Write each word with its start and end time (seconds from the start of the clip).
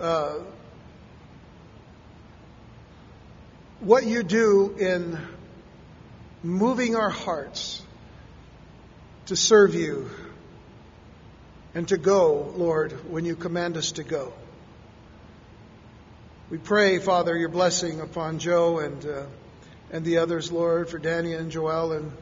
uh, 0.00 0.34
what 3.80 4.06
you 4.06 4.22
do 4.22 4.74
in 4.78 5.18
moving 6.42 6.96
our 6.96 7.10
hearts 7.10 7.82
to 9.26 9.36
serve 9.36 9.74
you 9.74 10.10
and 11.74 11.86
to 11.88 11.96
go, 11.96 12.52
Lord, 12.56 12.92
when 13.10 13.24
you 13.24 13.36
command 13.36 13.76
us 13.76 13.92
to 13.92 14.02
go. 14.02 14.32
We 16.50 16.58
pray, 16.58 16.98
Father, 16.98 17.36
your 17.36 17.50
blessing 17.50 18.00
upon 18.00 18.38
Joe 18.38 18.78
and 18.78 19.04
uh, 19.04 19.26
and 19.90 20.04
the 20.04 20.18
others, 20.18 20.52
Lord, 20.52 20.88
for 20.88 20.98
Danny 20.98 21.34
and 21.34 21.50
Joel 21.50 21.92
and 21.92 22.12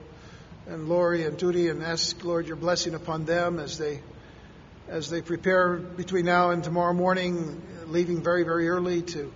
and 0.67 0.89
Lori 0.89 1.25
and 1.25 1.39
Judy, 1.39 1.69
and 1.69 1.83
ask, 1.83 2.25
Lord, 2.25 2.47
your 2.47 2.57
blessing 2.57 2.95
upon 2.95 3.25
them 3.25 3.61
as 3.61 3.79
they 3.79 4.01
as 4.89 5.11
they 5.11 5.23
prepare 5.23 5.77
between 5.77 6.25
now 6.25 6.51
and 6.51 6.63
tomorrow 6.63 6.93
morning, 6.93 7.61
leaving 7.87 8.23
very 8.23 8.45
very 8.45 8.69
early 8.69 9.03
to 9.03 9.33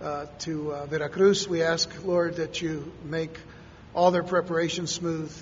uh, 0.00 0.26
to 0.40 0.72
uh, 0.72 0.86
Veracruz. 0.86 1.48
We 1.48 1.62
ask, 1.62 1.90
Lord, 2.04 2.36
that 2.36 2.60
you 2.60 2.92
make 3.04 3.38
all 3.94 4.10
their 4.10 4.22
preparations 4.22 4.92
smooth. 4.92 5.34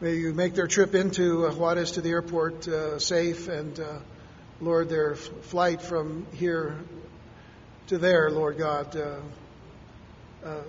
May 0.00 0.14
you 0.14 0.32
make 0.32 0.54
their 0.54 0.68
trip 0.68 0.94
into 0.94 1.48
Juarez 1.50 1.92
to 1.92 2.00
the 2.00 2.10
airport 2.10 2.68
uh, 2.68 2.98
safe, 3.00 3.48
and 3.48 3.78
uh, 3.80 3.98
Lord, 4.60 4.88
their 4.88 5.14
f- 5.14 5.20
flight 5.42 5.82
from 5.82 6.26
here 6.32 6.76
to 7.88 7.98
there, 7.98 8.30
Lord 8.30 8.58
God, 8.58 8.96
uh, 8.96 9.16
uh, 10.44 10.60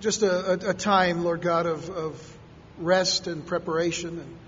just 0.00 0.22
a, 0.22 0.70
a, 0.70 0.74
time, 0.74 1.22
Lord 1.22 1.42
God, 1.42 1.66
of, 1.66 1.90
of 1.90 2.38
rest 2.78 3.26
and 3.26 3.44
preparation. 3.46 4.18
And, 4.18 4.38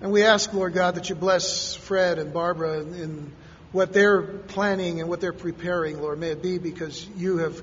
and, 0.00 0.12
we 0.12 0.24
ask, 0.24 0.52
Lord 0.52 0.72
God, 0.72 0.94
that 0.94 1.08
you 1.08 1.14
bless 1.14 1.74
Fred 1.74 2.18
and 2.18 2.32
Barbara 2.32 2.80
in, 2.80 3.32
what 3.72 3.92
they're 3.92 4.22
planning 4.22 5.00
and 5.00 5.08
what 5.08 5.20
they're 5.20 5.32
preparing, 5.32 6.00
Lord. 6.00 6.18
May 6.18 6.30
it 6.30 6.42
be 6.42 6.58
because 6.58 7.06
you 7.16 7.38
have 7.38 7.62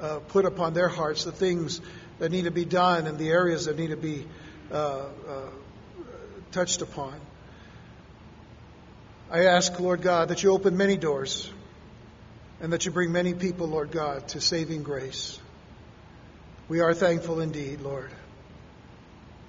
uh, 0.00 0.18
put 0.28 0.44
upon 0.44 0.74
their 0.74 0.88
hearts 0.88 1.24
the 1.24 1.32
things 1.32 1.80
that 2.18 2.30
need 2.30 2.44
to 2.44 2.50
be 2.50 2.64
done 2.64 3.06
and 3.06 3.18
the 3.18 3.30
areas 3.30 3.66
that 3.66 3.78
need 3.78 3.88
to 3.88 3.96
be 3.96 4.26
uh, 4.70 4.76
uh, 4.76 5.40
touched 6.52 6.82
upon. 6.82 7.14
I 9.30 9.46
ask, 9.46 9.78
Lord 9.80 10.02
God, 10.02 10.28
that 10.28 10.42
you 10.42 10.52
open 10.52 10.76
many 10.76 10.96
doors 10.96 11.50
and 12.60 12.72
that 12.72 12.86
you 12.86 12.92
bring 12.92 13.12
many 13.12 13.34
people, 13.34 13.66
Lord 13.66 13.90
God, 13.90 14.28
to 14.28 14.40
saving 14.40 14.82
grace. 14.82 15.38
We 16.68 16.80
are 16.80 16.94
thankful 16.94 17.40
indeed, 17.40 17.80
Lord, 17.80 18.10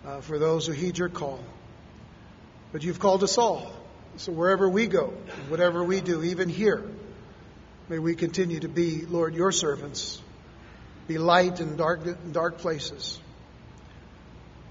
uh, 0.05 0.21
for 0.21 0.39
those 0.39 0.67
who 0.67 0.73
heed 0.73 0.97
your 0.97 1.09
call. 1.09 1.39
But 2.71 2.83
you've 2.83 2.99
called 2.99 3.23
us 3.23 3.37
all. 3.37 3.71
So 4.17 4.31
wherever 4.31 4.67
we 4.67 4.87
go, 4.87 5.13
whatever 5.47 5.83
we 5.83 6.01
do, 6.01 6.23
even 6.23 6.49
here, 6.49 6.83
may 7.87 7.99
we 7.99 8.15
continue 8.15 8.59
to 8.59 8.67
be, 8.67 9.05
Lord, 9.05 9.35
your 9.35 9.51
servants, 9.51 10.21
be 11.07 11.17
light 11.17 11.59
in 11.59 11.77
dark, 11.77 12.01
dark 12.31 12.57
places. 12.57 13.19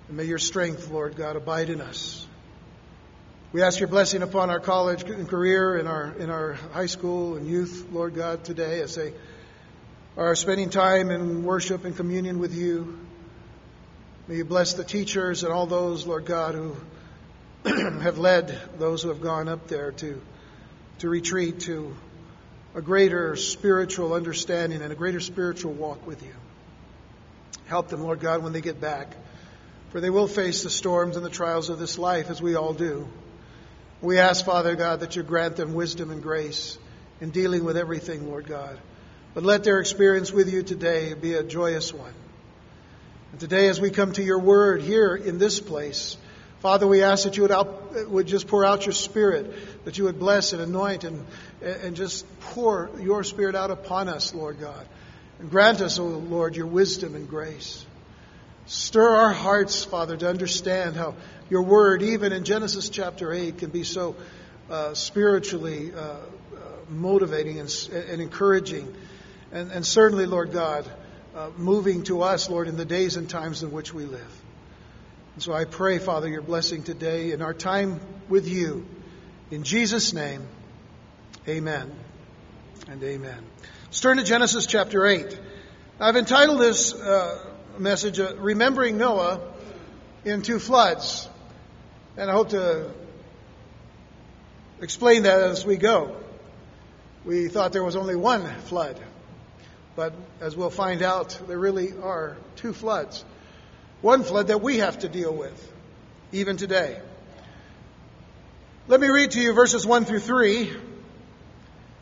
And 0.08 0.16
may 0.16 0.24
your 0.24 0.38
strength, 0.38 0.90
Lord 0.90 1.16
God, 1.16 1.36
abide 1.36 1.70
in 1.70 1.80
us. 1.80 2.26
We 3.52 3.62
ask 3.62 3.78
your 3.78 3.88
blessing 3.88 4.22
upon 4.22 4.50
our 4.50 4.60
college 4.60 5.04
and 5.04 5.28
career, 5.28 5.78
in 5.78 5.86
our, 5.86 6.12
in 6.18 6.28
our 6.28 6.54
high 6.54 6.86
school 6.86 7.36
and 7.36 7.46
youth, 7.46 7.86
Lord 7.90 8.14
God, 8.14 8.44
today 8.44 8.80
as 8.80 8.96
they 8.96 9.14
are 10.16 10.34
spending 10.34 10.68
time 10.70 11.10
in 11.10 11.44
worship 11.44 11.84
and 11.84 11.96
communion 11.96 12.38
with 12.38 12.54
you. 12.54 12.98
May 14.28 14.36
you 14.36 14.44
bless 14.44 14.74
the 14.74 14.84
teachers 14.84 15.44
and 15.44 15.52
all 15.52 15.66
those, 15.66 16.06
Lord 16.06 16.26
God, 16.26 16.54
who 16.54 16.76
have 18.02 18.18
led 18.18 18.58
those 18.78 19.02
who 19.02 19.08
have 19.08 19.20
gone 19.20 19.48
up 19.48 19.68
there 19.68 19.92
to, 19.92 20.20
to 20.98 21.08
retreat 21.08 21.60
to 21.60 21.94
a 22.74 22.82
greater 22.82 23.36
spiritual 23.36 24.14
understanding 24.14 24.82
and 24.82 24.92
a 24.92 24.96
greater 24.96 25.20
spiritual 25.20 25.72
walk 25.72 26.06
with 26.06 26.22
you. 26.22 26.34
Help 27.66 27.88
them, 27.88 28.02
Lord 28.02 28.20
God, 28.20 28.42
when 28.42 28.52
they 28.52 28.60
get 28.60 28.80
back 28.80 29.14
for 29.96 30.00
they 30.00 30.10
will 30.10 30.28
face 30.28 30.62
the 30.62 30.68
storms 30.68 31.16
and 31.16 31.24
the 31.24 31.30
trials 31.30 31.70
of 31.70 31.78
this 31.78 31.96
life, 31.96 32.28
as 32.28 32.42
we 32.42 32.54
all 32.54 32.74
do. 32.74 33.08
We 34.02 34.18
ask, 34.18 34.44
Father 34.44 34.76
God, 34.76 35.00
that 35.00 35.16
you 35.16 35.22
grant 35.22 35.56
them 35.56 35.72
wisdom 35.72 36.10
and 36.10 36.22
grace 36.22 36.76
in 37.20 37.30
dealing 37.30 37.64
with 37.64 37.78
everything, 37.78 38.28
Lord 38.28 38.46
God. 38.46 38.78
But 39.32 39.44
let 39.44 39.64
their 39.64 39.80
experience 39.80 40.30
with 40.30 40.52
you 40.52 40.62
today 40.62 41.14
be 41.14 41.32
a 41.32 41.42
joyous 41.42 41.94
one. 41.94 42.12
And 43.32 43.40
today, 43.40 43.68
as 43.68 43.80
we 43.80 43.90
come 43.90 44.12
to 44.12 44.22
your 44.22 44.38
word 44.38 44.82
here 44.82 45.16
in 45.16 45.38
this 45.38 45.60
place, 45.60 46.18
Father, 46.60 46.86
we 46.86 47.02
ask 47.02 47.24
that 47.24 47.36
you 47.36 47.42
would, 47.42 47.52
out, 47.52 48.08
would 48.08 48.26
just 48.26 48.48
pour 48.48 48.64
out 48.64 48.86
your 48.86 48.92
spirit, 48.92 49.84
that 49.84 49.98
you 49.98 50.04
would 50.04 50.18
bless 50.18 50.52
and 50.52 50.62
anoint 50.62 51.04
and, 51.04 51.24
and 51.60 51.96
just 51.96 52.24
pour 52.40 52.90
your 52.98 53.24
spirit 53.24 53.54
out 53.54 53.70
upon 53.70 54.08
us, 54.08 54.34
Lord 54.34 54.58
God. 54.58 54.86
And 55.38 55.50
grant 55.50 55.80
us, 55.82 55.98
O 55.98 56.04
oh 56.04 56.08
Lord, 56.08 56.56
your 56.56 56.66
wisdom 56.66 57.14
and 57.14 57.28
grace. 57.28 57.84
Stir 58.64 59.08
our 59.08 59.32
hearts, 59.32 59.84
Father, 59.84 60.16
to 60.16 60.28
understand 60.28 60.96
how 60.96 61.14
your 61.50 61.62
word, 61.62 62.02
even 62.02 62.32
in 62.32 62.44
Genesis 62.44 62.88
chapter 62.88 63.32
8, 63.32 63.58
can 63.58 63.70
be 63.70 63.84
so 63.84 64.16
uh, 64.70 64.94
spiritually 64.94 65.92
uh, 65.94 65.98
uh, 65.98 66.18
motivating 66.88 67.60
and, 67.60 67.90
and 67.92 68.20
encouraging. 68.20 68.92
And, 69.52 69.70
and, 69.70 69.86
certainly, 69.86 70.26
Lord 70.26 70.52
God, 70.52 70.90
uh, 71.36 71.50
moving 71.56 72.02
to 72.04 72.22
us, 72.22 72.50
Lord, 72.50 72.66
in 72.66 72.76
the 72.76 72.84
days 72.84 73.16
and 73.16 73.30
times 73.30 73.62
in 73.62 73.70
which 73.70 73.94
we 73.94 74.04
live. 74.04 74.42
And 75.36 75.42
so 75.42 75.52
I 75.52 75.66
pray, 75.66 75.98
Father, 75.98 76.28
your 76.28 76.40
blessing 76.40 76.82
today 76.82 77.32
in 77.32 77.42
our 77.42 77.52
time 77.52 78.00
with 78.30 78.48
you. 78.48 78.86
In 79.50 79.64
Jesus' 79.64 80.14
name, 80.14 80.48
amen 81.46 81.92
and 82.88 83.02
amen. 83.02 83.44
Let's 83.84 84.00
turn 84.00 84.16
to 84.16 84.24
Genesis 84.24 84.64
chapter 84.64 85.04
8. 85.04 85.38
I've 86.00 86.16
entitled 86.16 86.58
this 86.58 86.94
uh, 86.94 87.50
message, 87.76 88.18
uh, 88.18 88.34
Remembering 88.38 88.96
Noah 88.96 89.42
in 90.24 90.40
Two 90.40 90.58
Floods. 90.58 91.28
And 92.16 92.30
I 92.30 92.32
hope 92.32 92.48
to 92.48 92.90
explain 94.80 95.24
that 95.24 95.42
as 95.42 95.66
we 95.66 95.76
go. 95.76 96.16
We 97.26 97.48
thought 97.48 97.74
there 97.74 97.84
was 97.84 97.96
only 97.96 98.16
one 98.16 98.42
flood, 98.62 98.98
but 99.96 100.14
as 100.40 100.56
we'll 100.56 100.70
find 100.70 101.02
out, 101.02 101.38
there 101.46 101.58
really 101.58 101.92
are 101.92 102.38
two 102.54 102.72
floods. 102.72 103.22
One 104.02 104.22
flood 104.22 104.48
that 104.48 104.60
we 104.60 104.78
have 104.78 104.98
to 105.00 105.08
deal 105.08 105.34
with, 105.34 105.72
even 106.32 106.56
today. 106.56 107.00
Let 108.88 109.00
me 109.00 109.08
read 109.08 109.32
to 109.32 109.40
you 109.40 109.52
verses 109.52 109.86
1 109.86 110.04
through 110.04 110.20
3. 110.20 110.70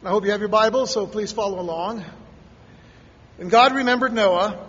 I 0.04 0.08
hope 0.08 0.24
you 0.24 0.32
have 0.32 0.40
your 0.40 0.48
Bible, 0.48 0.86
so 0.86 1.06
please 1.06 1.32
follow 1.32 1.60
along. 1.60 2.04
And 3.38 3.50
God 3.50 3.74
remembered 3.74 4.12
Noah 4.12 4.68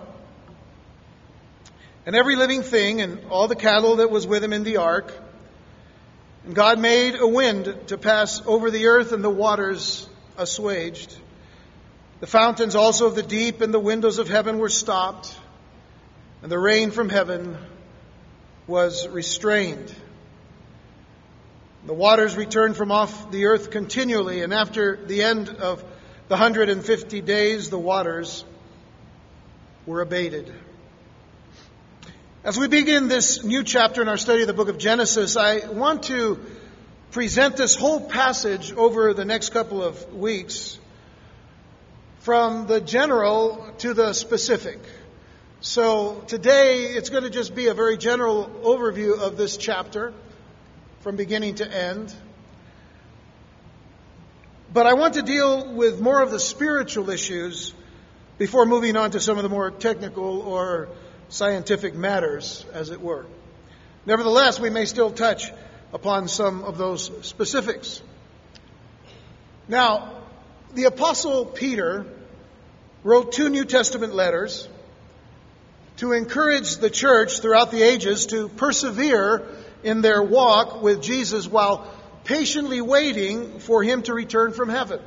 and 2.05 2.15
every 2.15 2.35
living 2.35 2.61
thing 2.61 3.01
and 3.01 3.19
all 3.29 3.47
the 3.47 3.55
cattle 3.55 3.97
that 3.97 4.11
was 4.11 4.27
with 4.27 4.43
him 4.43 4.53
in 4.53 4.63
the 4.63 4.77
ark. 4.77 5.13
And 6.45 6.53
God 6.55 6.79
made 6.79 7.15
a 7.15 7.27
wind 7.27 7.87
to 7.87 7.97
pass 7.97 8.41
over 8.45 8.69
the 8.69 8.85
earth, 8.85 9.11
and 9.11 9.23
the 9.23 9.29
waters 9.29 10.07
assuaged. 10.37 11.15
The 12.19 12.27
fountains 12.27 12.75
also 12.75 13.07
of 13.07 13.15
the 13.15 13.23
deep 13.23 13.61
and 13.61 13.73
the 13.73 13.79
windows 13.79 14.19
of 14.19 14.29
heaven 14.29 14.59
were 14.59 14.69
stopped, 14.69 15.35
and 16.45 16.51
the 16.51 16.59
rain 16.59 16.91
from 16.91 17.09
heaven 17.09 17.57
was 18.67 19.07
restrained. 19.07 19.91
The 21.87 21.93
waters 21.95 22.37
returned 22.37 22.77
from 22.77 22.91
off 22.91 23.31
the 23.31 23.45
earth 23.45 23.71
continually, 23.71 24.43
and 24.43 24.53
after 24.53 24.95
the 24.95 25.23
end 25.23 25.49
of 25.49 25.83
the 26.27 26.35
150 26.35 27.21
days, 27.21 27.71
the 27.71 27.79
waters 27.79 28.45
were 29.87 30.01
abated. 30.01 30.53
As 32.43 32.59
we 32.59 32.67
begin 32.67 33.07
this 33.07 33.43
new 33.43 33.63
chapter 33.63 34.03
in 34.03 34.07
our 34.07 34.15
study 34.15 34.41
of 34.41 34.47
the 34.47 34.53
book 34.53 34.69
of 34.69 34.77
Genesis, 34.77 35.37
I 35.37 35.67
want 35.67 36.03
to 36.03 36.39
present 37.09 37.57
this 37.57 37.75
whole 37.75 38.01
passage 38.01 38.71
over 38.71 39.15
the 39.15 39.25
next 39.25 39.49
couple 39.49 39.83
of 39.83 40.13
weeks 40.13 40.77
from 42.19 42.67
the 42.67 42.81
general 42.81 43.67
to 43.79 43.95
the 43.95 44.13
specific. 44.13 44.77
So 45.61 46.21
today 46.27 46.83
it's 46.83 47.09
going 47.09 47.23
to 47.23 47.29
just 47.29 47.55
be 47.55 47.67
a 47.67 47.73
very 47.73 47.97
general 47.97 48.45
overview 48.63 49.17
of 49.17 49.37
this 49.37 49.57
chapter 49.57 50.13
from 50.99 51.15
beginning 51.15 51.55
to 51.55 51.71
end. 51.71 52.13
But 54.73 54.85
I 54.85 54.93
want 54.93 55.13
to 55.13 55.21
deal 55.21 55.73
with 55.73 56.01
more 56.01 56.21
of 56.21 56.29
the 56.29 56.39
spiritual 56.39 57.09
issues 57.09 57.73
before 58.37 58.65
moving 58.65 58.97
on 58.97 59.11
to 59.11 59.19
some 59.21 59.37
of 59.37 59.43
the 59.43 59.49
more 59.49 59.71
technical 59.71 60.41
or 60.41 60.89
scientific 61.29 61.95
matters, 61.95 62.65
as 62.73 62.89
it 62.89 62.99
were. 62.99 63.25
Nevertheless, 64.05 64.59
we 64.59 64.69
may 64.69 64.85
still 64.85 65.09
touch 65.09 65.51
upon 65.93 66.27
some 66.27 66.63
of 66.63 66.77
those 66.77 67.09
specifics. 67.25 68.01
Now, 69.69 70.21
the 70.73 70.83
Apostle 70.83 71.45
Peter 71.45 72.05
wrote 73.03 73.31
two 73.31 73.49
New 73.49 73.63
Testament 73.63 74.13
letters 74.13 74.67
to 75.97 76.11
encourage 76.11 76.77
the 76.77 76.89
church 76.89 77.39
throughout 77.39 77.71
the 77.71 77.81
ages 77.81 78.27
to 78.27 78.49
persevere 78.49 79.47
in 79.83 80.01
their 80.01 80.21
walk 80.21 80.81
with 80.81 81.01
Jesus 81.01 81.47
while 81.47 81.91
patiently 82.23 82.81
waiting 82.81 83.59
for 83.59 83.83
him 83.83 84.01
to 84.03 84.13
return 84.13 84.51
from 84.51 84.69
heaven. 84.69 84.99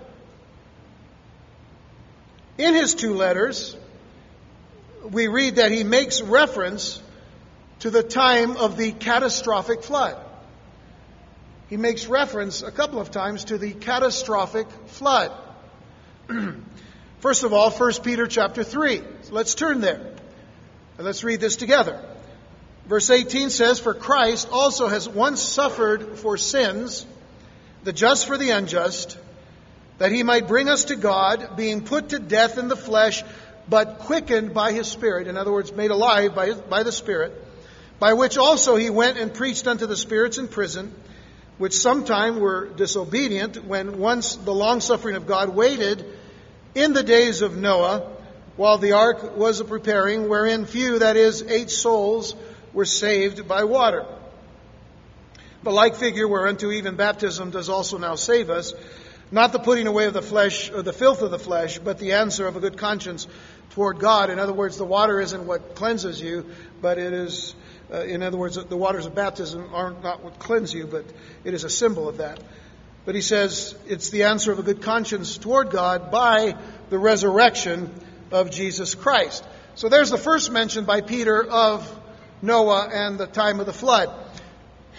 In 2.56 2.74
his 2.74 2.94
two 2.94 3.14
letters, 3.14 3.76
we 5.02 5.28
read 5.28 5.56
that 5.56 5.72
he 5.72 5.84
makes 5.84 6.22
reference 6.22 7.02
to 7.80 7.90
the 7.90 8.02
time 8.02 8.56
of 8.56 8.76
the 8.76 8.92
catastrophic 8.92 9.82
flood. 9.82 10.16
He 11.68 11.76
makes 11.76 12.06
reference 12.06 12.62
a 12.62 12.72
couple 12.72 13.00
of 13.00 13.10
times 13.10 13.44
to 13.46 13.58
the 13.58 13.72
catastrophic 13.72 14.68
flood. 14.86 15.32
First 17.20 17.44
of 17.44 17.52
all, 17.52 17.70
1 17.70 17.92
Peter 18.02 18.26
chapter 18.26 18.64
3. 18.64 19.02
So 19.22 19.34
let's 19.34 19.54
turn 19.54 19.80
there. 19.80 20.17
Let's 21.00 21.22
read 21.22 21.40
this 21.40 21.54
together. 21.54 22.04
Verse 22.86 23.08
18 23.08 23.50
says, 23.50 23.78
For 23.78 23.94
Christ 23.94 24.48
also 24.50 24.88
has 24.88 25.08
once 25.08 25.40
suffered 25.40 26.18
for 26.18 26.36
sins, 26.36 27.06
the 27.84 27.92
just 27.92 28.26
for 28.26 28.36
the 28.36 28.50
unjust, 28.50 29.16
that 29.98 30.10
he 30.10 30.24
might 30.24 30.48
bring 30.48 30.68
us 30.68 30.84
to 30.84 30.96
God, 30.96 31.56
being 31.56 31.84
put 31.84 32.08
to 32.08 32.18
death 32.18 32.58
in 32.58 32.66
the 32.66 32.76
flesh, 32.76 33.22
but 33.68 34.00
quickened 34.00 34.52
by 34.52 34.72
his 34.72 34.88
Spirit. 34.88 35.28
In 35.28 35.36
other 35.36 35.52
words, 35.52 35.72
made 35.72 35.92
alive 35.92 36.34
by, 36.34 36.54
by 36.54 36.82
the 36.82 36.90
Spirit, 36.90 37.32
by 38.00 38.14
which 38.14 38.36
also 38.36 38.74
he 38.74 38.90
went 38.90 39.18
and 39.18 39.32
preached 39.32 39.68
unto 39.68 39.86
the 39.86 39.96
spirits 39.96 40.36
in 40.36 40.48
prison, 40.48 40.92
which 41.58 41.74
sometime 41.74 42.40
were 42.40 42.66
disobedient, 42.70 43.64
when 43.64 43.98
once 43.98 44.34
the 44.34 44.54
long 44.54 44.80
suffering 44.80 45.14
of 45.14 45.28
God 45.28 45.54
waited 45.54 46.04
in 46.74 46.92
the 46.92 47.04
days 47.04 47.42
of 47.42 47.56
Noah, 47.56 48.17
while 48.58 48.76
the 48.76 48.90
ark 48.90 49.36
was 49.36 49.62
preparing, 49.62 50.28
wherein 50.28 50.66
few, 50.66 50.98
that 50.98 51.16
is, 51.16 51.42
eight 51.42 51.70
souls, 51.70 52.34
were 52.72 52.84
saved 52.84 53.46
by 53.46 53.62
water. 53.62 54.04
The 55.62 55.70
like 55.70 55.94
figure 55.94 56.26
whereunto 56.26 56.72
even 56.72 56.96
baptism 56.96 57.52
does 57.52 57.68
also 57.68 57.98
now 57.98 58.16
save 58.16 58.50
us, 58.50 58.74
not 59.30 59.52
the 59.52 59.60
putting 59.60 59.86
away 59.86 60.06
of 60.06 60.12
the 60.12 60.22
flesh 60.22 60.72
or 60.72 60.82
the 60.82 60.92
filth 60.92 61.22
of 61.22 61.30
the 61.30 61.38
flesh, 61.38 61.78
but 61.78 62.00
the 62.00 62.14
answer 62.14 62.48
of 62.48 62.56
a 62.56 62.60
good 62.60 62.76
conscience 62.76 63.28
toward 63.70 64.00
God. 64.00 64.28
In 64.28 64.40
other 64.40 64.52
words, 64.52 64.76
the 64.76 64.84
water 64.84 65.20
isn't 65.20 65.46
what 65.46 65.76
cleanses 65.76 66.20
you, 66.20 66.44
but 66.82 66.98
it 66.98 67.12
is, 67.12 67.54
uh, 67.92 68.00
in 68.00 68.24
other 68.24 68.38
words, 68.38 68.56
the 68.56 68.76
waters 68.76 69.06
of 69.06 69.14
baptism 69.14 69.72
are 69.72 69.92
not 70.02 70.24
what 70.24 70.40
cleanse 70.40 70.74
you, 70.74 70.88
but 70.88 71.04
it 71.44 71.54
is 71.54 71.62
a 71.62 71.70
symbol 71.70 72.08
of 72.08 72.16
that. 72.16 72.40
But 73.04 73.14
he 73.14 73.20
says 73.20 73.76
it's 73.86 74.10
the 74.10 74.24
answer 74.24 74.50
of 74.50 74.58
a 74.58 74.64
good 74.64 74.82
conscience 74.82 75.38
toward 75.38 75.70
God 75.70 76.10
by 76.10 76.56
the 76.90 76.98
resurrection 76.98 77.94
of 78.30 78.50
Jesus 78.50 78.94
Christ. 78.94 79.44
So 79.74 79.88
there's 79.88 80.10
the 80.10 80.18
first 80.18 80.50
mention 80.50 80.84
by 80.84 81.00
Peter 81.00 81.42
of 81.42 82.00
Noah 82.42 82.88
and 82.92 83.18
the 83.18 83.26
time 83.26 83.60
of 83.60 83.66
the 83.66 83.72
flood. 83.72 84.10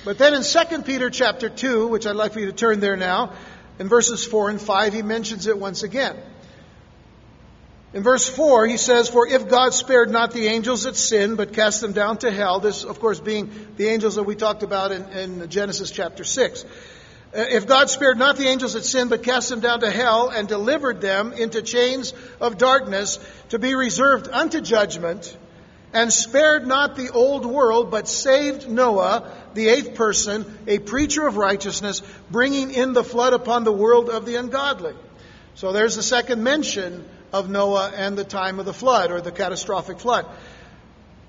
But 0.05 0.17
then 0.17 0.33
in 0.33 0.43
2 0.43 0.81
Peter 0.83 1.09
chapter 1.09 1.49
2, 1.49 1.87
which 1.87 2.07
I'd 2.07 2.15
like 2.15 2.33
for 2.33 2.39
you 2.39 2.45
to 2.45 2.53
turn 2.53 2.79
there 2.79 2.95
now, 2.95 3.33
in 3.77 3.87
verses 3.87 4.25
4 4.25 4.49
and 4.49 4.61
5, 4.61 4.93
he 4.93 5.01
mentions 5.01 5.47
it 5.47 5.57
once 5.57 5.83
again. 5.83 6.17
In 7.91 8.03
verse 8.03 8.27
4, 8.29 8.67
he 8.67 8.77
says, 8.77 9.09
For 9.09 9.27
if 9.27 9.49
God 9.49 9.73
spared 9.73 10.11
not 10.11 10.31
the 10.31 10.47
angels 10.47 10.83
that 10.83 10.95
sinned, 10.95 11.37
but 11.37 11.53
cast 11.53 11.81
them 11.81 11.91
down 11.91 12.19
to 12.19 12.29
hell, 12.29 12.59
this, 12.59 12.83
of 12.83 12.99
course, 12.99 13.19
being 13.19 13.49
the 13.77 13.87
angels 13.87 14.15
that 14.15 14.23
we 14.23 14.35
talked 14.35 14.61
about 14.61 14.91
in, 14.91 15.03
in 15.09 15.49
Genesis 15.49 15.89
chapter 15.89 16.23
6. 16.23 16.65
If 17.31 17.67
God 17.67 17.89
spared 17.89 18.17
not 18.17 18.37
the 18.37 18.47
angels 18.47 18.73
that 18.73 18.85
sinned, 18.85 19.11
but 19.11 19.21
cast 19.21 19.49
them 19.49 19.59
down 19.59 19.81
to 19.81 19.91
hell 19.91 20.29
and 20.29 20.47
delivered 20.47 20.99
them 20.99 21.31
into 21.33 21.61
chains 21.61 22.13
of 22.41 22.57
darkness 22.57 23.19
to 23.49 23.59
be 23.59 23.75
reserved 23.75 24.27
unto 24.27 24.61
judgment, 24.61 25.37
and 25.93 26.13
spared 26.13 26.67
not 26.67 26.95
the 26.95 27.09
old 27.09 27.45
world, 27.45 27.91
but 27.91 28.07
saved 28.07 28.69
Noah, 28.69 29.31
the 29.53 29.69
eighth 29.69 29.95
person, 29.95 30.45
a 30.67 30.79
preacher 30.79 31.27
of 31.27 31.37
righteousness, 31.37 32.01
bringing 32.29 32.71
in 32.71 32.93
the 32.93 33.03
flood 33.03 33.33
upon 33.33 33.63
the 33.63 33.71
world 33.71 34.09
of 34.09 34.25
the 34.25 34.35
ungodly. 34.35 34.93
So 35.55 35.71
there's 35.71 35.95
the 35.95 36.03
second 36.03 36.43
mention 36.43 37.07
of 37.33 37.49
Noah 37.49 37.91
and 37.95 38.17
the 38.17 38.23
time 38.23 38.59
of 38.59 38.65
the 38.65 38.73
flood 38.73 39.11
or 39.11 39.21
the 39.21 39.31
catastrophic 39.31 39.99
flood. 39.99 40.25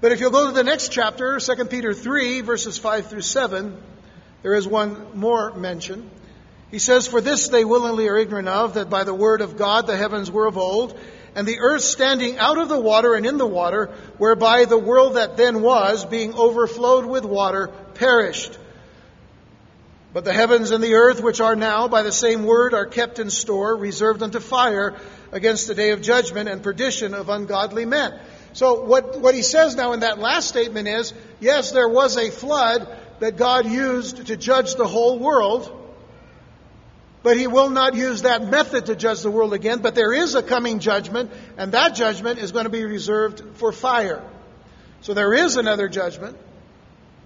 But 0.00 0.12
if 0.12 0.20
you'll 0.20 0.30
go 0.30 0.46
to 0.46 0.52
the 0.52 0.64
next 0.64 0.92
chapter, 0.92 1.38
2 1.38 1.64
Peter 1.66 1.92
3, 1.92 2.40
verses 2.40 2.78
5 2.78 3.08
through 3.08 3.22
7, 3.22 3.76
there 4.42 4.54
is 4.54 4.66
one 4.66 5.18
more 5.18 5.52
mention. 5.54 6.10
He 6.70 6.78
says, 6.78 7.06
For 7.06 7.20
this 7.20 7.48
they 7.48 7.64
willingly 7.64 8.08
are 8.08 8.16
ignorant 8.16 8.48
of, 8.48 8.74
that 8.74 8.90
by 8.90 9.04
the 9.04 9.14
word 9.14 9.40
of 9.40 9.56
God 9.56 9.86
the 9.86 9.96
heavens 9.96 10.30
were 10.30 10.46
of 10.46 10.56
old, 10.56 10.98
and 11.34 11.46
the 11.46 11.60
earth 11.60 11.82
standing 11.82 12.38
out 12.38 12.58
of 12.58 12.68
the 12.68 12.80
water 12.80 13.14
and 13.14 13.26
in 13.26 13.38
the 13.38 13.46
water, 13.46 13.90
whereby 14.18 14.64
the 14.64 14.78
world 14.78 15.14
that 15.14 15.36
then 15.36 15.62
was, 15.62 16.04
being 16.04 16.34
overflowed 16.34 17.06
with 17.06 17.24
water, 17.24 17.68
perished. 17.94 18.56
But 20.12 20.24
the 20.24 20.32
heavens 20.32 20.72
and 20.72 20.82
the 20.82 20.94
earth, 20.94 21.22
which 21.22 21.40
are 21.40 21.54
now 21.54 21.86
by 21.86 22.02
the 22.02 22.12
same 22.12 22.44
word, 22.44 22.74
are 22.74 22.86
kept 22.86 23.20
in 23.20 23.30
store, 23.30 23.76
reserved 23.76 24.22
unto 24.22 24.40
fire 24.40 24.96
against 25.30 25.68
the 25.68 25.74
day 25.74 25.90
of 25.90 26.02
judgment 26.02 26.48
and 26.48 26.62
perdition 26.62 27.14
of 27.14 27.28
ungodly 27.28 27.84
men. 27.84 28.18
So 28.52 28.82
what, 28.82 29.20
what 29.20 29.36
he 29.36 29.42
says 29.42 29.76
now 29.76 29.92
in 29.92 30.00
that 30.00 30.18
last 30.18 30.48
statement 30.48 30.88
is, 30.88 31.12
yes, 31.38 31.70
there 31.70 31.88
was 31.88 32.16
a 32.16 32.30
flood 32.30 32.88
that 33.20 33.36
God 33.36 33.66
used 33.66 34.26
to 34.26 34.36
judge 34.36 34.74
the 34.74 34.86
whole 34.86 35.18
world, 35.18 35.76
but 37.22 37.36
he 37.36 37.46
will 37.46 37.70
not 37.70 37.94
use 37.94 38.22
that 38.22 38.44
method 38.44 38.86
to 38.86 38.96
judge 38.96 39.20
the 39.20 39.30
world 39.30 39.52
again, 39.52 39.80
but 39.80 39.94
there 39.94 40.12
is 40.12 40.34
a 40.34 40.42
coming 40.42 40.78
judgment, 40.78 41.30
and 41.56 41.72
that 41.72 41.94
judgment 41.94 42.38
is 42.38 42.50
going 42.50 42.64
to 42.64 42.70
be 42.70 42.84
reserved 42.84 43.42
for 43.54 43.72
fire. 43.72 44.22
So 45.02 45.14
there 45.14 45.34
is 45.34 45.56
another 45.56 45.88
judgment, 45.88 46.36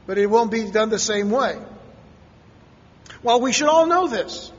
but 0.06 0.18
it 0.18 0.26
won't 0.26 0.50
be 0.50 0.70
done 0.70 0.90
the 0.90 0.98
same 0.98 1.30
way. 1.30 1.58
Well, 3.22 3.40
we 3.40 3.52
should 3.52 3.68
all 3.68 3.86
know 3.86 4.08
this. 4.08 4.52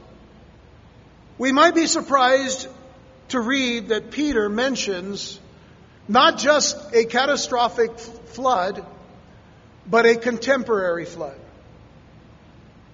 We 1.38 1.52
might 1.52 1.76
be 1.76 1.86
surprised 1.86 2.68
to 3.30 3.40
read 3.42 3.90
that 3.90 4.12
Peter 4.12 4.48
mentions 4.48 5.40
not 6.08 6.38
just 6.38 6.78
a 6.94 7.06
catastrophic 7.06 8.00
flood, 8.00 8.86
but 9.90 10.06
a 10.06 10.16
contemporary 10.16 11.06
flood. 11.06 11.38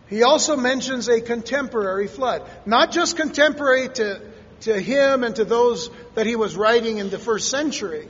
He 0.08 0.24
also 0.24 0.58
mentions 0.58 1.08
a 1.08 1.22
contemporary 1.22 2.08
flood. 2.08 2.44
Not 2.66 2.92
just 2.92 3.16
contemporary 3.16 3.88
to, 3.88 4.22
to 4.62 4.80
him 4.80 5.24
and 5.24 5.36
to 5.38 5.46
those 5.46 5.90
that 6.16 6.26
he 6.26 6.36
was 6.36 6.56
writing 6.56 6.98
in 6.98 7.10
the 7.10 7.18
first 7.18 7.50
century, 7.50 8.08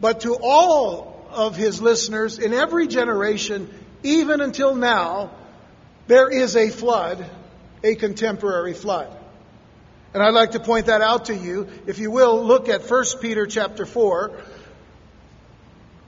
but 0.00 0.20
to 0.20 0.36
all 0.40 1.26
of 1.30 1.56
his 1.56 1.80
listeners 1.80 2.38
in 2.38 2.52
every 2.52 2.86
generation, 2.88 3.70
even 4.02 4.42
until 4.42 4.74
now, 4.74 5.30
there 6.06 6.28
is 6.28 6.56
a 6.56 6.68
flood, 6.68 7.24
a 7.82 7.94
contemporary 7.94 8.74
flood. 8.74 9.08
And 10.12 10.22
I'd 10.22 10.34
like 10.34 10.52
to 10.52 10.60
point 10.60 10.86
that 10.86 11.00
out 11.00 11.26
to 11.26 11.34
you. 11.34 11.68
If 11.86 11.98
you 11.98 12.10
will, 12.10 12.44
look 12.44 12.68
at 12.68 12.88
1 12.88 13.04
Peter 13.20 13.46
chapter 13.46 13.86
4. 13.86 14.38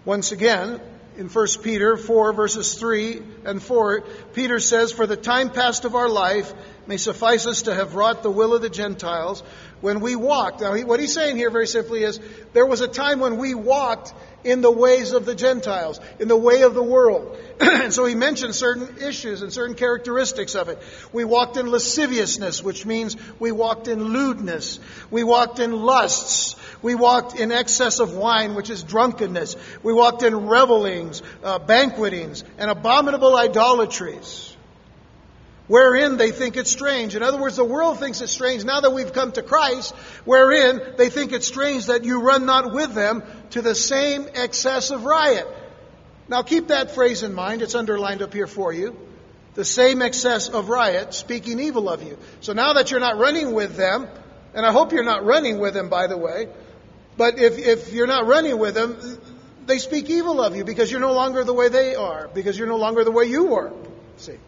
Once 0.05 0.33
again, 0.33 0.81
in 1.19 1.29
1 1.29 1.47
Peter 1.65 1.97
4 1.97 2.33
verses 2.33 2.75
3 2.75 3.21
and 3.45 3.61
4, 3.61 4.05
Peter 4.35 4.61
says, 4.61 4.93
For 4.93 5.05
the 5.05 5.17
time 5.17 5.51
past 5.51 5.85
of 5.85 5.97
our 5.97 6.09
life 6.09 6.55
may 6.87 6.97
suffice 6.97 7.45
us 7.45 7.63
to 7.63 7.75
have 7.75 7.97
wrought 7.97 8.23
the 8.23 8.31
will 8.31 8.55
of 8.55 8.63
the 8.63 8.71
Gentiles 8.71 9.43
when 9.81 9.99
we 9.99 10.15
walked. 10.15 10.61
Now, 10.61 10.77
what 10.79 11.01
he's 11.01 11.13
saying 11.13 11.37
here 11.37 11.51
very 11.51 11.67
simply 11.67 12.05
is, 12.05 12.21
there 12.53 12.67
was 12.67 12.83
a 12.83 12.89
time 12.89 13.19
when 13.19 13.37
we 13.37 13.55
walked 13.55 14.15
in 14.45 14.61
the 14.61 14.71
ways 14.71 15.13
of 15.13 15.27
the 15.27 15.35
Gentiles, 15.35 16.01
in 16.21 16.29
the 16.29 16.37
way 16.37 16.63
of 16.63 16.75
the 16.75 16.83
world. 16.83 17.37
and 17.61 17.93
so 17.93 18.05
he 18.07 18.15
mentions 18.15 18.57
certain 18.57 18.99
issues 19.03 19.43
and 19.43 19.53
certain 19.53 19.75
characteristics 19.75 20.55
of 20.55 20.69
it. 20.69 20.79
We 21.13 21.25
walked 21.25 21.57
in 21.57 21.67
lasciviousness, 21.67 22.63
which 22.63 22.87
means 22.87 23.17
we 23.41 23.51
walked 23.51 23.89
in 23.89 24.13
lewdness. 24.13 24.79
We 25.11 25.25
walked 25.25 25.59
in 25.59 25.73
lusts. 25.73 26.55
We 26.83 26.95
walked 26.95 27.39
in 27.39 27.51
excess 27.53 28.01
of 28.01 28.15
wine, 28.15 28.55
which 28.55 28.71
is 28.71 28.83
drunkenness. 28.83 29.57
We 29.83 29.93
walked 29.93 30.23
in 30.23 30.47
revelings, 30.47 31.23
uh, 31.43 31.59
banquetings, 31.59 32.45
and 32.59 32.71
abominable 32.71 33.37
idolatries 33.37 34.55
wherein 35.69 36.17
they 36.17 36.33
think 36.33 36.57
it's 36.57 36.71
strange. 36.71 37.15
In 37.15 37.23
other 37.23 37.39
words, 37.39 37.57
the 37.57 37.65
world 37.65 38.01
thinks 38.01 38.21
it's 38.21 38.33
strange 38.33 38.65
now 38.65 38.81
that 38.81 38.93
we've 38.93 39.13
come 39.13 39.33
to 39.33 39.43
Christ, 39.43 39.95
wherein 40.25 40.81
they 40.97 41.11
think 41.11 41.33
it's 41.33 41.47
strange 41.47 41.87
that 41.87 42.05
you 42.05 42.23
run 42.23 42.47
not 42.47 42.73
with 42.73 42.95
them 42.95 43.23
to 43.51 43.63
the 43.63 43.75
same 43.75 44.27
excess 44.35 44.91
of 44.91 45.05
riot. 45.05 45.47
Now 46.29 46.43
keep 46.43 46.69
that 46.69 46.95
phrase 46.95 47.23
in 47.23 47.33
mind. 47.33 47.63
It's 47.63 47.75
underlined 47.75 48.23
up 48.23 48.35
here 48.35 48.47
for 48.47 48.73
you. 48.73 48.97
The 49.55 49.65
same 49.65 50.03
excess 50.03 50.49
of 50.49 50.69
riot, 50.69 51.15
speaking 51.15 51.61
evil 51.61 51.89
of 51.89 52.03
you. 52.03 52.19
So 52.41 52.53
now 52.53 52.75
that 52.75 52.91
you're 52.91 53.01
not 53.01 53.19
running 53.19 53.53
with 53.53 53.77
them, 53.77 54.09
and 54.55 54.65
I 54.65 54.73
hope 54.73 54.93
you're 54.93 55.05
not 55.05 55.25
running 55.25 55.59
with 55.59 55.75
them, 55.75 55.89
by 55.89 56.07
the 56.07 56.17
way, 56.17 56.49
but 57.19 57.39
if, 57.39 57.59
if 57.59 57.93
you're 57.93 58.07
not 58.07 58.27
running 58.27 58.59
with 58.59 58.75
them, 58.75 58.97
they 59.67 59.79
speak 59.79 60.09
evil 60.09 60.41
of 60.41 60.57
you 60.57 60.65
because 60.65 60.91
you're 60.91 61.01
no 61.01 61.13
longer 61.13 61.45
the 61.45 61.53
way 61.53 61.69
they 61.69 61.95
are, 61.95 62.29
because 62.33 62.57
you're 62.57 62.69
no 62.69 62.77
longer 62.77 63.05
the 63.05 63.11
way 63.11 63.25
you 63.25 63.47
were. 63.47 63.73
See? 64.17 64.39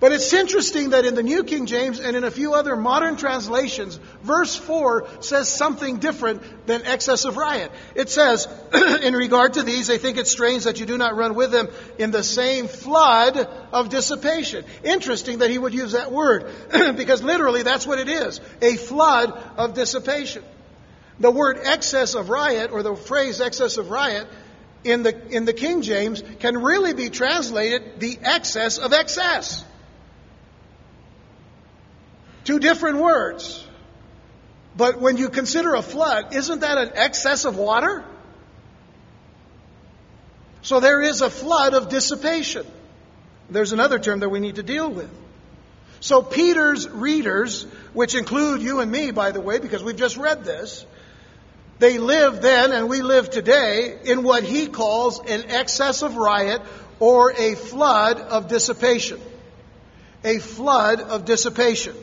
But 0.00 0.12
it's 0.12 0.32
interesting 0.32 0.90
that 0.90 1.04
in 1.04 1.14
the 1.14 1.22
New 1.22 1.42
King 1.44 1.66
James 1.66 1.98
and 1.98 2.16
in 2.16 2.22
a 2.22 2.30
few 2.30 2.54
other 2.54 2.76
modern 2.76 3.16
translations, 3.16 3.98
verse 4.22 4.54
4 4.54 5.08
says 5.20 5.48
something 5.48 5.98
different 5.98 6.66
than 6.66 6.84
excess 6.84 7.24
of 7.24 7.36
riot. 7.36 7.72
It 7.94 8.08
says, 8.08 8.46
in 9.02 9.14
regard 9.14 9.54
to 9.54 9.62
these, 9.62 9.86
they 9.86 9.98
think 9.98 10.16
it's 10.16 10.30
strange 10.30 10.64
that 10.64 10.78
you 10.78 10.86
do 10.86 10.98
not 10.98 11.16
run 11.16 11.34
with 11.34 11.50
them 11.50 11.68
in 11.98 12.10
the 12.12 12.22
same 12.22 12.68
flood 12.68 13.36
of 13.72 13.88
dissipation. 13.88 14.64
Interesting 14.84 15.38
that 15.38 15.50
he 15.50 15.58
would 15.58 15.74
use 15.74 15.92
that 15.92 16.12
word, 16.12 16.46
because 16.96 17.22
literally 17.22 17.62
that's 17.62 17.86
what 17.86 17.98
it 17.98 18.08
is 18.08 18.40
a 18.62 18.76
flood 18.76 19.32
of 19.56 19.74
dissipation. 19.74 20.44
The 21.20 21.30
word 21.30 21.58
excess 21.62 22.14
of 22.14 22.28
riot, 22.28 22.70
or 22.70 22.82
the 22.82 22.94
phrase 22.94 23.40
excess 23.40 23.76
of 23.76 23.90
riot, 23.90 24.26
in 24.84 25.02
the, 25.02 25.28
in 25.28 25.44
the 25.44 25.52
King 25.52 25.82
James 25.82 26.22
can 26.38 26.56
really 26.58 26.94
be 26.94 27.10
translated 27.10 27.98
the 27.98 28.18
excess 28.22 28.78
of 28.78 28.92
excess. 28.92 29.64
Two 32.44 32.58
different 32.58 32.98
words. 32.98 33.64
But 34.76 35.00
when 35.00 35.16
you 35.16 35.28
consider 35.28 35.74
a 35.74 35.82
flood, 35.82 36.34
isn't 36.34 36.60
that 36.60 36.78
an 36.78 36.92
excess 36.94 37.44
of 37.44 37.56
water? 37.56 38.04
So 40.62 40.80
there 40.80 41.00
is 41.00 41.20
a 41.20 41.30
flood 41.30 41.74
of 41.74 41.88
dissipation. 41.88 42.64
There's 43.50 43.72
another 43.72 43.98
term 43.98 44.20
that 44.20 44.28
we 44.28 44.38
need 44.38 44.56
to 44.56 44.62
deal 44.62 44.88
with. 44.88 45.10
So 46.00 46.22
Peter's 46.22 46.88
readers, 46.88 47.64
which 47.92 48.14
include 48.14 48.62
you 48.62 48.80
and 48.80 48.90
me, 48.90 49.10
by 49.10 49.32
the 49.32 49.40
way, 49.40 49.58
because 49.58 49.82
we've 49.82 49.96
just 49.96 50.16
read 50.16 50.44
this, 50.44 50.86
they 51.78 51.98
lived 51.98 52.42
then 52.42 52.72
and 52.72 52.88
we 52.88 53.02
live 53.02 53.30
today 53.30 53.98
in 54.04 54.22
what 54.22 54.42
he 54.42 54.66
calls 54.66 55.20
an 55.20 55.50
excess 55.50 56.02
of 56.02 56.16
riot 56.16 56.60
or 56.98 57.32
a 57.32 57.54
flood 57.54 58.20
of 58.20 58.48
dissipation. 58.48 59.20
A 60.24 60.38
flood 60.38 61.00
of 61.00 61.24
dissipation. 61.24 61.94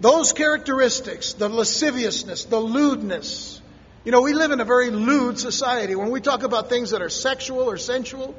Those 0.00 0.32
characteristics, 0.32 1.34
the 1.34 1.48
lasciviousness, 1.48 2.44
the 2.44 2.60
lewdness, 2.60 3.60
you 4.04 4.12
know, 4.12 4.20
we 4.20 4.34
live 4.34 4.52
in 4.52 4.60
a 4.60 4.64
very 4.64 4.90
lewd 4.90 5.38
society. 5.38 5.96
When 5.96 6.10
we 6.10 6.20
talk 6.20 6.44
about 6.44 6.68
things 6.68 6.90
that 6.90 7.02
are 7.02 7.08
sexual 7.08 7.68
or 7.68 7.76
sensual, 7.76 8.36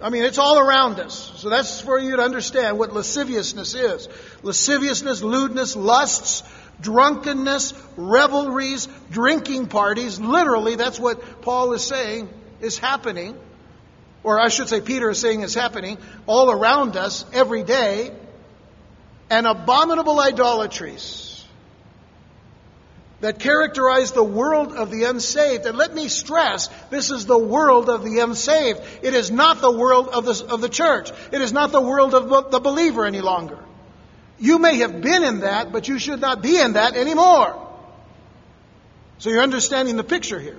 I 0.00 0.10
mean, 0.10 0.24
it's 0.24 0.38
all 0.38 0.58
around 0.58 0.98
us. 0.98 1.32
So 1.36 1.48
that's 1.48 1.80
for 1.80 1.98
you 1.98 2.16
to 2.16 2.22
understand 2.22 2.78
what 2.78 2.92
lasciviousness 2.92 3.74
is. 3.74 4.08
Lasciviousness, 4.42 5.22
lewdness, 5.22 5.76
lusts, 5.76 6.42
drunkenness, 6.80 7.74
revelries, 7.96 8.88
drinking 9.10 9.68
parties. 9.68 10.20
Literally, 10.20 10.76
that's 10.76 10.98
what 10.98 11.42
Paul 11.42 11.72
is 11.72 11.84
saying 11.84 12.28
is 12.60 12.78
happening. 12.78 13.36
Or 14.22 14.40
I 14.40 14.48
should 14.48 14.68
say, 14.68 14.80
Peter 14.80 15.10
is 15.10 15.18
saying 15.18 15.42
is 15.42 15.54
happening 15.54 15.98
all 16.26 16.50
around 16.50 16.96
us 16.96 17.24
every 17.32 17.62
day. 17.62 18.12
And 19.30 19.46
abominable 19.46 20.20
idolatries 20.20 21.34
that 23.20 23.38
characterize 23.38 24.12
the 24.12 24.22
world 24.22 24.74
of 24.74 24.90
the 24.90 25.04
unsaved. 25.04 25.64
And 25.64 25.78
let 25.78 25.94
me 25.94 26.08
stress, 26.08 26.68
this 26.90 27.10
is 27.10 27.24
the 27.24 27.38
world 27.38 27.88
of 27.88 28.04
the 28.04 28.18
unsaved. 28.18 28.80
It 29.02 29.14
is 29.14 29.30
not 29.30 29.62
the 29.62 29.70
world 29.70 30.08
of 30.08 30.26
the, 30.26 30.44
of 30.52 30.60
the 30.60 30.68
church. 30.68 31.10
It 31.32 31.40
is 31.40 31.50
not 31.50 31.72
the 31.72 31.80
world 31.80 32.14
of 32.14 32.50
the 32.50 32.60
believer 32.60 33.06
any 33.06 33.22
longer. 33.22 33.58
You 34.38 34.58
may 34.58 34.78
have 34.78 35.00
been 35.00 35.24
in 35.24 35.40
that, 35.40 35.72
but 35.72 35.88
you 35.88 35.98
should 35.98 36.20
not 36.20 36.42
be 36.42 36.58
in 36.58 36.74
that 36.74 36.96
anymore. 36.96 37.60
So 39.18 39.30
you're 39.30 39.42
understanding 39.42 39.96
the 39.96 40.04
picture 40.04 40.40
here. 40.40 40.58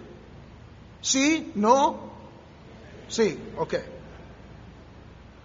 See? 1.02 1.46
No? 1.56 2.12
See? 3.10 3.38
Okay. 3.58 3.84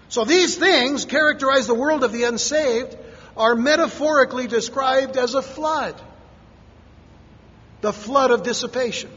So 0.08 0.25
these 0.25 0.56
things 0.56 1.04
characterize 1.04 1.66
the 1.66 1.75
world 1.75 2.02
of 2.02 2.12
the 2.12 2.25
unsaved 2.25 2.96
are 3.37 3.54
metaphorically 3.54 4.46
described 4.46 5.16
as 5.16 5.34
a 5.34 5.42
flood. 5.42 6.00
The 7.80 7.92
flood 7.92 8.30
of 8.30 8.42
dissipation. 8.42 9.10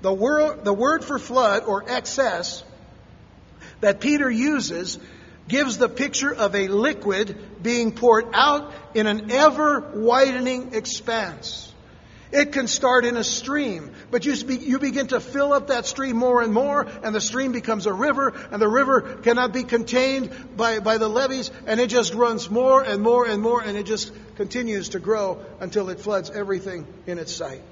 The 0.00 0.12
word, 0.12 0.64
the 0.64 0.72
word 0.72 1.04
for 1.04 1.18
flood 1.18 1.64
or 1.64 1.90
excess 1.90 2.62
that 3.80 4.00
Peter 4.00 4.30
uses 4.30 4.98
gives 5.48 5.78
the 5.78 5.88
picture 5.88 6.32
of 6.32 6.54
a 6.54 6.68
liquid 6.68 7.62
being 7.62 7.92
poured 7.92 8.26
out 8.34 8.72
in 8.94 9.06
an 9.06 9.30
ever 9.30 9.92
widening 9.94 10.74
expanse. 10.74 11.72
It 12.30 12.52
can 12.52 12.66
start 12.66 13.06
in 13.06 13.16
a 13.16 13.24
stream, 13.24 13.90
but 14.10 14.26
you, 14.26 14.34
you 14.34 14.78
begin 14.78 15.06
to 15.08 15.20
fill 15.20 15.54
up 15.54 15.68
that 15.68 15.86
stream 15.86 16.16
more 16.16 16.42
and 16.42 16.52
more, 16.52 16.86
and 17.02 17.14
the 17.14 17.22
stream 17.22 17.52
becomes 17.52 17.86
a 17.86 17.92
river, 17.92 18.34
and 18.50 18.60
the 18.60 18.68
river 18.68 19.00
cannot 19.22 19.54
be 19.54 19.62
contained 19.62 20.30
by, 20.54 20.80
by 20.80 20.98
the 20.98 21.08
levees, 21.08 21.50
and 21.66 21.80
it 21.80 21.88
just 21.88 22.12
runs 22.12 22.50
more 22.50 22.82
and 22.82 23.02
more 23.02 23.26
and 23.26 23.42
more, 23.42 23.62
and 23.62 23.78
it 23.78 23.86
just 23.86 24.12
continues 24.36 24.90
to 24.90 24.98
grow 24.98 25.42
until 25.60 25.88
it 25.88 26.00
floods 26.00 26.28
everything 26.28 26.86
in 27.06 27.18
its 27.18 27.34
sight. 27.34 27.62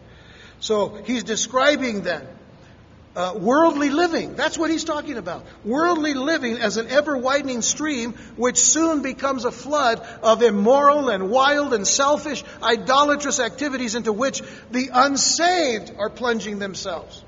So 0.61 1.03
he's 1.05 1.23
describing 1.23 2.01
then 2.01 2.27
uh, 3.17 3.33
worldly 3.35 3.89
living. 3.89 4.37
That's 4.37 4.59
what 4.59 4.71
he's 4.71 4.85
talking 4.85 5.17
about. 5.17 5.47
Worldly 5.65 6.13
living 6.13 6.59
as 6.59 6.77
an 6.77 6.89
ever 6.89 7.17
widening 7.17 7.63
stream, 7.63 8.13
which 8.37 8.59
soon 8.59 9.01
becomes 9.01 9.47
a 9.47 9.51
flood 9.51 10.07
of 10.23 10.43
immoral 10.43 11.09
and 11.09 11.31
wild 11.31 11.73
and 11.73 11.87
selfish, 11.87 12.45
idolatrous 12.63 13.41
activities 13.41 13.95
into 13.95 14.13
which 14.13 14.43
the 14.71 14.91
unsaved 14.93 15.93
are 15.99 16.11
plunging 16.11 16.59
themselves. 16.59 17.25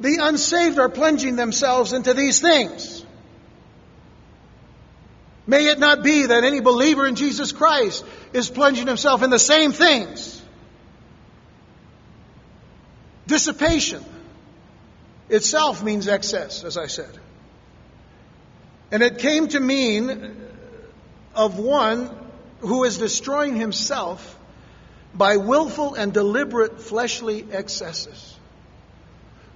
The 0.00 0.18
unsaved 0.20 0.78
are 0.78 0.88
plunging 0.88 1.36
themselves 1.36 1.92
into 1.92 2.14
these 2.14 2.40
things. 2.40 3.04
May 5.46 5.66
it 5.66 5.78
not 5.78 6.02
be 6.02 6.26
that 6.26 6.42
any 6.42 6.60
believer 6.60 7.06
in 7.06 7.16
Jesus 7.16 7.52
Christ 7.52 8.04
is 8.32 8.50
plunging 8.50 8.86
himself 8.86 9.22
in 9.22 9.30
the 9.30 9.38
same 9.38 9.72
things. 9.72 10.35
Dissipation 13.26 14.04
itself 15.28 15.82
means 15.82 16.06
excess, 16.06 16.64
as 16.64 16.76
I 16.76 16.86
said. 16.86 17.18
And 18.90 19.02
it 19.02 19.18
came 19.18 19.48
to 19.48 19.60
mean 19.60 20.36
of 21.34 21.58
one 21.58 22.10
who 22.60 22.84
is 22.84 22.98
destroying 22.98 23.56
himself 23.56 24.38
by 25.12 25.38
willful 25.38 25.94
and 25.94 26.12
deliberate 26.12 26.80
fleshly 26.80 27.46
excesses. 27.50 28.34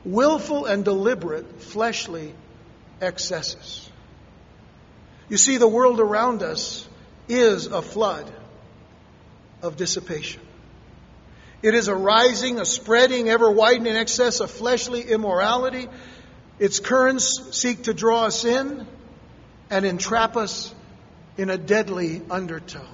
Willful 0.05 0.67
and 0.67 0.85
deliberate 0.85 1.63
fleshly 1.63 2.35
excesses. 3.01 3.89
You 5.29 5.37
see, 5.37 5.59
the 5.59 5.69
world 5.69 6.01
around 6.01 6.43
us 6.43 6.89
is 7.29 7.67
a 7.67 7.83
flood 7.83 8.31
of 9.63 9.77
dissipation. 9.77 10.41
It 11.63 11.75
is 11.75 11.89
a 11.89 11.95
rising, 11.95 12.59
a 12.59 12.65
spreading, 12.65 13.29
ever 13.29 13.51
widening 13.51 13.97
excess 13.97 14.41
of 14.41 14.51
fleshly 14.51 15.03
immorality. 15.03 15.89
Its 16.59 16.81
currents 16.81 17.57
seek 17.57 17.85
to 17.85 17.95
draw 17.95 18.25
us 18.25 18.45
in 18.45 18.87
and 19.69 19.85
entrap 19.85 20.37
us 20.37 20.75
in 21.37 21.51
a 21.51 21.59
deadly 21.59 22.23
undertow. 22.31 22.87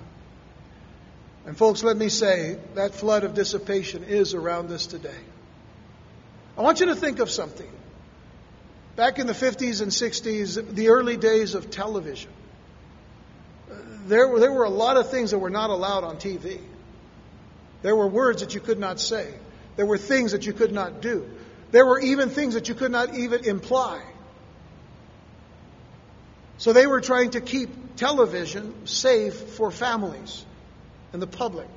And, 1.46 1.56
folks, 1.56 1.84
let 1.84 1.96
me 1.96 2.08
say 2.08 2.58
that 2.74 2.94
flood 2.94 3.22
of 3.22 3.34
dissipation 3.34 4.02
is 4.02 4.34
around 4.34 4.72
us 4.72 4.86
today. 4.86 5.20
I 6.58 6.62
want 6.62 6.80
you 6.80 6.86
to 6.86 6.96
think 6.96 7.20
of 7.20 7.30
something. 7.30 7.70
Back 8.96 9.20
in 9.20 9.28
the 9.28 9.32
50s 9.32 9.80
and 9.80 9.92
60s, 9.92 10.74
the 10.74 10.88
early 10.88 11.16
days 11.16 11.54
of 11.54 11.70
television, 11.70 12.30
uh, 13.70 13.74
there, 14.06 14.26
were, 14.26 14.40
there 14.40 14.52
were 14.52 14.64
a 14.64 14.70
lot 14.70 14.96
of 14.96 15.10
things 15.10 15.30
that 15.30 15.38
were 15.38 15.50
not 15.50 15.70
allowed 15.70 16.02
on 16.02 16.16
TV. 16.16 16.60
There 17.82 17.94
were 17.94 18.08
words 18.08 18.42
that 18.42 18.54
you 18.54 18.60
could 18.60 18.78
not 18.78 19.00
say. 19.00 19.32
There 19.76 19.86
were 19.86 19.98
things 19.98 20.32
that 20.32 20.46
you 20.46 20.52
could 20.52 20.72
not 20.72 21.00
do. 21.00 21.28
There 21.70 21.86
were 21.86 22.00
even 22.00 22.30
things 22.30 22.54
that 22.54 22.68
you 22.68 22.74
could 22.74 22.92
not 22.92 23.14
even 23.14 23.44
imply. 23.44 24.02
So 26.58 26.72
they 26.72 26.86
were 26.86 27.00
trying 27.00 27.30
to 27.30 27.40
keep 27.40 27.96
television 27.96 28.86
safe 28.86 29.34
for 29.34 29.70
families 29.70 30.44
and 31.12 31.20
the 31.20 31.26
public. 31.26 31.68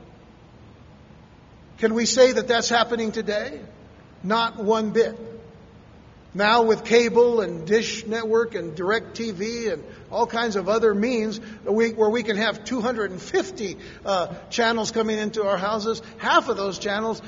Can 1.79 1.93
we 1.93 2.05
say 2.05 2.31
that 2.31 2.47
that's 2.47 2.69
happening 2.69 3.11
today? 3.11 3.59
Not 4.23 4.61
one 4.63 4.91
bit. 4.91 5.17
Now, 6.33 6.62
with 6.62 6.86
cable 6.86 7.41
and 7.41 7.65
Dish 7.65 8.05
Network 8.05 8.53
and 8.53 8.77
DirecTV 8.77 9.74
and 9.74 9.83
all 10.12 10.27
kinds 10.27 10.55
of 10.55 10.69
other 10.69 10.93
means 10.93 11.39
where 11.63 12.09
we 12.09 12.21
can 12.21 12.36
have 12.36 12.63
250 12.63 13.77
uh, 14.05 14.36
channels 14.51 14.91
coming 14.91 15.17
into 15.17 15.43
our 15.43 15.57
houses, 15.57 16.03
half 16.19 16.48
of 16.48 16.55
those 16.55 16.77
channels, 16.77 17.19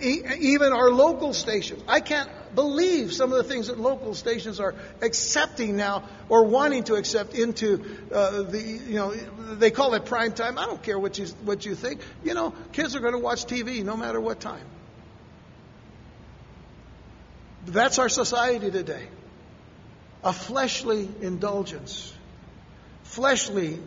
even 0.00 0.72
our 0.72 0.90
local 0.90 1.34
stations. 1.34 1.84
I 1.86 2.00
can't 2.00 2.28
believe 2.56 3.12
some 3.12 3.32
of 3.32 3.38
the 3.38 3.44
things 3.44 3.68
that 3.68 3.78
local 3.78 4.14
stations 4.14 4.58
are 4.58 4.74
accepting 5.02 5.76
now 5.76 6.08
or 6.28 6.44
wanting 6.44 6.82
to 6.84 6.94
accept 6.94 7.34
into 7.34 7.84
uh, 8.12 8.42
the, 8.42 8.60
you 8.60 8.96
know, 8.96 9.12
they 9.54 9.70
call 9.70 9.94
it 9.94 10.04
prime 10.04 10.32
time. 10.32 10.58
I 10.58 10.66
don't 10.66 10.82
care 10.82 10.98
what 10.98 11.16
you, 11.16 11.26
what 11.44 11.64
you 11.64 11.76
think. 11.76 12.00
You 12.24 12.34
know, 12.34 12.52
kids 12.72 12.96
are 12.96 13.00
going 13.00 13.14
to 13.14 13.20
watch 13.20 13.44
TV 13.44 13.84
no 13.84 13.96
matter 13.96 14.20
what 14.20 14.40
time. 14.40 14.64
That's 17.72 17.98
our 17.98 18.08
society 18.08 18.70
today. 18.70 19.06
A 20.24 20.32
fleshly 20.32 21.08
indulgence, 21.20 22.12
fleshly, 23.04 23.78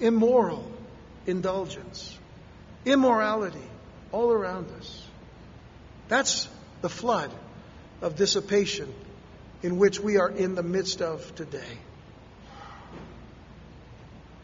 immoral 0.00 0.70
indulgence, 1.26 2.18
immorality 2.84 3.62
all 4.10 4.32
around 4.32 4.68
us. 4.78 5.06
That's 6.08 6.48
the 6.80 6.88
flood 6.88 7.30
of 8.00 8.16
dissipation 8.16 8.92
in 9.62 9.78
which 9.78 10.00
we 10.00 10.16
are 10.16 10.30
in 10.30 10.54
the 10.54 10.62
midst 10.62 11.02
of 11.02 11.34
today. 11.34 11.78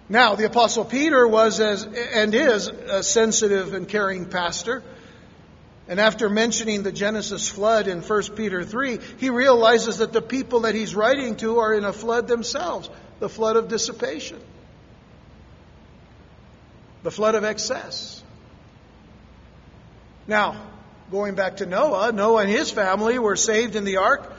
Now, 0.09 0.37
the 0.37 0.45
Apostle 0.45 0.85
Peter 0.85 1.26
was 1.26 1.59
as, 1.59 1.83
and 1.83 2.33
is 2.35 2.68
a 2.68 3.02
sensitive 3.02 3.75
and 3.75 3.88
caring 3.88 4.26
pastor. 4.26 4.85
And 5.88 6.00
after 6.00 6.28
mentioning 6.28 6.82
the 6.82 6.92
Genesis 6.92 7.48
flood 7.48 7.86
in 7.86 8.02
1 8.02 8.22
Peter 8.34 8.64
3, 8.64 8.98
he 9.18 9.30
realizes 9.30 9.98
that 9.98 10.12
the 10.12 10.22
people 10.22 10.60
that 10.60 10.74
he's 10.74 10.96
writing 10.96 11.36
to 11.36 11.58
are 11.58 11.72
in 11.72 11.84
a 11.84 11.92
flood 11.92 12.26
themselves 12.26 12.90
the 13.18 13.28
flood 13.28 13.56
of 13.56 13.68
dissipation, 13.68 14.38
the 17.02 17.10
flood 17.10 17.34
of 17.34 17.44
excess. 17.44 18.22
Now, 20.26 20.60
going 21.10 21.34
back 21.34 21.58
to 21.58 21.66
Noah, 21.66 22.12
Noah 22.12 22.42
and 22.42 22.50
his 22.50 22.70
family 22.70 23.18
were 23.18 23.36
saved 23.36 23.76
in 23.76 23.84
the 23.84 23.98
ark 23.98 24.30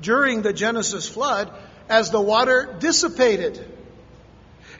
during 0.00 0.42
the 0.42 0.52
Genesis 0.52 1.08
flood 1.08 1.50
as 1.88 2.10
the 2.10 2.20
water 2.20 2.76
dissipated. 2.78 3.75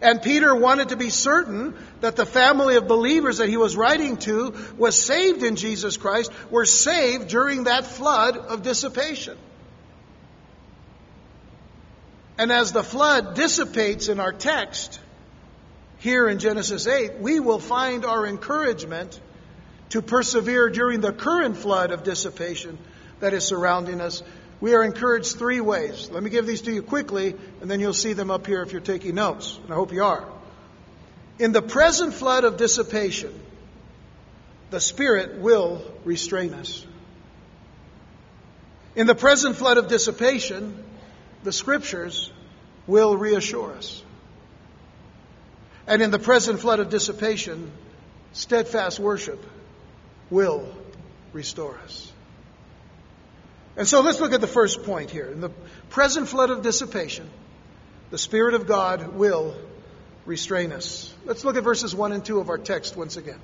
And 0.01 0.21
Peter 0.21 0.55
wanted 0.55 0.91
to 0.91 0.97
be 0.97 1.11
certain 1.11 1.75
that 2.01 2.17
the 2.17 2.27
family 2.27 2.77
of 2.77 2.87
believers 2.87 3.39
that 3.39 3.49
he 3.49 3.57
was 3.57 3.77
writing 3.77 4.17
to 4.19 4.55
was 4.77 5.03
saved 5.03 5.43
in 5.43 5.57
Jesus 5.57 5.97
Christ, 5.97 6.31
were 6.51 6.67
saved 6.67 7.29
during 7.29 7.65
that 7.65 7.87
flood 7.87 8.37
of 8.37 8.63
dissipation. 8.63 9.39
And 12.39 12.53
as 12.53 12.73
the 12.73 12.83
flood 12.83 13.35
dissipates 13.35 14.09
in 14.09 14.21
our 14.21 14.33
text, 14.33 15.01
here 15.99 16.29
in 16.29 16.39
Genesis 16.39 16.87
8, 16.87 17.19
we 17.21 17.41
will 17.41 17.59
find 17.59 18.05
our 18.05 18.27
encouragement 18.27 19.19
to 19.91 20.03
persevere 20.03 20.69
during 20.69 21.01
the 21.01 21.13
current 21.13 21.57
flood 21.57 21.91
of 21.91 22.03
dissipation 22.03 22.79
that 23.21 23.33
is 23.33 23.45
surrounding 23.45 24.01
us 24.01 24.23
we 24.61 24.75
are 24.75 24.83
encouraged 24.83 25.37
three 25.37 25.61
ways. 25.61 26.11
Let 26.11 26.23
me 26.23 26.31
give 26.31 26.47
these 26.47 26.63
to 26.63 26.73
you 26.73 26.83
quickly, 26.83 27.35
and 27.61 27.71
then 27.71 27.81
you'll 27.81 27.93
see 27.93 28.15
them 28.15 28.31
up 28.31 28.47
here 28.47 28.63
if 28.63 28.73
you're 28.73 28.81
taking 28.81 29.15
notes, 29.15 29.59
and 29.63 29.73
I 29.73 29.75
hope 29.75 29.93
you 29.93 30.03
are. 30.03 30.27
In 31.39 31.53
the 31.53 31.63
present 31.63 32.15
flood 32.15 32.45
of 32.45 32.57
dissipation, 32.57 33.39
the 34.71 34.81
Spirit 34.81 35.39
will 35.39 35.83
restrain 36.05 36.55
us. 36.55 36.87
In 38.95 39.07
the 39.07 39.15
present 39.15 39.57
flood 39.57 39.77
of 39.77 39.89
dissipation, 39.89 40.83
the 41.45 41.53
Scriptures 41.53 42.33
will 42.87 43.17
reassure 43.17 43.73
us. 43.73 44.03
And 45.87 46.01
in 46.01 46.11
the 46.11 46.19
present 46.19 46.61
flood 46.61 46.81
of 46.81 46.89
dissipation, 46.89 47.71
steadfast 48.33 48.99
worship 48.99 49.45
will 50.31 50.67
restore 51.33 51.79
us. 51.85 52.11
And 53.77 53.87
so 53.87 54.01
let's 54.01 54.21
look 54.21 54.33
at 54.33 54.41
the 54.41 54.47
first 54.47 54.85
point 54.85 55.11
here. 55.11 55.27
In 55.27 55.41
the 55.41 55.51
present 55.91 56.29
flood 56.29 56.51
of 56.51 56.63
dissipation, 56.63 57.29
the 58.11 58.19
Spirit 58.19 58.55
of 58.55 58.67
God 58.67 59.15
will 59.15 59.55
restrain 60.25 60.73
us. 60.73 61.13
Let's 61.25 61.45
look 61.45 61.57
at 61.57 61.65
verses 61.65 61.95
1 61.95 62.13
and 62.13 62.25
2 62.25 62.41
of 62.41 62.49
our 62.49 62.59
text 62.59 62.97
once 62.97 63.17
again. 63.17 63.41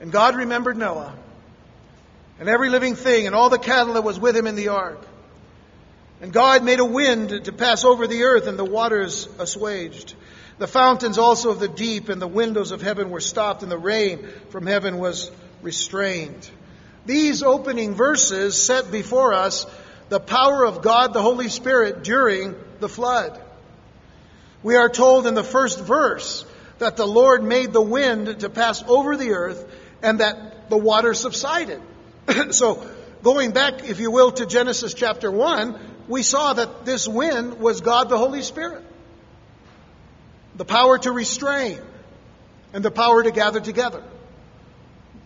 And 0.00 0.12
God 0.12 0.36
remembered 0.36 0.76
Noah 0.76 1.14
and 2.38 2.48
every 2.48 2.70
living 2.70 2.96
thing 2.96 3.26
and 3.26 3.34
all 3.34 3.50
the 3.50 3.58
cattle 3.58 3.94
that 3.94 4.02
was 4.02 4.18
with 4.18 4.36
him 4.36 4.46
in 4.46 4.56
the 4.56 4.68
ark. 4.68 5.00
And 6.20 6.32
God 6.32 6.64
made 6.64 6.78
a 6.78 6.84
wind 6.84 7.44
to 7.44 7.52
pass 7.52 7.84
over 7.84 8.06
the 8.06 8.22
earth, 8.22 8.46
and 8.46 8.56
the 8.56 8.64
waters 8.64 9.28
assuaged. 9.40 10.14
The 10.58 10.68
fountains 10.68 11.18
also 11.18 11.50
of 11.50 11.58
the 11.58 11.68
deep 11.68 12.08
and 12.08 12.22
the 12.22 12.28
windows 12.28 12.70
of 12.70 12.80
heaven 12.80 13.10
were 13.10 13.20
stopped, 13.20 13.64
and 13.64 13.72
the 13.72 13.78
rain 13.78 14.28
from 14.50 14.66
heaven 14.66 14.98
was 14.98 15.32
restrained. 15.62 16.48
These 17.04 17.42
opening 17.42 17.94
verses 17.94 18.62
set 18.62 18.90
before 18.90 19.34
us 19.34 19.66
the 20.08 20.20
power 20.20 20.64
of 20.64 20.82
God 20.82 21.12
the 21.12 21.22
Holy 21.22 21.48
Spirit 21.48 22.04
during 22.04 22.54
the 22.80 22.88
flood. 22.88 23.40
We 24.62 24.76
are 24.76 24.88
told 24.88 25.26
in 25.26 25.34
the 25.34 25.42
first 25.42 25.80
verse 25.80 26.44
that 26.78 26.96
the 26.96 27.06
Lord 27.06 27.42
made 27.42 27.72
the 27.72 27.82
wind 27.82 28.40
to 28.40 28.50
pass 28.50 28.82
over 28.86 29.16
the 29.16 29.32
earth 29.32 29.64
and 30.02 30.20
that 30.20 30.70
the 30.70 30.76
water 30.76 31.14
subsided. 31.14 31.80
so, 32.50 32.86
going 33.22 33.52
back, 33.52 33.88
if 33.88 33.98
you 33.98 34.10
will, 34.10 34.32
to 34.32 34.46
Genesis 34.46 34.94
chapter 34.94 35.30
1, 35.30 35.78
we 36.08 36.22
saw 36.22 36.52
that 36.52 36.84
this 36.84 37.08
wind 37.08 37.58
was 37.58 37.80
God 37.80 38.08
the 38.08 38.18
Holy 38.18 38.42
Spirit. 38.42 38.84
The 40.56 40.64
power 40.64 40.98
to 40.98 41.10
restrain 41.10 41.80
and 42.72 42.84
the 42.84 42.90
power 42.90 43.22
to 43.22 43.30
gather 43.30 43.60
together. 43.60 44.02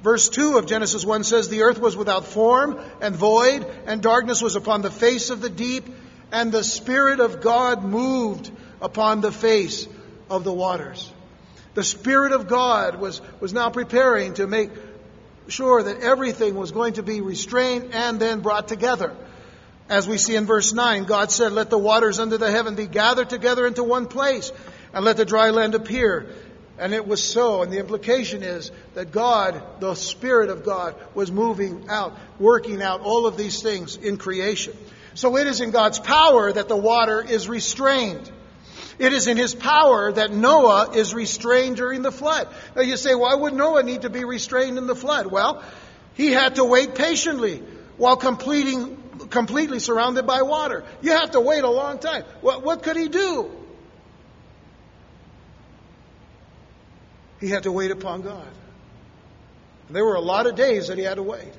Verse 0.07 0.29
2 0.29 0.57
of 0.57 0.67
Genesis 0.67 1.05
1 1.05 1.25
says, 1.25 1.49
The 1.49 1.63
earth 1.63 1.81
was 1.81 1.97
without 1.97 2.27
form 2.27 2.79
and 3.01 3.17
void, 3.17 3.67
and 3.87 4.01
darkness 4.01 4.41
was 4.41 4.55
upon 4.55 4.83
the 4.83 4.91
face 4.93 5.31
of 5.31 5.41
the 5.41 5.51
deep, 5.51 5.85
and 6.31 6.53
the 6.53 6.63
Spirit 6.63 7.19
of 7.19 7.41
God 7.41 7.83
moved 7.83 8.53
upon 8.81 9.21
the 9.21 9.33
face 9.33 9.89
of 10.31 10.45
the 10.45 10.53
waters. 10.53 11.13
The 11.75 11.83
Spirit 11.83 12.31
of 12.31 12.47
God 12.47 13.01
was, 13.01 13.21
was 13.41 13.53
now 13.53 13.69
preparing 13.71 14.35
to 14.35 14.47
make 14.47 14.71
sure 15.49 15.83
that 15.83 15.99
everything 15.99 16.55
was 16.55 16.71
going 16.71 16.93
to 16.93 17.03
be 17.03 17.21
restrained 17.21 17.93
and 17.93 18.21
then 18.21 18.43
brought 18.43 18.69
together. 18.69 19.13
As 19.89 20.07
we 20.07 20.19
see 20.19 20.37
in 20.37 20.47
verse 20.47 20.73
9, 20.73 21.03
God 21.07 21.33
said, 21.33 21.51
Let 21.51 21.69
the 21.69 21.79
waters 21.79 22.21
under 22.21 22.39
the 22.39 22.53
heaven 22.53 22.77
be 22.77 22.87
gathered 22.87 23.29
together 23.29 23.67
into 23.67 23.83
one 23.83 24.07
place, 24.07 24.53
and 24.95 25.05
let 25.05 25.17
the 25.17 25.25
dry 25.25 25.51
land 25.51 25.75
appear. 25.75 26.29
And 26.79 26.93
it 26.93 27.07
was 27.07 27.23
so. 27.23 27.63
And 27.63 27.73
the 27.73 27.79
implication 27.79 28.43
is 28.43 28.71
that 28.95 29.11
God, 29.11 29.63
the 29.81 29.95
Spirit 29.95 30.51
of 30.51 30.65
God, 30.65 30.95
was 31.15 31.33
moving 31.33 31.87
out, 31.89 32.17
working 32.39 32.83
out 32.83 33.01
all 33.01 33.27
of 33.27 33.37
these 33.37 33.63
things 33.63 33.97
in 33.97 34.19
creation. 34.19 34.77
So 35.15 35.37
it 35.39 35.47
is 35.47 35.61
in 35.61 35.71
God's 35.71 35.99
power 35.99 36.53
that 36.53 36.69
the 36.69 36.77
water 36.77 37.23
is 37.23 37.49
restrained. 37.49 38.31
It 38.99 39.13
is 39.13 39.27
in 39.27 39.37
his 39.37 39.55
power 39.55 40.13
that 40.13 40.33
Noah 40.33 40.93
is 40.95 41.15
restrained 41.15 41.77
during 41.77 42.03
the 42.03 42.13
flood. 42.13 42.49
Now 42.75 42.83
you 42.83 42.97
say, 42.97 43.15
why 43.15 43.35
would 43.35 43.55
Noah 43.55 43.83
need 43.83 44.03
to 44.03 44.11
be 44.11 44.25
restrained 44.25 44.79
in 44.79 44.87
the 44.87 44.95
flood? 44.95 45.27
Well, 45.27 45.63
he 46.15 46.33
had 46.33 46.57
to 46.57 46.65
wait 46.65 46.95
patiently 46.95 47.63
while 47.97 48.17
completing, 48.17 48.97
completely 49.31 49.81
surrounded 49.81 50.27
by 50.27 50.43
water. 50.43 50.85
You 51.03 51.13
have 51.13 51.33
to 51.33 51.41
wait 51.41 51.65
a 51.65 51.71
long 51.71 51.99
time. 51.99 52.25
What, 52.41 52.63
what 52.63 52.83
could 52.83 52.97
he 52.97 53.09
do? 53.09 53.51
He 57.41 57.49
had 57.49 57.65
to 57.65 57.73
wait 57.73 57.91
upon 57.91 58.23
God. 58.23 58.49
And 59.87 59.97
there 59.97 60.05
were 60.05 60.15
a 60.15 60.21
lot 60.21 60.47
of 60.47 60.57
days 60.57 60.89
that 60.89 60.99
he 60.99 61.05
had 61.05 61.17
to 61.17 61.23
wait. 61.23 61.53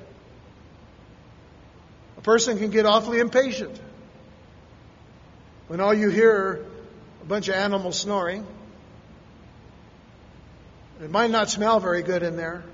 A 2.16 2.20
person 2.20 2.58
can 2.58 2.70
get 2.70 2.84
awfully 2.84 3.20
impatient 3.20 3.80
when 5.68 5.80
all 5.80 5.94
you 5.94 6.10
hear 6.10 6.32
are 6.32 6.66
a 7.22 7.24
bunch 7.24 7.48
of 7.48 7.54
animals 7.54 7.98
snoring. 7.98 8.46
It 11.02 11.10
might 11.10 11.30
not 11.30 11.48
smell 11.48 11.78
very 11.78 12.02
good 12.02 12.22
in 12.22 12.36
there. 12.36 12.64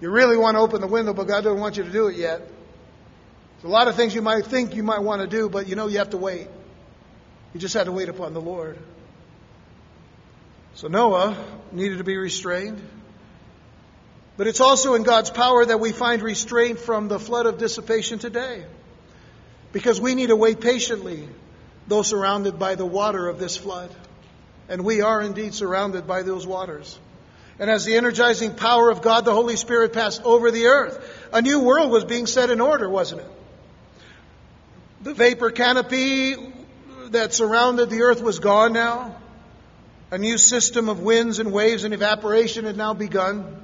You 0.00 0.10
really 0.10 0.36
want 0.36 0.54
to 0.54 0.60
open 0.60 0.80
the 0.80 0.86
window, 0.86 1.12
but 1.12 1.26
God 1.26 1.44
doesn't 1.44 1.60
want 1.60 1.76
you 1.76 1.82
to 1.82 1.90
do 1.90 2.06
it 2.06 2.16
yet. 2.16 2.38
There's 2.38 3.64
a 3.64 3.68
lot 3.68 3.88
of 3.88 3.96
things 3.96 4.14
you 4.14 4.22
might 4.22 4.46
think 4.46 4.74
you 4.74 4.82
might 4.82 5.00
want 5.00 5.20
to 5.20 5.26
do, 5.26 5.50
but 5.50 5.66
you 5.66 5.74
know 5.74 5.88
you 5.88 5.98
have 5.98 6.10
to 6.10 6.16
wait. 6.16 6.48
You 7.52 7.60
just 7.60 7.74
had 7.74 7.84
to 7.84 7.92
wait 7.92 8.08
upon 8.08 8.32
the 8.32 8.40
Lord. 8.40 8.78
So 10.80 10.88
Noah 10.88 11.36
needed 11.72 11.98
to 11.98 12.04
be 12.04 12.16
restrained. 12.16 12.80
But 14.38 14.46
it's 14.46 14.62
also 14.62 14.94
in 14.94 15.02
God's 15.02 15.28
power 15.28 15.62
that 15.66 15.78
we 15.78 15.92
find 15.92 16.22
restraint 16.22 16.78
from 16.78 17.08
the 17.08 17.20
flood 17.20 17.44
of 17.44 17.58
dissipation 17.58 18.18
today. 18.18 18.64
Because 19.74 20.00
we 20.00 20.14
need 20.14 20.28
to 20.28 20.36
wait 20.36 20.62
patiently, 20.62 21.28
though 21.86 22.00
surrounded 22.00 22.58
by 22.58 22.76
the 22.76 22.86
water 22.86 23.28
of 23.28 23.38
this 23.38 23.58
flood. 23.58 23.94
And 24.70 24.82
we 24.82 25.02
are 25.02 25.20
indeed 25.20 25.52
surrounded 25.52 26.06
by 26.06 26.22
those 26.22 26.46
waters. 26.46 26.98
And 27.58 27.68
as 27.70 27.84
the 27.84 27.98
energizing 27.98 28.54
power 28.54 28.88
of 28.88 29.02
God, 29.02 29.26
the 29.26 29.34
Holy 29.34 29.56
Spirit, 29.56 29.92
passed 29.92 30.22
over 30.22 30.50
the 30.50 30.68
earth, 30.68 31.28
a 31.30 31.42
new 31.42 31.60
world 31.60 31.90
was 31.90 32.06
being 32.06 32.26
set 32.26 32.48
in 32.48 32.58
order, 32.58 32.88
wasn't 32.88 33.20
it? 33.20 33.30
The 35.02 35.12
vapor 35.12 35.50
canopy 35.50 36.36
that 37.10 37.34
surrounded 37.34 37.90
the 37.90 38.00
earth 38.00 38.22
was 38.22 38.38
gone 38.38 38.72
now. 38.72 39.19
A 40.10 40.18
new 40.18 40.38
system 40.38 40.88
of 40.88 41.00
winds 41.00 41.38
and 41.38 41.52
waves 41.52 41.84
and 41.84 41.94
evaporation 41.94 42.64
had 42.64 42.76
now 42.76 42.94
begun. 42.94 43.62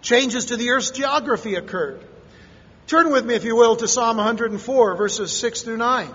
Changes 0.00 0.46
to 0.46 0.56
the 0.56 0.70
earth's 0.70 0.90
geography 0.90 1.56
occurred. 1.56 2.04
Turn 2.86 3.10
with 3.10 3.24
me, 3.24 3.34
if 3.34 3.44
you 3.44 3.56
will, 3.56 3.76
to 3.76 3.88
Psalm 3.88 4.18
104, 4.18 4.96
verses 4.96 5.36
6 5.36 5.62
through 5.62 5.78
9. 5.78 6.14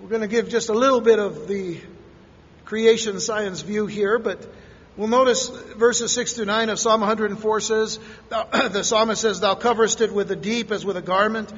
We're 0.00 0.08
going 0.08 0.22
to 0.22 0.28
give 0.28 0.48
just 0.48 0.68
a 0.68 0.72
little 0.72 1.00
bit 1.00 1.18
of 1.18 1.46
the 1.46 1.80
creation 2.64 3.20
science 3.20 3.60
view 3.60 3.86
here, 3.86 4.18
but 4.18 4.44
we'll 4.96 5.08
notice 5.08 5.48
verses 5.48 6.12
6 6.12 6.32
through 6.32 6.46
9 6.46 6.70
of 6.70 6.78
Psalm 6.78 7.00
104 7.00 7.60
says, 7.60 7.98
the 8.30 8.82
psalmist 8.82 9.20
says, 9.20 9.40
Thou 9.40 9.54
coverest 9.54 10.00
it 10.00 10.12
with 10.12 10.28
the 10.28 10.36
deep 10.36 10.72
as 10.72 10.84
with 10.84 10.96
a 10.96 11.02
garment. 11.02 11.52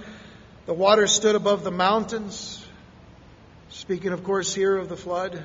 The 0.66 0.74
waters 0.74 1.12
stood 1.12 1.36
above 1.36 1.64
the 1.64 1.70
mountains. 1.70 2.62
Speaking, 3.68 4.12
of 4.12 4.24
course, 4.24 4.52
here 4.52 4.76
of 4.76 4.88
the 4.88 4.96
flood. 4.96 5.44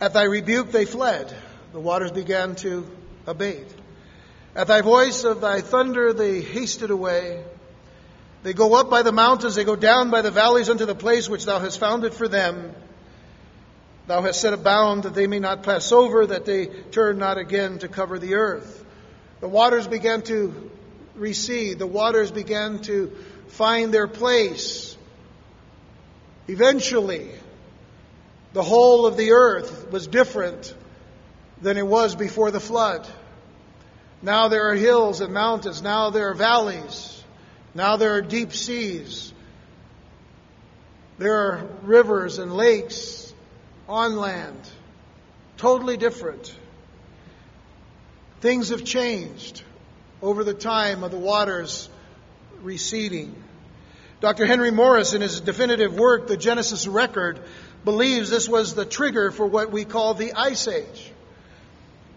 At 0.00 0.14
thy 0.14 0.24
rebuke 0.24 0.72
they 0.72 0.86
fled. 0.86 1.34
The 1.72 1.80
waters 1.80 2.10
began 2.10 2.54
to 2.56 2.86
abate. 3.26 3.68
At 4.56 4.66
thy 4.66 4.80
voice 4.80 5.24
of 5.24 5.40
thy 5.40 5.60
thunder 5.60 6.12
they 6.12 6.40
hasted 6.40 6.90
away. 6.90 7.44
They 8.42 8.54
go 8.54 8.74
up 8.74 8.88
by 8.88 9.02
the 9.02 9.12
mountains, 9.12 9.54
they 9.54 9.64
go 9.64 9.76
down 9.76 10.10
by 10.10 10.22
the 10.22 10.30
valleys 10.30 10.70
unto 10.70 10.86
the 10.86 10.94
place 10.94 11.28
which 11.28 11.44
thou 11.44 11.58
hast 11.58 11.78
founded 11.78 12.14
for 12.14 12.26
them. 12.26 12.74
Thou 14.06 14.22
hast 14.22 14.40
set 14.40 14.54
a 14.54 14.56
bound 14.56 15.02
that 15.02 15.14
they 15.14 15.26
may 15.26 15.38
not 15.38 15.62
pass 15.62 15.92
over, 15.92 16.26
that 16.26 16.46
they 16.46 16.66
turn 16.66 17.18
not 17.18 17.36
again 17.36 17.78
to 17.80 17.88
cover 17.88 18.18
the 18.18 18.34
earth. 18.34 18.84
The 19.40 19.48
waters 19.48 19.86
began 19.86 20.22
to 20.22 20.70
recede, 21.14 21.78
the 21.78 21.86
waters 21.86 22.30
began 22.30 22.80
to 22.80 23.14
find 23.48 23.92
their 23.92 24.08
place. 24.08 24.96
Eventually, 26.48 27.30
the 28.52 28.62
whole 28.62 29.06
of 29.06 29.16
the 29.16 29.32
earth 29.32 29.90
was 29.90 30.06
different 30.06 30.74
than 31.60 31.76
it 31.76 31.86
was 31.86 32.14
before 32.14 32.50
the 32.50 32.60
flood. 32.60 33.06
Now 34.22 34.48
there 34.48 34.70
are 34.70 34.74
hills 34.74 35.20
and 35.20 35.32
mountains. 35.32 35.82
Now 35.82 36.10
there 36.10 36.30
are 36.30 36.34
valleys. 36.34 37.22
Now 37.74 37.96
there 37.96 38.14
are 38.14 38.22
deep 38.22 38.52
seas. 38.52 39.32
There 41.18 41.36
are 41.36 41.68
rivers 41.82 42.38
and 42.38 42.54
lakes 42.54 43.32
on 43.88 44.16
land. 44.16 44.58
Totally 45.56 45.96
different. 45.96 46.54
Things 48.40 48.70
have 48.70 48.84
changed 48.84 49.62
over 50.22 50.44
the 50.44 50.54
time 50.54 51.04
of 51.04 51.10
the 51.10 51.18
waters 51.18 51.88
receding. 52.62 53.34
Dr. 54.20 54.44
Henry 54.44 54.70
Morris, 54.70 55.14
in 55.14 55.22
his 55.22 55.40
definitive 55.40 55.94
work, 55.94 56.26
The 56.26 56.36
Genesis 56.36 56.86
Record, 56.86 57.40
believes 57.84 58.30
this 58.30 58.48
was 58.48 58.74
the 58.74 58.84
trigger 58.84 59.30
for 59.30 59.46
what 59.46 59.70
we 59.70 59.84
call 59.84 60.14
the 60.14 60.32
Ice 60.34 60.68
Age. 60.68 61.12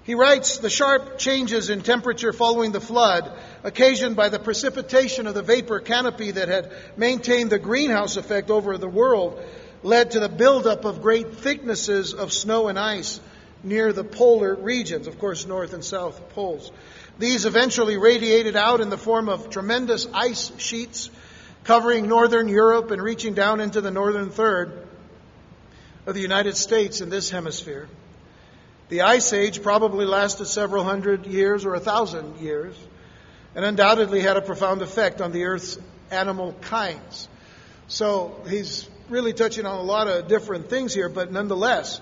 He 0.04 0.16
writes 0.16 0.58
the 0.58 0.70
sharp 0.70 1.18
changes 1.18 1.70
in 1.70 1.82
temperature 1.82 2.34
following 2.34 2.74
the 2.74 2.82
flood, 2.82 3.32
occasioned 3.64 4.18
by 4.18 4.28
the 4.28 4.40
precipitation 4.40 5.28
of 5.28 5.34
the 5.34 5.42
vapor 5.42 5.80
canopy 5.80 6.32
that 6.32 6.50
had 6.50 6.72
maintained 6.98 7.50
the 7.50 7.60
greenhouse 7.60 8.18
effect 8.18 8.50
over 8.50 8.78
the 8.78 8.90
world, 8.90 9.42
led 9.82 10.12
to 10.12 10.20
the 10.20 10.28
buildup 10.28 10.84
of 10.84 11.02
great 11.02 11.36
thicknesses 11.36 12.14
of 12.14 12.34
snow 12.34 12.68
and 12.68 12.78
ice 12.78 13.22
near 13.64 13.94
the 13.94 14.04
polar 14.04 14.56
regions, 14.56 15.08
of 15.08 15.18
course, 15.20 15.46
north 15.46 15.74
and 15.74 15.86
south 15.86 16.30
poles. 16.34 16.70
These 17.18 17.46
eventually 17.46 17.96
radiated 17.96 18.58
out 18.58 18.82
in 18.82 18.90
the 18.90 18.98
form 18.98 19.30
of 19.30 19.50
tremendous 19.50 20.06
ice 20.14 20.52
sheets 20.58 21.10
covering 21.64 22.10
northern 22.10 22.50
Europe 22.50 22.92
and 22.92 23.02
reaching 23.02 23.36
down 23.36 23.62
into 23.62 23.80
the 23.80 23.92
northern 23.92 24.32
third 24.32 24.86
of 26.06 26.16
the 26.16 26.22
United 26.22 26.58
States 26.58 27.02
in 27.02 27.10
this 27.10 27.30
hemisphere. 27.30 27.88
The 28.90 29.02
Ice 29.02 29.34
Age 29.34 29.64
probably 29.64 30.06
lasted 30.06 30.46
several 30.46 30.84
hundred 30.84 31.26
years 31.26 31.66
or 31.66 31.76
a 31.76 31.80
thousand 31.80 32.40
years 32.40 32.76
and 33.56 33.64
undoubtedly 33.64 34.20
had 34.20 34.38
a 34.38 34.42
profound 34.42 34.82
effect 34.82 35.22
on 35.22 35.32
the 35.32 35.46
Earth's 35.46 35.78
animal 36.12 36.54
kinds. 36.62 37.28
So 37.88 38.42
he's 38.48 38.90
really 39.10 39.34
touching 39.34 39.66
on 39.66 39.80
a 39.80 39.84
lot 39.84 40.08
of 40.08 40.28
different 40.28 40.70
things 40.70 40.94
here, 40.94 41.10
but 41.10 41.32
nonetheless, 41.32 42.02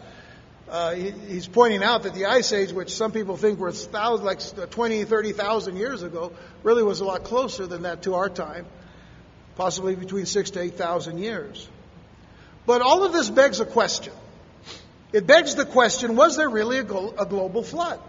uh, 0.70 0.94
he, 0.94 1.12
he's 1.12 1.48
pointing 1.48 1.84
out 1.84 2.04
that 2.04 2.14
the 2.14 2.28
Ice 2.28 2.54
Age, 2.54 2.72
which 2.72 2.96
some 2.96 3.12
people 3.12 3.36
think 3.36 3.60
was 3.60 3.86
thousands, 3.86 4.56
like 4.56 4.70
20, 4.72 5.04
30,000 5.04 5.76
years 5.76 6.04
ago, 6.04 6.32
really 6.64 6.84
was 6.84 7.02
a 7.02 7.06
lot 7.06 7.24
closer 7.24 7.68
than 7.68 7.82
that 7.82 8.04
to 8.04 8.16
our 8.16 8.30
time, 8.30 8.66
possibly 9.56 9.96
between 9.96 10.26
six 10.26 10.52
to 10.52 10.62
8,000 10.62 11.18
years. 11.18 11.68
But 12.66 12.82
all 12.82 13.04
of 13.04 13.14
this 13.14 13.30
begs 13.30 13.60
a 13.60 13.66
question. 13.66 14.14
It 15.14 15.28
begs 15.28 15.56
the 15.56 15.66
question 15.66 16.16
was 16.16 16.38
there 16.38 16.50
really 16.50 16.78
a, 16.78 16.84
global 16.84 17.64
flood? 17.64 18.00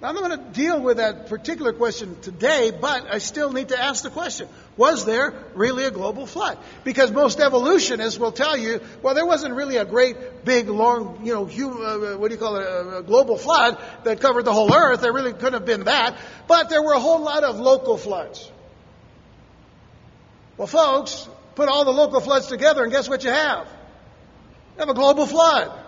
Now, 0.00 0.08
I'm 0.08 0.14
not 0.16 0.24
going 0.24 0.38
to 0.38 0.60
deal 0.60 0.80
with 0.80 0.96
that 0.96 1.28
particular 1.28 1.72
question 1.72 2.20
today, 2.22 2.72
but 2.72 3.06
I 3.08 3.18
still 3.18 3.52
need 3.52 3.68
to 3.68 3.80
ask 3.80 4.02
the 4.02 4.10
question 4.10 4.48
Was 4.76 5.04
there 5.04 5.32
really 5.54 5.84
a 5.84 5.92
global 5.92 6.26
flood? 6.26 6.58
Because 6.82 7.12
most 7.12 7.38
evolutionists 7.38 8.18
will 8.18 8.32
tell 8.32 8.56
you, 8.56 8.80
well, 9.00 9.14
there 9.14 9.26
wasn't 9.26 9.54
really 9.54 9.76
a 9.76 9.84
great, 9.84 10.44
big, 10.44 10.68
long, 10.68 11.24
you 11.24 11.32
know, 11.32 11.44
huge, 11.44 11.72
uh, 11.72 12.14
uh, 12.14 12.18
what 12.18 12.28
do 12.28 12.34
you 12.34 12.40
call 12.40 12.56
it, 12.56 12.66
a, 12.66 12.98
a 12.98 13.02
global 13.04 13.38
flood 13.38 13.78
that 14.02 14.20
covered 14.20 14.44
the 14.44 14.52
whole 14.52 14.74
earth. 14.74 15.02
There 15.02 15.12
really 15.12 15.32
couldn't 15.32 15.54
have 15.54 15.66
been 15.66 15.84
that. 15.84 16.16
But 16.48 16.68
there 16.68 16.82
were 16.82 16.94
a 16.94 17.00
whole 17.00 17.20
lot 17.20 17.44
of 17.44 17.60
local 17.60 17.96
floods. 17.96 18.50
Well, 20.56 20.66
folks, 20.66 21.28
put 21.54 21.68
all 21.68 21.84
the 21.84 21.92
local 21.92 22.20
floods 22.20 22.46
together, 22.46 22.82
and 22.82 22.92
guess 22.92 23.08
what 23.08 23.24
you 23.24 23.30
have? 23.30 23.66
You 24.74 24.80
have 24.80 24.88
a 24.88 24.94
global 24.94 25.26
flood. 25.26 25.78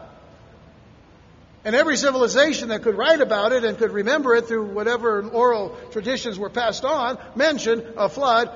And 1.65 1.75
every 1.75 1.97
civilization 1.97 2.69
that 2.69 2.83
could 2.83 2.97
write 2.97 3.23
about 3.23 3.53
it 3.53 3.65
and 3.65 3.79
could 3.79 3.91
remember 3.91 4.35
it 4.35 4.47
through 4.47 4.67
whatever 4.67 5.27
oral 5.27 5.77
traditions 5.93 6.39
were 6.39 6.51
passed 6.51 6.85
on 6.85 7.19
mentioned 7.35 7.83
a 7.97 8.11
flood 8.11 8.51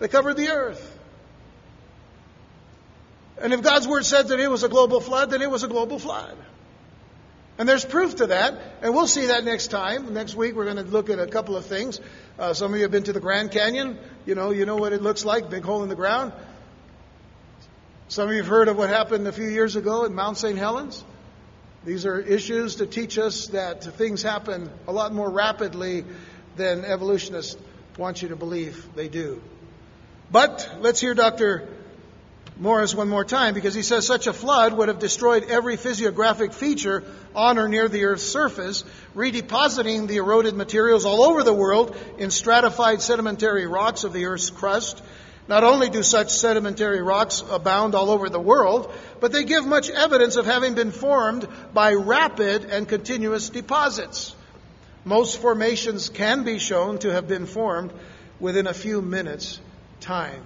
that 0.00 0.08
covered 0.08 0.36
the 0.36 0.48
earth. 0.48 0.98
And 3.40 3.52
if 3.52 3.62
God's 3.62 3.86
word 3.86 4.04
said 4.04 4.28
that 4.28 4.40
it 4.40 4.50
was 4.50 4.64
a 4.64 4.68
global 4.68 5.00
flood, 5.00 5.30
then 5.30 5.42
it 5.42 5.50
was 5.50 5.62
a 5.62 5.68
global 5.68 5.98
flood. 6.00 6.36
And 7.56 7.68
there's 7.68 7.84
proof 7.84 8.16
to 8.16 8.26
that, 8.28 8.58
and 8.82 8.94
we'll 8.94 9.06
see 9.06 9.26
that 9.26 9.44
next 9.44 9.68
time. 9.68 10.12
Next 10.12 10.34
week, 10.34 10.56
we're 10.56 10.64
going 10.64 10.76
to 10.76 10.82
look 10.82 11.08
at 11.08 11.20
a 11.20 11.26
couple 11.26 11.56
of 11.56 11.66
things. 11.66 12.00
Uh, 12.36 12.52
some 12.52 12.72
of 12.72 12.76
you 12.76 12.82
have 12.82 12.90
been 12.90 13.04
to 13.04 13.12
the 13.12 13.20
Grand 13.20 13.52
Canyon. 13.52 13.96
You 14.26 14.34
know, 14.34 14.50
you 14.50 14.66
know 14.66 14.76
what 14.76 14.92
it 14.92 15.02
looks 15.02 15.24
like, 15.24 15.50
big 15.50 15.62
hole 15.62 15.84
in 15.84 15.88
the 15.88 15.94
ground. 15.94 16.32
Some 18.08 18.28
of 18.28 18.34
you 18.34 18.40
have 18.42 18.48
heard 18.48 18.68
of 18.68 18.76
what 18.76 18.88
happened 18.88 19.26
a 19.28 19.32
few 19.32 19.48
years 19.48 19.76
ago 19.76 20.04
at 20.04 20.10
Mount 20.10 20.36
St. 20.36 20.58
Helens. 20.58 21.04
These 21.84 22.06
are 22.06 22.18
issues 22.18 22.76
to 22.76 22.86
teach 22.86 23.18
us 23.18 23.48
that 23.48 23.84
things 23.84 24.22
happen 24.22 24.70
a 24.88 24.92
lot 24.92 25.12
more 25.12 25.30
rapidly 25.30 26.04
than 26.56 26.84
evolutionists 26.84 27.56
want 27.98 28.20
you 28.20 28.28
to 28.28 28.36
believe 28.36 28.88
they 28.96 29.08
do. 29.08 29.40
But 30.30 30.76
let's 30.80 31.00
hear 31.00 31.14
Dr. 31.14 31.68
Morris 32.56 32.94
one 32.94 33.08
more 33.08 33.24
time 33.24 33.52
because 33.52 33.74
he 33.74 33.82
says 33.82 34.06
such 34.06 34.28
a 34.28 34.32
flood 34.32 34.74
would 34.74 34.88
have 34.88 35.00
destroyed 35.00 35.44
every 35.50 35.76
physiographic 35.76 36.52
feature 36.52 37.02
on 37.34 37.58
or 37.58 37.68
near 37.68 37.88
the 37.88 38.04
Earth's 38.04 38.22
surface, 38.22 38.84
redepositing 39.14 40.06
the 40.06 40.16
eroded 40.16 40.54
materials 40.54 41.04
all 41.04 41.24
over 41.24 41.42
the 41.42 41.52
world 41.52 41.96
in 42.18 42.30
stratified 42.30 43.02
sedimentary 43.02 43.66
rocks 43.66 44.04
of 44.04 44.12
the 44.12 44.26
Earth's 44.26 44.50
crust 44.50 45.02
not 45.46 45.64
only 45.64 45.90
do 45.90 46.02
such 46.02 46.30
sedimentary 46.30 47.02
rocks 47.02 47.42
abound 47.50 47.94
all 47.94 48.10
over 48.10 48.28
the 48.28 48.40
world, 48.40 48.92
but 49.20 49.32
they 49.32 49.44
give 49.44 49.66
much 49.66 49.90
evidence 49.90 50.36
of 50.36 50.46
having 50.46 50.74
been 50.74 50.90
formed 50.90 51.46
by 51.74 51.92
rapid 51.92 52.64
and 52.64 52.88
continuous 52.88 53.50
deposits. 53.50 54.34
Most 55.04 55.40
formations 55.40 56.08
can 56.08 56.44
be 56.44 56.58
shown 56.58 56.98
to 57.00 57.12
have 57.12 57.28
been 57.28 57.44
formed 57.44 57.92
within 58.40 58.66
a 58.66 58.74
few 58.74 59.02
minutes' 59.02 59.60
time. 60.00 60.42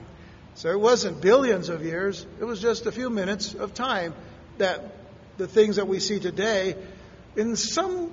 So 0.58 0.70
it 0.70 0.80
wasn't 0.80 1.20
billions 1.20 1.68
of 1.68 1.84
years, 1.84 2.26
it 2.40 2.44
was 2.44 2.60
just 2.60 2.86
a 2.86 2.90
few 2.90 3.10
minutes 3.10 3.54
of 3.54 3.74
time 3.74 4.12
that 4.56 4.92
the 5.36 5.46
things 5.46 5.76
that 5.76 5.86
we 5.86 6.00
see 6.00 6.18
today, 6.18 6.74
in 7.36 7.54
some 7.54 8.12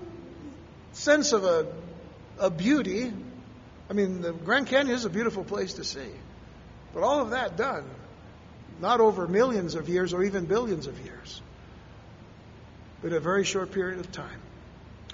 sense 0.92 1.34
of 1.34 1.44
a, 1.44 1.66
a 2.38 2.52
beauty, 2.52 3.12
I 3.90 3.94
mean, 3.94 4.22
the 4.22 4.32
Grand 4.32 4.68
Canyon 4.68 4.94
is 4.94 5.06
a 5.06 5.10
beautiful 5.10 5.44
place 5.44 5.74
to 5.74 5.84
see. 5.84 6.08
But 6.94 7.02
all 7.02 7.20
of 7.20 7.32
that 7.32 7.58
done, 7.58 7.84
not 8.80 9.02
over 9.02 9.28
millions 9.28 9.74
of 9.74 9.90
years 9.90 10.14
or 10.14 10.22
even 10.22 10.46
billions 10.46 10.86
of 10.86 11.04
years, 11.04 11.42
but 13.02 13.12
a 13.12 13.20
very 13.20 13.44
short 13.44 13.72
period 13.72 14.00
of 14.00 14.12
time. 14.12 14.40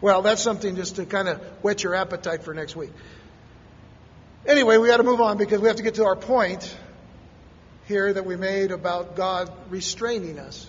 Well, 0.01 0.21
that's 0.21 0.41
something 0.41 0.75
just 0.75 0.97
to 0.97 1.05
kind 1.05 1.29
of 1.29 1.39
whet 1.63 1.81
your 1.81 1.95
appetite 1.95 2.43
for 2.43 2.53
next 2.53 2.75
week. 2.75 2.91
Anyway, 4.45 4.75
we 4.75 4.89
got 4.89 4.97
to 4.97 5.03
move 5.03 5.21
on 5.21 5.37
because 5.37 5.61
we 5.61 5.69
have 5.69 5.77
to 5.77 5.83
get 5.83 5.95
to 5.95 6.03
our 6.03 6.17
point 6.17 6.75
here 7.91 8.13
that 8.13 8.25
we 8.25 8.37
made 8.37 8.71
about 8.71 9.17
God 9.17 9.51
restraining 9.69 10.39
us. 10.39 10.65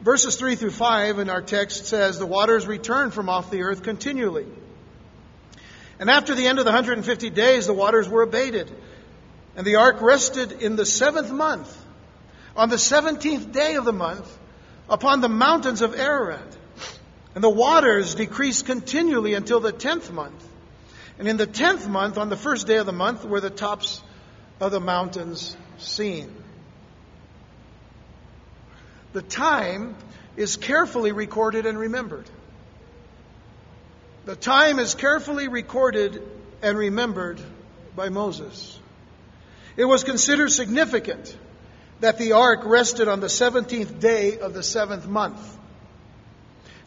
Verses 0.00 0.36
3 0.36 0.54
through 0.54 0.70
5 0.70 1.18
in 1.18 1.28
our 1.28 1.42
text 1.42 1.86
says, 1.86 2.18
The 2.18 2.26
waters 2.26 2.66
return 2.68 3.10
from 3.10 3.28
off 3.28 3.50
the 3.50 3.62
earth 3.62 3.82
continually. 3.82 4.46
And 5.98 6.08
after 6.08 6.34
the 6.36 6.46
end 6.46 6.60
of 6.60 6.64
the 6.64 6.70
150 6.70 7.30
days, 7.30 7.66
the 7.66 7.74
waters 7.74 8.08
were 8.08 8.22
abated. 8.22 8.70
And 9.56 9.66
the 9.66 9.76
ark 9.76 10.00
rested 10.00 10.52
in 10.52 10.76
the 10.76 10.86
seventh 10.86 11.30
month, 11.30 11.76
on 12.56 12.70
the 12.70 12.78
seventeenth 12.78 13.52
day 13.52 13.74
of 13.74 13.84
the 13.84 13.92
month, 13.92 14.38
upon 14.88 15.20
the 15.20 15.28
mountains 15.28 15.82
of 15.82 15.94
Ararat. 15.94 16.56
And 17.34 17.42
the 17.42 17.50
waters 17.50 18.14
decreased 18.14 18.66
continually 18.66 19.34
until 19.34 19.58
the 19.58 19.72
tenth 19.72 20.12
month. 20.12 20.48
And 21.18 21.26
in 21.26 21.36
the 21.36 21.46
tenth 21.46 21.88
month, 21.88 22.18
on 22.18 22.28
the 22.28 22.36
first 22.36 22.66
day 22.66 22.76
of 22.76 22.86
the 22.86 22.92
month, 22.92 23.24
were 23.24 23.40
the 23.40 23.50
tops 23.50 24.00
of 24.62 24.70
the 24.70 24.80
mountains 24.80 25.56
seen. 25.78 26.32
The 29.12 29.20
time 29.20 29.96
is 30.36 30.56
carefully 30.56 31.10
recorded 31.10 31.66
and 31.66 31.76
remembered. 31.76 32.30
The 34.24 34.36
time 34.36 34.78
is 34.78 34.94
carefully 34.94 35.48
recorded 35.48 36.22
and 36.62 36.78
remembered 36.78 37.40
by 37.96 38.08
Moses. 38.08 38.78
It 39.76 39.84
was 39.84 40.04
considered 40.04 40.52
significant 40.52 41.36
that 41.98 42.18
the 42.18 42.32
ark 42.32 42.60
rested 42.64 43.08
on 43.08 43.18
the 43.18 43.26
17th 43.26 43.98
day 43.98 44.38
of 44.38 44.54
the 44.54 44.62
seventh 44.62 45.08
month. 45.08 45.58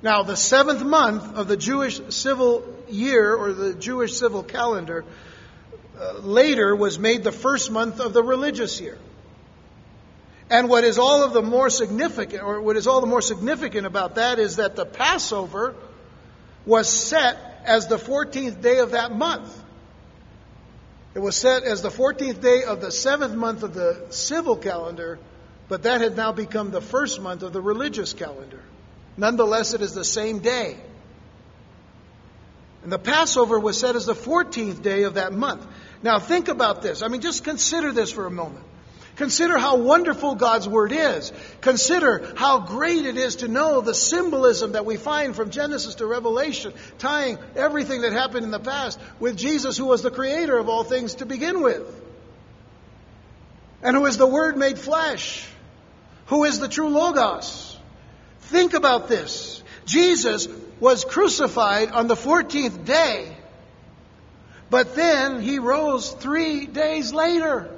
Now, 0.02 0.24
the 0.24 0.38
seventh 0.38 0.82
month 0.82 1.36
of 1.36 1.50
the 1.50 1.58
Jewish 1.58 2.00
civil 2.08 2.64
year 2.88 3.36
or 3.36 3.52
the 3.52 3.74
Jewish 3.74 4.14
civil 4.14 4.44
calendar 4.44 5.04
Uh, 6.00 6.14
later 6.20 6.76
was 6.76 7.00
made 7.00 7.24
the 7.24 7.32
first 7.32 7.72
month 7.72 8.00
of 8.00 8.14
the 8.14 8.22
religious 8.22 8.82
year. 8.82 8.98
And 10.50 10.70
what 10.70 10.84
is 10.84 11.00
all 11.00 11.24
of 11.24 11.34
the 11.34 11.42
more 11.42 11.70
significant, 11.70 12.44
or 12.44 12.62
what 12.62 12.78
is 12.78 12.86
all 12.86 13.02
the 13.02 13.08
more 13.08 13.22
significant 13.22 13.88
about 13.88 14.16
that 14.16 14.38
is 14.38 14.58
that 14.58 14.76
the 14.76 14.86
Passover 14.86 15.74
was 16.66 16.90
set 16.90 17.38
as 17.64 17.88
the 17.88 17.98
14th 17.98 18.62
day 18.62 18.80
of 18.80 18.92
that 18.92 19.16
month. 19.16 19.64
It 21.14 21.20
was 21.20 21.36
set 21.36 21.64
as 21.64 21.82
the 21.82 21.90
14th 21.90 22.42
day 22.42 22.64
of 22.64 22.82
the 22.82 22.92
seventh 22.92 23.34
month 23.34 23.64
of 23.64 23.74
the 23.74 24.06
civil 24.10 24.58
calendar, 24.58 25.18
but 25.70 25.84
that 25.84 26.02
had 26.02 26.18
now 26.18 26.32
become 26.32 26.72
the 26.72 26.82
first 26.82 27.22
month 27.22 27.42
of 27.42 27.54
the 27.54 27.62
religious 27.62 28.14
calendar. 28.14 28.62
Nonetheless, 29.18 29.74
it 29.74 29.82
is 29.82 29.94
the 29.94 30.04
same 30.04 30.40
day. 30.40 30.78
And 32.84 32.92
the 32.92 33.00
Passover 33.00 33.60
was 33.60 33.80
set 33.80 33.96
as 33.96 34.06
the 34.06 34.14
14th 34.14 34.82
day 34.84 35.04
of 35.04 35.16
that 35.16 35.34
month. 35.34 35.66
Now, 36.06 36.20
think 36.20 36.50
about 36.50 36.84
this. 36.84 37.02
I 37.02 37.08
mean, 37.08 37.22
just 37.22 37.44
consider 37.44 37.92
this 37.92 38.12
for 38.12 38.28
a 38.28 38.30
moment. 38.32 38.64
Consider 39.16 39.58
how 39.58 39.78
wonderful 39.78 40.36
God's 40.36 40.70
Word 40.70 40.92
is. 40.92 41.32
Consider 41.62 42.32
how 42.36 42.60
great 42.60 43.08
it 43.08 43.18
is 43.18 43.38
to 43.38 43.48
know 43.48 43.82
the 43.82 43.96
symbolism 43.96 44.74
that 44.74 44.86
we 44.86 44.98
find 44.98 45.36
from 45.36 45.50
Genesis 45.50 45.96
to 45.96 46.06
Revelation, 46.06 46.74
tying 47.00 47.40
everything 47.56 48.02
that 48.02 48.14
happened 48.14 48.46
in 48.46 48.52
the 48.52 48.60
past 48.60 49.00
with 49.20 49.36
Jesus, 49.36 49.78
who 49.78 49.86
was 49.86 50.04
the 50.04 50.12
creator 50.12 50.56
of 50.60 50.70
all 50.70 50.84
things 50.84 51.16
to 51.16 51.26
begin 51.26 51.62
with, 51.62 51.82
and 53.82 53.96
who 53.96 54.06
is 54.06 54.18
the 54.18 54.28
Word 54.28 54.58
made 54.58 54.78
flesh, 54.78 55.50
who 56.28 56.44
is 56.44 56.60
the 56.60 56.68
true 56.68 56.90
Logos. 56.90 57.76
Think 58.42 58.76
about 58.76 59.08
this. 59.08 59.64
Jesus 59.86 60.48
was 60.80 61.04
crucified 61.04 61.90
on 61.90 62.06
the 62.06 62.16
14th 62.16 62.86
day, 62.86 63.35
but 64.70 64.96
then 64.96 65.42
he 65.42 65.60
rose 65.60 66.12
three 66.12 66.66
days 66.66 67.14
later 67.14 67.70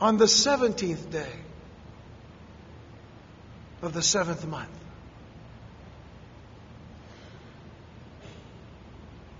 on 0.00 0.16
the 0.16 0.26
17th 0.26 1.10
day 1.10 1.32
of 3.82 3.92
the 3.92 4.02
seventh 4.02 4.46
month 4.46 4.68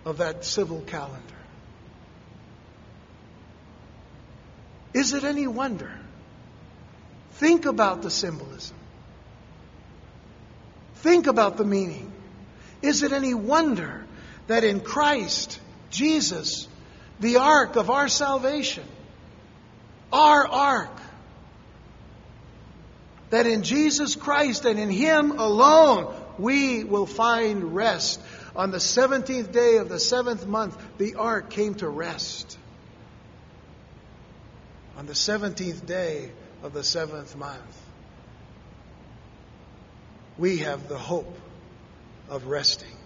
of 0.05 0.19
that 0.19 0.45
civil 0.45 0.81
calendar. 0.81 1.35
Is 4.95 5.13
it 5.13 5.25
any 5.25 5.47
wonder? 5.47 5.93
Think 7.33 7.67
about 7.67 8.03
the 8.03 8.11
symbolism. 8.11 8.77
Think 10.97 11.27
about 11.27 11.57
the 11.57 11.65
meaning. 11.65 12.11
Is 12.81 13.03
it 13.03 13.13
any 13.13 13.35
wonder 13.35 14.08
that 14.49 14.65
in 14.65 14.81
Christ, 14.81 15.61
Jesus, 15.91 16.67
the 17.21 17.37
ark 17.37 17.77
of 17.77 17.91
our 17.91 18.09
salvation, 18.09 18.85
our 20.13 20.47
ark. 20.47 21.01
That 23.31 23.47
in 23.47 23.63
Jesus 23.63 24.15
Christ 24.15 24.65
and 24.65 24.79
in 24.79 24.91
Him 24.91 25.33
alone 25.33 26.15
we 26.39 26.83
will 26.83 27.07
find 27.07 27.75
rest. 27.75 28.21
On 28.57 28.71
the 28.71 28.79
17th 28.79 29.53
day 29.53 29.77
of 29.77 29.91
the 29.91 30.01
seventh 30.01 30.47
month, 30.47 30.77
the 30.97 31.17
ark 31.17 31.51
came 31.51 31.75
to 31.77 31.89
rest. 31.89 32.59
On 34.97 35.05
the 35.07 35.13
17th 35.13 35.85
day 35.85 36.31
of 36.63 36.73
the 36.73 36.83
seventh 36.83 37.37
month, 37.37 37.83
we 40.39 40.59
have 40.59 40.89
the 40.89 40.99
hope 40.99 41.39
of 42.31 42.47
resting 42.47 42.97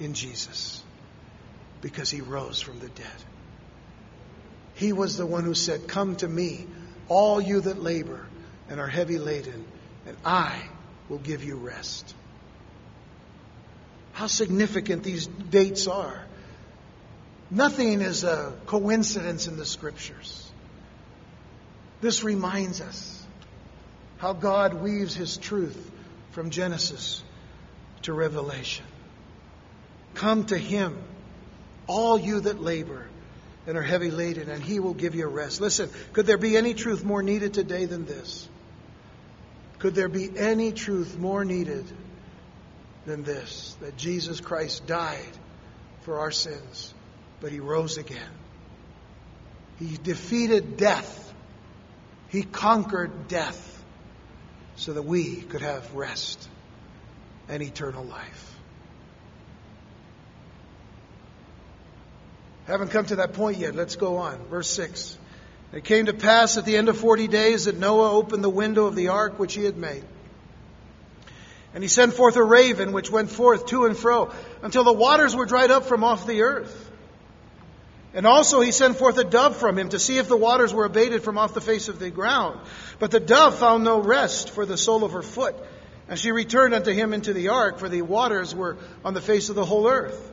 in 0.00 0.14
Jesus 0.14 0.82
because 1.80 2.10
He 2.10 2.20
rose 2.20 2.60
from 2.60 2.78
the 2.80 2.88
dead. 2.88 3.06
He 4.74 4.92
was 4.92 5.16
the 5.16 5.26
one 5.26 5.44
who 5.44 5.54
said, 5.54 5.88
Come 5.88 6.16
to 6.16 6.28
me, 6.28 6.66
all 7.08 7.40
you 7.40 7.60
that 7.62 7.82
labor 7.82 8.26
and 8.68 8.78
are 8.80 8.86
heavy 8.86 9.18
laden, 9.18 9.64
and 10.06 10.16
I 10.24 10.62
will 11.08 11.18
give 11.18 11.42
you 11.42 11.56
rest. 11.56 12.14
How 14.12 14.26
significant 14.26 15.02
these 15.02 15.26
dates 15.26 15.86
are. 15.86 16.24
Nothing 17.50 18.02
is 18.02 18.24
a 18.24 18.52
coincidence 18.66 19.48
in 19.48 19.56
the 19.56 19.64
scriptures. 19.64 20.50
This 22.00 22.22
reminds 22.22 22.80
us 22.80 23.24
how 24.18 24.32
God 24.32 24.74
weaves 24.74 25.14
his 25.14 25.36
truth 25.36 25.90
from 26.32 26.50
Genesis 26.50 27.22
to 28.02 28.12
Revelation. 28.12 28.84
Come 30.14 30.44
to 30.46 30.58
him, 30.58 30.98
all 31.88 32.18
you 32.18 32.40
that 32.40 32.62
labor 32.62 33.08
and 33.66 33.76
are 33.76 33.82
heavy 33.82 34.10
laden, 34.10 34.48
and 34.48 34.62
He 34.62 34.78
will 34.78 34.94
give 34.94 35.14
you 35.14 35.26
rest. 35.26 35.60
Listen, 35.60 35.90
could 36.12 36.26
there 36.26 36.38
be 36.38 36.56
any 36.56 36.74
truth 36.74 37.04
more 37.04 37.22
needed 37.22 37.52
today 37.52 37.84
than 37.84 38.06
this? 38.06 38.48
Could 39.78 39.94
there 39.94 40.08
be 40.08 40.30
any 40.38 40.72
truth 40.72 41.18
more 41.18 41.44
needed 41.44 41.84
than 43.04 43.24
this? 43.24 43.76
That 43.80 43.96
Jesus 43.96 44.40
Christ 44.40 44.86
died 44.86 45.36
for 46.02 46.20
our 46.20 46.30
sins, 46.30 46.94
but 47.40 47.52
He 47.52 47.60
rose 47.60 47.98
again. 47.98 48.30
He 49.78 49.96
defeated 49.96 50.76
death, 50.76 51.32
He 52.28 52.42
conquered 52.42 53.28
death 53.28 53.64
so 54.76 54.92
that 54.92 55.02
we 55.02 55.36
could 55.36 55.62
have 55.62 55.94
rest 55.94 56.48
and 57.48 57.62
eternal 57.62 58.04
life. 58.04 58.57
Haven't 62.68 62.90
come 62.90 63.06
to 63.06 63.16
that 63.16 63.32
point 63.32 63.56
yet. 63.56 63.74
Let's 63.74 63.96
go 63.96 64.18
on. 64.18 64.36
Verse 64.48 64.68
6. 64.68 65.16
It 65.72 65.84
came 65.84 66.04
to 66.04 66.12
pass 66.12 66.58
at 66.58 66.66
the 66.66 66.76
end 66.76 66.90
of 66.90 66.98
40 66.98 67.26
days 67.26 67.64
that 67.64 67.78
Noah 67.78 68.12
opened 68.12 68.44
the 68.44 68.50
window 68.50 68.84
of 68.84 68.94
the 68.94 69.08
ark 69.08 69.38
which 69.38 69.54
he 69.54 69.64
had 69.64 69.78
made. 69.78 70.04
And 71.72 71.82
he 71.82 71.88
sent 71.88 72.12
forth 72.12 72.36
a 72.36 72.42
raven 72.42 72.92
which 72.92 73.10
went 73.10 73.30
forth 73.30 73.66
to 73.68 73.86
and 73.86 73.96
fro 73.96 74.30
until 74.62 74.84
the 74.84 74.92
waters 74.92 75.34
were 75.34 75.46
dried 75.46 75.70
up 75.70 75.86
from 75.86 76.04
off 76.04 76.26
the 76.26 76.42
earth. 76.42 76.90
And 78.12 78.26
also 78.26 78.60
he 78.60 78.70
sent 78.70 78.98
forth 78.98 79.16
a 79.16 79.24
dove 79.24 79.56
from 79.56 79.78
him 79.78 79.88
to 79.90 79.98
see 79.98 80.18
if 80.18 80.28
the 80.28 80.36
waters 80.36 80.74
were 80.74 80.84
abated 80.84 81.22
from 81.22 81.38
off 81.38 81.54
the 81.54 81.62
face 81.62 81.88
of 81.88 81.98
the 81.98 82.10
ground. 82.10 82.60
But 82.98 83.10
the 83.10 83.20
dove 83.20 83.58
found 83.58 83.82
no 83.82 83.98
rest 83.98 84.50
for 84.50 84.66
the 84.66 84.76
sole 84.76 85.04
of 85.04 85.12
her 85.12 85.22
foot. 85.22 85.56
And 86.06 86.18
she 86.18 86.32
returned 86.32 86.74
unto 86.74 86.92
him 86.92 87.14
into 87.14 87.32
the 87.32 87.48
ark, 87.48 87.78
for 87.78 87.88
the 87.88 88.02
waters 88.02 88.54
were 88.54 88.76
on 89.06 89.14
the 89.14 89.22
face 89.22 89.48
of 89.48 89.54
the 89.54 89.64
whole 89.64 89.88
earth. 89.88 90.32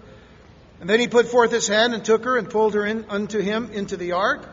And 0.79 0.89
then 0.89 0.99
he 0.99 1.07
put 1.07 1.27
forth 1.27 1.51
his 1.51 1.67
hand 1.67 1.93
and 1.93 2.03
took 2.03 2.25
her 2.25 2.37
and 2.37 2.49
pulled 2.49 2.73
her 2.73 2.85
in 2.85 3.05
unto 3.09 3.39
him 3.39 3.71
into 3.71 3.97
the 3.97 4.13
ark 4.13 4.47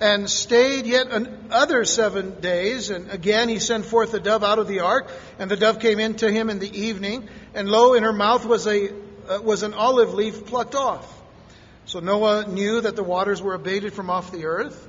and 0.00 0.28
stayed 0.28 0.86
yet 0.86 1.06
another 1.10 1.84
seven 1.84 2.40
days. 2.40 2.90
And 2.90 3.10
again 3.10 3.48
he 3.48 3.58
sent 3.58 3.86
forth 3.86 4.12
the 4.12 4.20
dove 4.20 4.44
out 4.44 4.58
of 4.58 4.68
the 4.68 4.80
ark, 4.80 5.10
and 5.38 5.50
the 5.50 5.56
dove 5.56 5.80
came 5.80 5.98
in 5.98 6.16
to 6.16 6.30
him 6.30 6.50
in 6.50 6.58
the 6.58 6.78
evening, 6.78 7.28
and 7.54 7.68
lo, 7.68 7.94
in 7.94 8.02
her 8.02 8.12
mouth 8.12 8.44
was 8.44 8.66
a 8.66 8.90
uh, 9.28 9.40
was 9.42 9.62
an 9.62 9.74
olive 9.74 10.14
leaf 10.14 10.46
plucked 10.46 10.74
off. 10.74 11.12
So 11.86 12.00
Noah 12.00 12.46
knew 12.46 12.80
that 12.80 12.96
the 12.96 13.02
waters 13.02 13.42
were 13.42 13.54
abated 13.54 13.92
from 13.92 14.10
off 14.10 14.30
the 14.30 14.46
earth. 14.46 14.88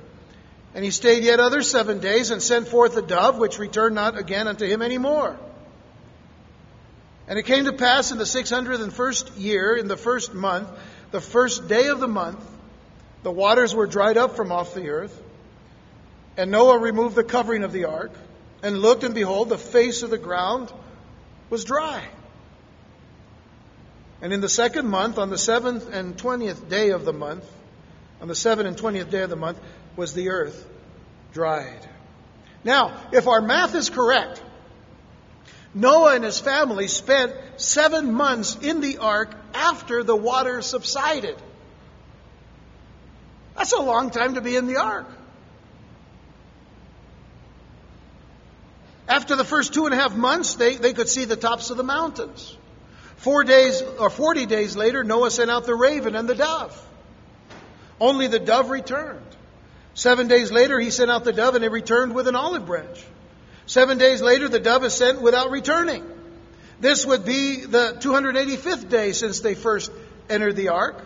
And 0.74 0.84
he 0.84 0.90
stayed 0.90 1.24
yet 1.24 1.40
other 1.40 1.62
seven 1.62 1.98
days, 1.98 2.30
and 2.30 2.42
sent 2.42 2.68
forth 2.68 2.94
the 2.94 3.02
dove, 3.02 3.38
which 3.38 3.58
returned 3.58 3.94
not 3.94 4.18
again 4.18 4.46
unto 4.46 4.66
him 4.66 4.82
any 4.82 4.98
more. 4.98 5.36
And 7.28 7.38
it 7.38 7.44
came 7.44 7.66
to 7.66 7.72
pass 7.74 8.10
in 8.10 8.18
the 8.18 8.24
601st 8.24 9.38
year, 9.38 9.76
in 9.76 9.86
the 9.86 9.98
first 9.98 10.32
month, 10.32 10.68
the 11.10 11.20
first 11.20 11.68
day 11.68 11.88
of 11.88 12.00
the 12.00 12.08
month, 12.08 12.42
the 13.22 13.30
waters 13.30 13.74
were 13.74 13.86
dried 13.86 14.16
up 14.16 14.34
from 14.34 14.50
off 14.50 14.74
the 14.74 14.88
earth. 14.88 15.22
And 16.38 16.50
Noah 16.50 16.78
removed 16.78 17.14
the 17.14 17.24
covering 17.24 17.64
of 17.64 17.72
the 17.72 17.84
ark, 17.84 18.12
and 18.62 18.78
looked, 18.78 19.04
and 19.04 19.14
behold, 19.14 19.50
the 19.50 19.58
face 19.58 20.02
of 20.02 20.10
the 20.10 20.18
ground 20.18 20.72
was 21.50 21.64
dry. 21.64 22.02
And 24.22 24.32
in 24.32 24.40
the 24.40 24.48
second 24.48 24.88
month, 24.88 25.18
on 25.18 25.30
the 25.30 25.38
seventh 25.38 25.92
and 25.92 26.16
twentieth 26.16 26.68
day 26.68 26.90
of 26.90 27.04
the 27.04 27.12
month, 27.12 27.44
on 28.20 28.28
the 28.28 28.34
seventh 28.34 28.66
and 28.66 28.76
twentieth 28.76 29.10
day 29.10 29.22
of 29.22 29.30
the 29.30 29.36
month, 29.36 29.60
was 29.96 30.14
the 30.14 30.30
earth 30.30 30.66
dried. 31.32 31.86
Now, 32.64 33.00
if 33.12 33.28
our 33.28 33.40
math 33.40 33.74
is 33.74 33.90
correct, 33.90 34.42
Noah 35.74 36.14
and 36.14 36.24
his 36.24 36.40
family 36.40 36.88
spent 36.88 37.34
seven 37.56 38.12
months 38.12 38.56
in 38.56 38.80
the 38.80 38.98
ark 38.98 39.30
after 39.54 40.02
the 40.02 40.16
water 40.16 40.62
subsided. 40.62 41.36
That's 43.56 43.72
a 43.72 43.82
long 43.82 44.10
time 44.10 44.34
to 44.34 44.40
be 44.40 44.56
in 44.56 44.66
the 44.66 44.76
ark. 44.76 45.06
After 49.08 49.36
the 49.36 49.44
first 49.44 49.72
two 49.74 49.86
and 49.86 49.94
a 49.94 49.96
half 49.96 50.14
months, 50.14 50.54
they, 50.54 50.76
they 50.76 50.92
could 50.92 51.08
see 51.08 51.24
the 51.24 51.36
tops 51.36 51.70
of 51.70 51.76
the 51.76 51.82
mountains. 51.82 52.56
Four 53.16 53.42
days 53.42 53.82
or 53.82 54.10
40 54.10 54.46
days 54.46 54.76
later, 54.76 55.02
Noah 55.02 55.30
sent 55.30 55.50
out 55.50 55.64
the 55.64 55.74
raven 55.74 56.14
and 56.14 56.28
the 56.28 56.34
dove. 56.34 56.86
Only 58.00 58.28
the 58.28 58.38
dove 58.38 58.70
returned. 58.70 59.24
Seven 59.94 60.28
days 60.28 60.52
later, 60.52 60.78
he 60.78 60.90
sent 60.90 61.10
out 61.10 61.24
the 61.24 61.32
dove 61.32 61.56
and 61.56 61.64
it 61.64 61.72
returned 61.72 62.14
with 62.14 62.28
an 62.28 62.36
olive 62.36 62.66
branch. 62.66 63.04
Seven 63.68 63.98
days 63.98 64.22
later, 64.22 64.48
the 64.48 64.58
dove 64.58 64.82
is 64.84 64.94
sent 64.94 65.20
without 65.20 65.50
returning. 65.50 66.02
This 66.80 67.04
would 67.04 67.26
be 67.26 67.66
the 67.66 67.98
285th 68.00 68.88
day 68.88 69.12
since 69.12 69.40
they 69.40 69.54
first 69.54 69.92
entered 70.30 70.56
the 70.56 70.70
ark. 70.70 71.04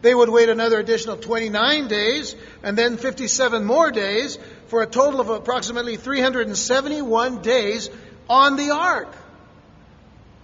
They 0.00 0.14
would 0.14 0.30
wait 0.30 0.48
another 0.48 0.80
additional 0.80 1.18
29 1.18 1.88
days 1.88 2.34
and 2.62 2.76
then 2.78 2.96
57 2.96 3.66
more 3.66 3.90
days 3.90 4.38
for 4.68 4.80
a 4.80 4.86
total 4.86 5.20
of 5.20 5.28
approximately 5.28 5.98
371 5.98 7.42
days 7.42 7.90
on 8.30 8.56
the 8.56 8.70
ark. 8.70 9.14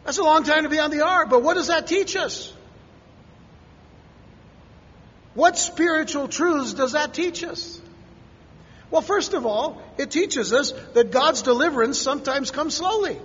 That's 0.05 0.19
a 0.19 0.25
long 0.25 0.45
time 0.45 0.65
to 0.65 0.69
be 0.69 0.79
on 0.79 0.91
the 0.91 1.07
ark, 1.07 1.31
but 1.31 1.43
what 1.43 1.55
does 1.55 1.69
that 1.69 1.87
teach 1.87 2.17
us? 2.17 2.53
What 5.33 5.57
spiritual 5.57 6.29
truths 6.29 6.75
does 6.75 6.93
that 6.93 7.15
teach 7.15 7.43
us? 7.43 7.81
Well, 8.91 9.03
first 9.03 9.35
of 9.35 9.47
all, 9.47 9.83
it 9.99 10.11
teaches 10.11 10.53
us 10.53 10.73
that 10.95 11.11
God's 11.11 11.43
deliverance 11.43 12.01
sometimes 12.01 12.51
comes 12.51 12.75
slowly. 12.75 13.19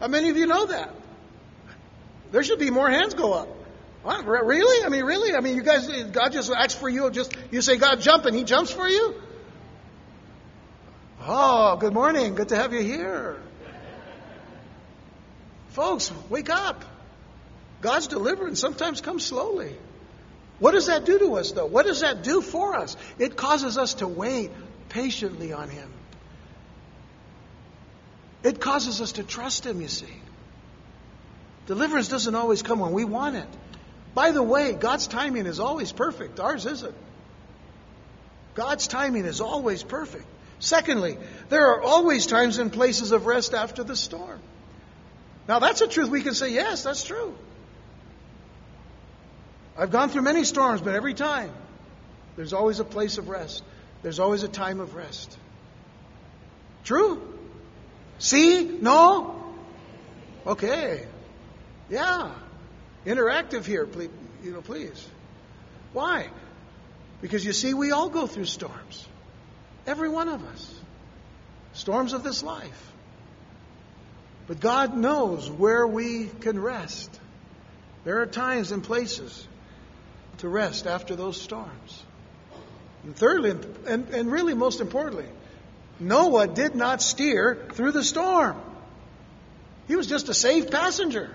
How 0.00 0.08
many 0.08 0.30
of 0.30 0.36
you 0.36 0.46
know 0.46 0.66
that? 0.66 0.94
There 2.30 2.42
should 2.42 2.58
be 2.58 2.70
more 2.70 2.90
hands 2.90 3.14
go 3.14 3.32
up. 3.32 3.48
What, 4.02 4.26
really? 4.26 4.84
I 4.84 4.88
mean, 4.90 5.04
really? 5.04 5.34
I 5.34 5.40
mean, 5.40 5.56
you 5.56 5.62
guys, 5.62 5.88
God 6.04 6.32
just 6.32 6.52
acts 6.52 6.74
for 6.74 6.88
you. 6.88 7.10
Just 7.10 7.34
you 7.50 7.62
say, 7.62 7.76
God, 7.76 8.00
jump, 8.00 8.26
and 8.26 8.36
He 8.36 8.44
jumps 8.44 8.70
for 8.70 8.88
you. 8.88 9.14
Oh, 11.26 11.76
good 11.76 11.94
morning. 11.94 12.34
Good 12.34 12.50
to 12.50 12.56
have 12.56 12.74
you 12.74 12.82
here, 12.82 13.38
folks. 15.70 16.12
Wake 16.28 16.50
up. 16.50 16.84
God's 17.80 18.08
deliverance 18.08 18.60
sometimes 18.60 19.00
comes 19.00 19.24
slowly. 19.24 19.74
What 20.58 20.72
does 20.72 20.86
that 20.86 21.04
do 21.04 21.18
to 21.18 21.36
us, 21.36 21.52
though? 21.52 21.66
What 21.66 21.86
does 21.86 22.00
that 22.00 22.22
do 22.22 22.42
for 22.42 22.76
us? 22.76 22.96
It 23.18 23.36
causes 23.36 23.78
us 23.78 23.94
to 23.94 24.06
wait 24.06 24.50
patiently 24.94 25.52
on 25.52 25.68
Him. 25.68 25.90
It 28.44 28.60
causes 28.60 29.00
us 29.00 29.12
to 29.12 29.24
trust 29.24 29.66
Him, 29.66 29.80
you 29.82 29.88
see. 29.88 30.14
Deliverance 31.66 32.08
doesn't 32.08 32.34
always 32.34 32.62
come 32.62 32.78
when 32.78 32.92
we 32.92 33.04
want 33.04 33.34
it. 33.36 33.48
By 34.14 34.30
the 34.30 34.42
way, 34.42 34.72
God's 34.72 35.08
timing 35.08 35.46
is 35.46 35.58
always 35.58 35.90
perfect. 35.90 36.38
Ours 36.38 36.64
isn't. 36.64 36.94
God's 38.54 38.86
timing 38.86 39.24
is 39.24 39.40
always 39.40 39.82
perfect. 39.82 40.26
Secondly, 40.60 41.18
there 41.48 41.66
are 41.72 41.82
always 41.82 42.26
times 42.26 42.58
and 42.58 42.72
places 42.72 43.10
of 43.10 43.26
rest 43.26 43.52
after 43.52 43.82
the 43.82 43.96
storm. 43.96 44.38
Now, 45.48 45.58
that's 45.58 45.80
a 45.80 45.88
truth 45.88 46.08
we 46.08 46.22
can 46.22 46.34
say, 46.34 46.52
yes, 46.52 46.84
that's 46.84 47.02
true. 47.02 47.34
I've 49.76 49.90
gone 49.90 50.10
through 50.10 50.22
many 50.22 50.44
storms, 50.44 50.80
but 50.80 50.94
every 50.94 51.14
time 51.14 51.50
there's 52.36 52.52
always 52.52 52.78
a 52.78 52.84
place 52.84 53.18
of 53.18 53.28
rest. 53.28 53.64
There's 54.04 54.20
always 54.20 54.42
a 54.42 54.48
time 54.48 54.80
of 54.80 54.94
rest. 54.94 55.34
True? 56.84 57.22
See? 58.18 58.62
No? 58.62 59.42
Okay. 60.46 61.06
Yeah. 61.88 62.32
Interactive 63.06 63.64
here, 63.64 63.86
please, 63.86 64.10
you 64.42 64.52
know, 64.52 64.60
please. 64.60 65.08
Why? 65.94 66.28
Because 67.22 67.46
you 67.46 67.54
see, 67.54 67.72
we 67.72 67.92
all 67.92 68.10
go 68.10 68.26
through 68.26 68.44
storms. 68.44 69.08
Every 69.86 70.10
one 70.10 70.28
of 70.28 70.44
us. 70.44 70.74
Storms 71.72 72.12
of 72.12 72.22
this 72.22 72.42
life. 72.42 72.92
But 74.46 74.60
God 74.60 74.94
knows 74.94 75.50
where 75.50 75.86
we 75.86 76.26
can 76.26 76.60
rest. 76.60 77.18
There 78.04 78.20
are 78.20 78.26
times 78.26 78.70
and 78.70 78.84
places 78.84 79.48
to 80.38 80.48
rest 80.50 80.86
after 80.86 81.16
those 81.16 81.40
storms. 81.40 82.03
And 83.04 83.16
thirdly, 83.16 83.50
and, 83.86 84.08
and 84.08 84.32
really 84.32 84.54
most 84.54 84.80
importantly, 84.80 85.26
Noah 86.00 86.48
did 86.48 86.74
not 86.74 87.02
steer 87.02 87.66
through 87.72 87.92
the 87.92 88.02
storm. 88.02 88.60
He 89.86 89.96
was 89.96 90.06
just 90.06 90.28
a 90.28 90.34
safe 90.34 90.70
passenger. 90.70 91.30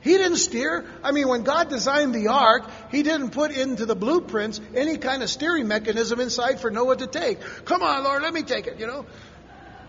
He 0.00 0.16
didn't 0.16 0.38
steer. 0.38 0.86
I 1.04 1.12
mean, 1.12 1.28
when 1.28 1.42
God 1.42 1.68
designed 1.68 2.14
the 2.14 2.28
ark, 2.28 2.64
He 2.90 3.02
didn't 3.02 3.30
put 3.30 3.50
into 3.50 3.84
the 3.84 3.94
blueprints 3.94 4.60
any 4.74 4.96
kind 4.96 5.22
of 5.22 5.28
steering 5.28 5.68
mechanism 5.68 6.20
inside 6.20 6.58
for 6.60 6.70
Noah 6.70 6.96
to 6.96 7.06
take. 7.06 7.40
Come 7.66 7.82
on, 7.82 8.04
Lord, 8.04 8.22
let 8.22 8.32
me 8.32 8.42
take 8.42 8.66
it, 8.66 8.80
you 8.80 8.86
know. 8.86 9.04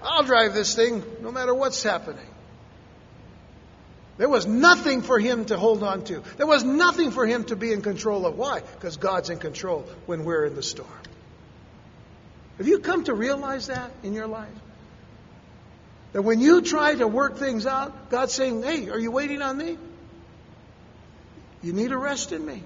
I'll 0.04 0.24
drive 0.24 0.54
this 0.54 0.76
thing 0.76 1.04
no 1.22 1.32
matter 1.32 1.54
what's 1.54 1.82
happening. 1.82 2.26
There 4.18 4.30
was 4.30 4.46
nothing 4.46 5.02
for 5.02 5.20
him 5.20 5.46
to 5.46 5.58
hold 5.58 5.84
on 5.84 6.04
to. 6.06 6.22
There 6.38 6.48
was 6.48 6.64
nothing 6.64 7.12
for 7.12 7.26
him 7.26 7.46
to 7.46 7.56
be 7.56 7.72
in 7.72 7.82
control 7.82 8.26
of. 8.26 8.38
Why? 8.38 8.60
Because 8.60 8.98
God's 8.98 9.30
in 9.30 9.40
control 9.40 9.86
when 10.06 10.24
we're 10.26 10.46
in 10.46 10.56
the 10.56 10.64
storm. 10.64 10.90
Have 12.58 12.68
you 12.68 12.80
come 12.80 13.06
to 13.06 13.14
realize 13.14 13.68
that 13.68 13.92
in 14.04 14.14
your 14.14 14.28
life? 14.28 14.50
That 16.14 16.24
when 16.24 16.40
you 16.42 16.62
try 16.62 16.94
to 16.94 17.08
work 17.08 17.38
things 17.38 17.66
out, 17.66 18.10
God's 18.10 18.34
saying, 18.34 18.64
Hey, 18.64 18.90
are 18.90 19.00
you 19.00 19.12
waiting 19.12 19.42
on 19.42 19.58
me? 19.58 19.78
You 21.64 21.74
need 21.74 21.92
a 21.92 21.98
rest 21.98 22.32
in 22.32 22.46
me. 22.46 22.64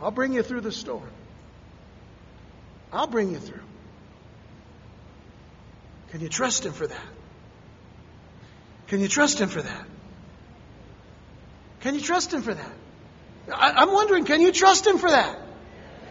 I'll 0.00 0.10
bring 0.10 0.32
you 0.32 0.42
through 0.42 0.62
the 0.62 0.72
storm. 0.72 1.08
I'll 2.92 3.06
bring 3.06 3.30
you 3.30 3.38
through. 3.38 3.62
Can 6.10 6.20
you 6.20 6.28
trust 6.28 6.66
Him 6.66 6.72
for 6.72 6.86
that? 6.86 7.11
Can 8.92 9.00
you 9.00 9.08
trust 9.08 9.40
Him 9.40 9.48
for 9.48 9.62
that? 9.62 9.86
Can 11.80 11.94
you 11.94 12.02
trust 12.02 12.30
Him 12.30 12.42
for 12.42 12.52
that? 12.52 12.72
I, 13.50 13.82
am 13.84 13.90
wondering, 13.90 14.26
can 14.26 14.42
you 14.42 14.52
trust 14.52 14.86
Him 14.86 14.98
for 14.98 15.08
that? 15.08 15.38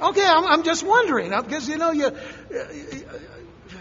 Okay, 0.02 0.26
I'm, 0.26 0.46
I'm 0.48 0.64
just 0.64 0.82
wondering 0.82 1.30
because 1.30 1.70
you 1.70 1.78
know 1.78 1.92
you 1.92 2.12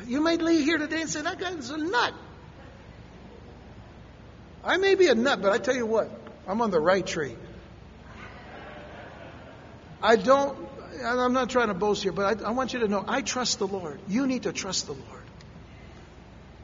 you 0.06 0.20
may 0.22 0.36
leave 0.36 0.66
here 0.66 0.76
today 0.76 1.00
and 1.00 1.08
say 1.08 1.22
that 1.22 1.38
guy's 1.38 1.70
a 1.70 1.78
nut. 1.78 2.12
I 4.62 4.76
may 4.76 4.96
be 4.96 5.06
a 5.06 5.14
nut, 5.14 5.40
but 5.40 5.50
I 5.50 5.56
tell 5.56 5.74
you 5.74 5.86
what, 5.86 6.10
I'm 6.46 6.60
on 6.60 6.70
the 6.70 6.78
right 6.78 7.06
tree. 7.06 7.36
I 10.02 10.16
don't, 10.16 10.58
I'm 11.02 11.32
not 11.32 11.48
trying 11.48 11.68
to 11.68 11.74
boast 11.74 12.02
here, 12.02 12.12
but 12.12 12.42
I, 12.42 12.48
I, 12.48 12.50
want 12.50 12.74
you 12.74 12.80
to 12.80 12.88
know 12.88 13.02
I 13.08 13.22
trust 13.22 13.60
the 13.60 13.66
Lord. 13.66 13.98
You 14.08 14.26
need 14.26 14.42
to 14.42 14.52
trust 14.52 14.88
the 14.88 14.92
Lord. 14.92 15.24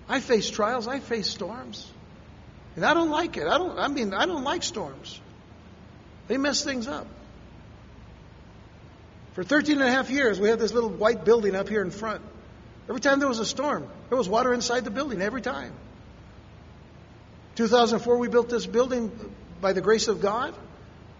I 0.06 0.20
face 0.20 0.50
trials, 0.50 0.86
I 0.86 1.00
face 1.00 1.28
storms. 1.28 1.90
And 2.76 2.84
I 2.84 2.94
don't 2.94 3.10
like 3.10 3.36
it. 3.38 3.46
I 3.46 3.58
don't, 3.58 3.78
I 3.78 3.88
mean, 3.88 4.12
I 4.12 4.26
don't 4.26 4.44
like 4.44 4.62
storms. 4.62 5.20
They 6.28 6.36
mess 6.36 6.62
things 6.62 6.86
up. 6.86 7.06
For 9.32 9.44
13 9.44 9.80
and 9.80 9.88
a 9.88 9.90
half 9.90 10.10
years, 10.10 10.38
we 10.38 10.48
had 10.48 10.58
this 10.58 10.72
little 10.72 10.90
white 10.90 11.24
building 11.24 11.54
up 11.54 11.68
here 11.68 11.82
in 11.82 11.90
front. 11.90 12.22
Every 12.88 13.00
time 13.00 13.18
there 13.18 13.28
was 13.28 13.38
a 13.38 13.46
storm, 13.46 13.88
there 14.08 14.18
was 14.18 14.28
water 14.28 14.54
inside 14.54 14.84
the 14.84 14.90
building, 14.90 15.20
every 15.20 15.42
time. 15.42 15.72
2004, 17.56 18.18
we 18.18 18.28
built 18.28 18.48
this 18.48 18.66
building 18.66 19.10
by 19.60 19.72
the 19.72 19.80
grace 19.80 20.08
of 20.08 20.20
God. 20.20 20.54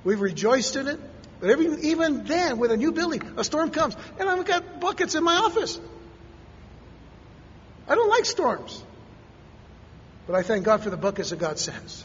We've 0.05 0.21
rejoiced 0.21 0.77
in 0.77 0.87
it. 0.87 1.01
But 1.41 1.51
every, 1.51 1.67
even 1.83 2.25
then, 2.25 2.59
with 2.59 2.71
a 2.71 2.77
new 2.77 2.93
building, 2.93 3.23
a 3.37 3.45
storm 3.45 3.71
comes, 3.71 3.97
and 4.19 4.29
I've 4.29 4.45
got 4.45 4.81
buckets 4.81 5.15
in 5.15 5.25
my 5.25 5.37
office. 5.37 5.79
I 7.89 7.95
don't 7.95 8.09
like 8.09 8.25
storms. 8.25 8.83
But 10.27 10.35
I 10.35 10.43
thank 10.43 10.65
God 10.65 10.83
for 10.83 10.91
the 10.91 10.97
buckets 10.97 11.31
that 11.31 11.39
God 11.39 11.59
sends. 11.59 12.05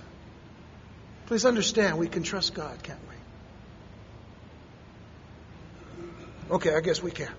Please 1.25 1.45
understand, 1.45 1.97
we 1.97 2.07
can 2.07 2.23
trust 2.23 2.53
God, 2.53 2.83
can't 2.83 2.99
we? 6.49 6.55
Okay, 6.55 6.75
I 6.75 6.81
guess 6.81 7.01
we 7.01 7.11
can. 7.11 7.31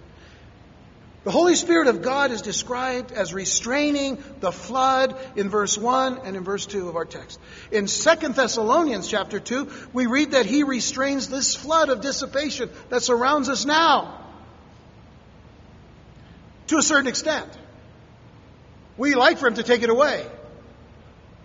The 1.25 1.31
Holy 1.31 1.55
Spirit 1.55 1.87
of 1.87 2.03
God 2.03 2.33
is 2.33 2.43
described 2.43 3.13
as 3.13 3.33
restraining 3.33 4.19
the 4.41 4.51
flood 4.51 5.15
in 5.37 5.51
verse 5.51 5.79
1 5.79 6.23
and 6.25 6.37
in 6.37 6.43
verse 6.43 6.67
2 6.67 6.89
of 6.89 6.97
our 6.97 7.05
text. 7.05 7.39
In 7.71 7.87
2 7.87 8.29
Thessalonians 8.31 9.07
chapter 9.07 9.39
2, 9.39 9.71
we 9.93 10.07
read 10.07 10.33
that 10.33 10.47
He 10.47 10.65
restrains 10.65 11.29
this 11.29 11.55
flood 11.55 11.91
of 11.91 12.01
dissipation 12.01 12.71
that 12.89 13.03
surrounds 13.03 13.49
us 13.49 13.65
now. 13.65 14.19
To 16.69 16.79
a 16.79 16.83
certain 16.83 17.07
extent. 17.07 17.57
We 18.97 19.15
like 19.15 19.39
for 19.39 19.47
Him 19.47 19.55
to 19.55 19.63
take 19.63 19.83
it 19.83 19.91
away. 19.91 20.27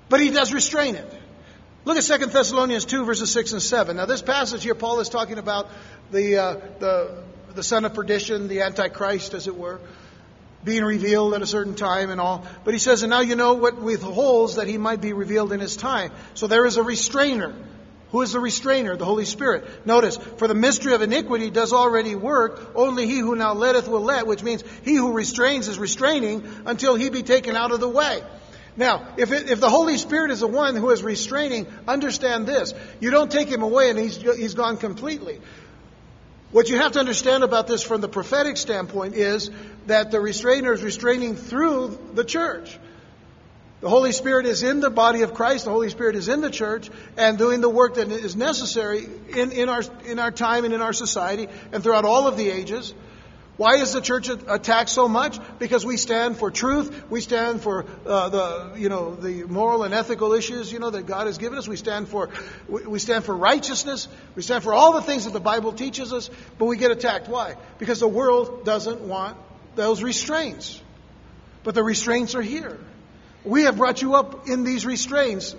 But 0.09 0.19
He 0.19 0.29
does 0.29 0.53
restrain 0.53 0.95
it. 0.95 1.13
Look 1.85 1.97
at 1.97 2.03
2 2.03 2.25
Thessalonians 2.27 2.85
2 2.85 3.05
verses 3.05 3.31
6 3.31 3.53
and 3.53 3.61
7. 3.61 3.95
Now 3.95 4.05
this 4.05 4.21
passage 4.21 4.63
here, 4.63 4.75
Paul 4.75 4.99
is 4.99 5.09
talking 5.09 5.37
about 5.37 5.69
the, 6.11 6.37
uh, 6.37 6.53
the 6.79 7.23
the 7.57 7.63
son 7.63 7.83
of 7.83 7.93
perdition, 7.93 8.47
the 8.47 8.61
Antichrist, 8.61 9.33
as 9.33 9.47
it 9.47 9.55
were, 9.57 9.81
being 10.63 10.83
revealed 10.83 11.33
at 11.33 11.41
a 11.41 11.47
certain 11.47 11.75
time 11.75 12.09
and 12.09 12.21
all. 12.21 12.45
But 12.63 12.73
he 12.73 12.79
says, 12.79 13.03
and 13.03 13.09
now 13.09 13.19
you 13.19 13.35
know 13.35 13.55
what 13.55 13.81
withholds 13.81 14.55
that 14.55 14.67
he 14.67 14.77
might 14.77 15.01
be 15.01 15.11
revealed 15.11 15.51
in 15.51 15.59
his 15.59 15.75
time. 15.75 16.11
So 16.35 16.47
there 16.47 16.65
is 16.65 16.77
a 16.77 16.83
restrainer. 16.83 17.53
Who 18.11 18.21
is 18.21 18.31
the 18.31 18.39
restrainer? 18.39 18.95
The 18.95 19.05
Holy 19.05 19.25
Spirit. 19.25 19.85
Notice, 19.85 20.17
for 20.37 20.47
the 20.47 20.53
mystery 20.53 20.93
of 20.93 21.01
iniquity 21.01 21.49
does 21.49 21.73
already 21.73 22.15
work. 22.15 22.71
Only 22.75 23.05
he 23.05 23.19
who 23.19 23.35
now 23.35 23.53
letteth 23.53 23.87
will 23.87 24.01
let, 24.01 24.27
which 24.27 24.43
means 24.43 24.63
he 24.83 24.95
who 24.95 25.11
restrains 25.11 25.67
is 25.67 25.77
restraining 25.77 26.47
until 26.65 26.95
he 26.95 27.09
be 27.09 27.23
taken 27.23 27.57
out 27.57 27.71
of 27.71 27.81
the 27.81 27.89
way. 27.89 28.21
Now, 28.77 29.07
if, 29.17 29.31
it, 29.31 29.49
if 29.49 29.59
the 29.59 29.69
Holy 29.69 29.97
Spirit 29.97 30.29
is 30.29 30.41
the 30.41 30.47
one 30.47 30.75
who 30.75 30.91
is 30.91 31.01
restraining, 31.01 31.65
understand 31.87 32.47
this. 32.47 32.73
You 32.99 33.09
don't 33.09 33.31
take 33.31 33.49
him 33.49 33.63
away 33.63 33.89
and 33.89 33.97
he's, 33.97 34.17
he's 34.17 34.53
gone 34.53 34.77
completely. 34.77 35.41
What 36.51 36.69
you 36.69 36.77
have 36.77 36.93
to 36.93 36.99
understand 36.99 37.43
about 37.43 37.67
this 37.67 37.81
from 37.81 38.01
the 38.01 38.07
prophetic 38.07 38.55
standpoint 38.55 39.15
is 39.15 39.49
that 39.87 40.11
the 40.11 40.21
restrainer 40.21 40.73
is 40.73 40.83
restraining 40.83 41.35
through 41.35 41.99
the 42.13 42.23
church. 42.23 42.77
The 43.81 43.89
Holy 43.89 44.11
Spirit 44.11 44.45
is 44.45 44.63
in 44.63 44.79
the 44.79 44.89
body 44.89 45.23
of 45.23 45.33
Christ. 45.33 45.65
The 45.65 45.71
Holy 45.71 45.89
Spirit 45.89 46.15
is 46.15 46.29
in 46.29 46.41
the 46.41 46.49
church 46.49 46.89
and 47.17 47.37
doing 47.37 47.61
the 47.61 47.69
work 47.69 47.95
that 47.95 48.09
is 48.09 48.35
necessary 48.35 49.05
in, 49.35 49.51
in, 49.51 49.69
our, 49.69 49.81
in 50.05 50.19
our 50.19 50.31
time 50.31 50.65
and 50.65 50.73
in 50.73 50.81
our 50.81 50.93
society 50.93 51.47
and 51.71 51.83
throughout 51.83 52.05
all 52.05 52.27
of 52.27 52.37
the 52.37 52.49
ages. 52.49 52.93
Why 53.57 53.77
is 53.77 53.91
the 53.93 54.01
church 54.01 54.29
attacked 54.29 54.89
so 54.89 55.07
much? 55.07 55.39
Because 55.57 55.83
we 55.83 55.97
stand 55.97 56.37
for 56.37 56.51
truth. 56.51 57.09
We 57.09 57.21
stand 57.21 57.61
for 57.61 57.85
uh, 58.05 58.29
the, 58.29 58.73
you 58.77 58.87
know, 58.87 59.15
the 59.15 59.45
moral 59.45 59.81
and 59.81 59.95
ethical 59.95 60.33
issues, 60.33 60.71
you 60.71 60.77
know, 60.77 60.91
that 60.91 61.07
God 61.07 61.25
has 61.25 61.39
given 61.39 61.57
us. 61.57 61.67
We 61.67 61.75
stand 61.75 62.07
for, 62.07 62.29
we 62.69 62.99
stand 62.99 63.25
for 63.25 63.35
righteousness. 63.35 64.07
We 64.35 64.43
stand 64.43 64.63
for 64.63 64.75
all 64.75 64.93
the 64.93 65.01
things 65.01 65.25
that 65.25 65.33
the 65.33 65.39
Bible 65.39 65.73
teaches 65.73 66.13
us. 66.13 66.29
But 66.59 66.65
we 66.65 66.77
get 66.77 66.91
attacked. 66.91 67.27
Why? 67.27 67.55
Because 67.79 67.99
the 67.99 68.07
world 68.07 68.63
doesn't 68.63 69.01
want 69.01 69.37
those 69.75 70.03
restraints. 70.03 70.79
But 71.63 71.73
the 71.73 71.83
restraints 71.83 72.35
are 72.35 72.43
here. 72.43 72.77
We 73.43 73.63
have 73.63 73.77
brought 73.77 74.03
you 74.03 74.13
up 74.13 74.47
in 74.47 74.65
these 74.65 74.85
restraints. 74.85 75.55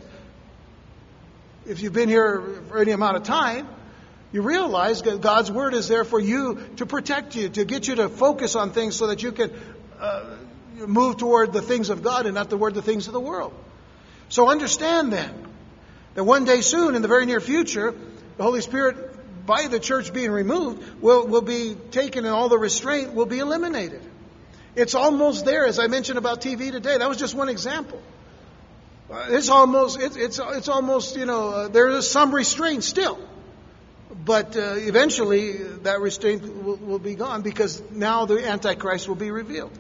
If 1.67 1.83
you've 1.83 1.93
been 1.93 2.09
here 2.09 2.63
for 2.69 2.79
any 2.79 2.93
amount 2.93 3.17
of 3.17 3.25
time, 3.25 3.69
you 4.33 4.43
realize 4.43 5.03
that 5.03 5.21
God's 5.21 5.51
Word 5.51 5.75
is 5.75 5.89
there 5.89 6.05
for 6.05 6.21
you 6.21 6.59
to 6.77 6.87
protect 6.87 7.35
you, 7.35 7.49
to 7.49 7.65
get 7.65 7.89
you 7.89 7.97
to 7.97 8.09
focus 8.09 8.57
on 8.57 8.73
things 8.73 8.97
so 8.97 9.07
that 9.07 9.23
you 9.23 9.33
can 9.33 9.53
uh, 9.99 10.37
move 10.87 11.17
toward 11.17 11.53
the 11.53 11.63
things 11.63 11.89
of 11.89 12.03
God 12.03 12.27
and 12.27 12.35
not 12.35 12.51
toward 12.51 12.75
the 12.75 12.83
things 12.83 13.07
of 13.07 13.13
the 13.13 13.21
world. 13.21 13.55
So 14.29 14.51
understand 14.51 15.13
then 15.13 15.47
that 16.15 16.25
one 16.25 16.45
day 16.45 16.61
soon, 16.61 16.95
in 16.95 17.03
the 17.03 17.09
very 17.09 17.25
near 17.25 17.41
future, 17.41 17.95
the 18.37 18.43
Holy 18.43 18.61
Spirit, 18.61 19.47
by 19.47 19.67
the 19.67 19.81
church 19.81 20.13
being 20.13 20.31
removed, 20.31 21.01
will, 21.01 21.27
will 21.27 21.43
be 21.43 21.75
taken 21.91 22.27
and 22.27 22.35
all 22.35 22.51
the 22.51 22.59
restraint 22.59 23.15
will 23.15 23.27
be 23.27 23.39
eliminated. 23.39 24.03
It's 24.77 24.95
almost 24.95 25.47
there, 25.47 25.67
as 25.67 25.79
I 25.79 25.87
mentioned 25.87 26.19
about 26.19 26.43
TV 26.43 26.71
today. 26.71 26.99
That 26.99 27.09
was 27.09 27.17
just 27.17 27.35
one 27.35 27.49
example. 27.49 28.01
Uh, 29.11 29.27
it's 29.31 29.49
almost, 29.49 29.99
it, 29.99 30.17
it's, 30.19 30.39
it's 30.39 30.69
almost, 30.69 31.17
you 31.17 31.25
know, 31.25 31.49
uh, 31.49 31.69
there 31.69 31.89
is 31.89 32.09
some 32.09 32.35
restraint 32.35 32.85
still. 32.85 33.19
But 34.29 34.59
uh, 34.59 34.75
eventually, 34.77 35.53
that 35.85 36.03
restraint 36.03 36.43
will, 36.63 36.77
will 36.77 36.99
be 36.99 37.15
gone 37.15 37.41
because 37.41 37.83
now 37.91 38.27
the 38.27 38.47
Antichrist 38.47 39.09
will 39.09 39.15
be 39.15 39.31
revealed. 39.31 39.73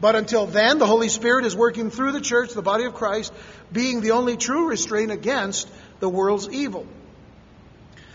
But 0.00 0.16
until 0.16 0.46
then, 0.46 0.80
the 0.80 0.86
Holy 0.86 1.08
Spirit 1.08 1.44
is 1.44 1.54
working 1.54 1.90
through 1.90 2.10
the 2.10 2.20
church, 2.20 2.54
the 2.54 2.60
body 2.60 2.86
of 2.86 2.94
Christ, 2.94 3.32
being 3.70 4.00
the 4.00 4.10
only 4.10 4.36
true 4.36 4.68
restraint 4.68 5.12
against 5.12 5.70
the 6.00 6.08
world's 6.08 6.48
evil. 6.50 6.88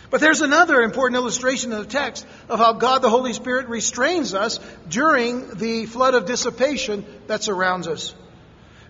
But 0.09 0.19
there's 0.19 0.41
another 0.41 0.81
important 0.81 1.15
illustration 1.15 1.71
in 1.71 1.79
the 1.79 1.85
text 1.85 2.27
of 2.49 2.59
how 2.59 2.73
God 2.73 3.01
the 3.01 3.09
Holy 3.09 3.31
Spirit 3.31 3.69
restrains 3.69 4.33
us 4.33 4.59
during 4.89 5.53
the 5.53 5.85
flood 5.85 6.13
of 6.13 6.25
dissipation 6.25 7.05
that 7.27 7.41
surrounds 7.41 7.87
us. 7.87 8.13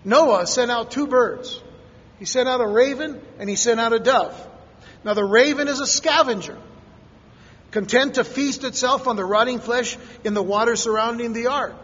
Noah 0.04 0.48
sent 0.48 0.72
out 0.72 0.90
two 0.90 1.06
birds. 1.06 1.62
He 2.18 2.26
sent 2.26 2.50
out 2.50 2.62
a 2.62 2.68
raven 2.68 3.22
and 3.38 3.48
he 3.48 3.56
sent 3.56 3.80
out 3.80 3.94
a 3.94 4.00
dove. 4.00 4.34
Now 5.04 5.14
the 5.14 5.24
raven 5.24 5.68
is 5.68 5.80
a 5.80 5.88
scavenger, 5.88 6.58
content 7.72 8.16
to 8.16 8.24
feast 8.24 8.64
itself 8.64 9.08
on 9.08 9.16
the 9.16 9.26
rotting 9.26 9.60
flesh 9.60 9.98
in 10.24 10.34
the 10.34 10.44
water 10.44 10.76
surrounding 10.76 11.34
the 11.34 11.48
ark. 11.48 11.76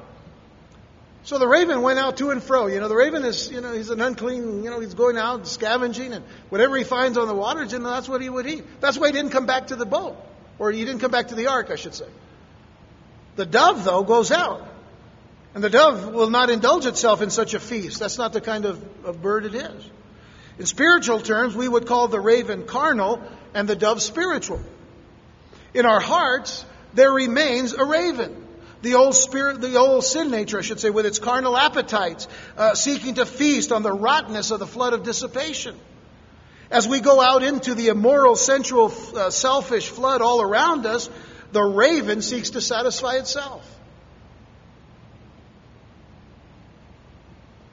So 1.23 1.39
the 1.39 1.47
raven 1.47 1.81
went 1.81 1.97
out 1.97 2.17
to 2.17 2.29
and 2.29 2.41
fro. 2.41 2.67
You 2.67 2.79
know, 2.79 2.87
the 2.87 2.95
raven 2.95 3.25
is, 3.25 3.49
you 3.51 3.59
know, 3.59 3.73
he's 3.73 3.89
an 3.89 3.99
unclean, 3.99 4.63
you 4.63 4.69
know, 4.69 4.79
he's 4.79 4.93
going 4.93 5.17
out 5.17 5.47
scavenging 5.47 6.13
and 6.13 6.23
whatever 6.49 6.77
he 6.77 6.83
finds 6.83 7.17
on 7.17 7.27
the 7.27 7.33
waters, 7.33 7.71
you 7.71 7.79
know, 7.79 7.89
that's 7.89 8.07
what 8.07 8.21
he 8.21 8.29
would 8.29 8.45
eat. 8.45 8.63
That's 8.79 8.97
why 8.97 9.07
he 9.07 9.13
didn't 9.13 9.31
come 9.31 9.47
back 9.47 9.67
to 9.67 9.75
the 9.75 9.87
boat. 9.87 10.15
Or 10.59 10.71
he 10.71 10.85
didn't 10.85 11.01
come 11.01 11.11
back 11.11 11.29
to 11.29 11.35
the 11.35 11.47
ark, 11.47 11.71
I 11.71 11.75
should 11.75 11.95
say. 11.95 12.05
The 13.35 13.45
dove, 13.45 13.83
though, 13.83 14.03
goes 14.03 14.31
out. 14.31 14.67
And 15.55 15.63
the 15.63 15.69
dove 15.69 16.13
will 16.13 16.29
not 16.29 16.49
indulge 16.49 16.85
itself 16.85 17.21
in 17.21 17.29
such 17.29 17.53
a 17.53 17.59
feast. 17.59 17.99
That's 17.99 18.17
not 18.17 18.31
the 18.31 18.41
kind 18.41 18.65
of, 18.65 18.83
of 19.03 19.21
bird 19.21 19.45
it 19.45 19.55
is. 19.55 19.89
In 20.59 20.65
spiritual 20.65 21.19
terms, 21.19 21.55
we 21.55 21.67
would 21.67 21.87
call 21.87 22.07
the 22.07 22.19
raven 22.19 22.65
carnal 22.65 23.21
and 23.53 23.67
the 23.67 23.75
dove 23.75 24.01
spiritual. 24.01 24.61
In 25.75 25.85
our 25.85 25.99
hearts, 25.99 26.65
there 26.95 27.11
remains 27.11 27.73
a 27.73 27.85
raven 27.85 28.41
the 28.85 28.93
old 28.93 29.15
spirit, 29.15 29.61
the 29.61 29.77
old 29.77 30.03
sin 30.03 30.29
nature, 30.29 30.59
I 30.59 30.61
should 30.61 30.79
say, 30.79 30.91
with 30.91 31.07
its 31.07 31.17
carnal 31.17 31.57
appetites, 31.57 32.27
uh, 32.55 32.75
seeking 32.75 33.15
to 33.15 33.25
feast 33.25 33.71
on 33.71 33.81
the 33.81 33.91
rottenness 33.91 34.51
of 34.51 34.59
the 34.59 34.67
flood 34.67 34.93
of 34.93 35.01
dissipation. 35.01 35.75
As 36.69 36.87
we 36.87 36.99
go 36.99 37.19
out 37.19 37.41
into 37.41 37.73
the 37.73 37.87
immoral, 37.87 38.35
sensual, 38.35 38.93
uh, 39.15 39.31
selfish 39.31 39.89
flood 39.89 40.21
all 40.21 40.39
around 40.39 40.85
us, 40.85 41.09
the 41.51 41.63
raven 41.63 42.21
seeks 42.21 42.51
to 42.51 42.61
satisfy 42.61 43.15
itself. 43.15 43.67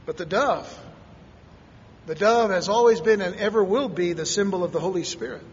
But 0.07 0.17
the 0.17 0.27
dove, 0.27 0.79
the 2.07 2.15
dove 2.15 2.51
has 2.51 2.71
always 2.71 3.03
been 3.03 3.21
and 3.21 3.37
ever 3.37 3.63
will 3.63 3.91
be 3.91 4.15
the 4.15 4.27
symbol 4.27 4.65
of 4.65 4.73
the 4.73 4.81
Holy 4.81 5.05
Spirit. 5.05 5.45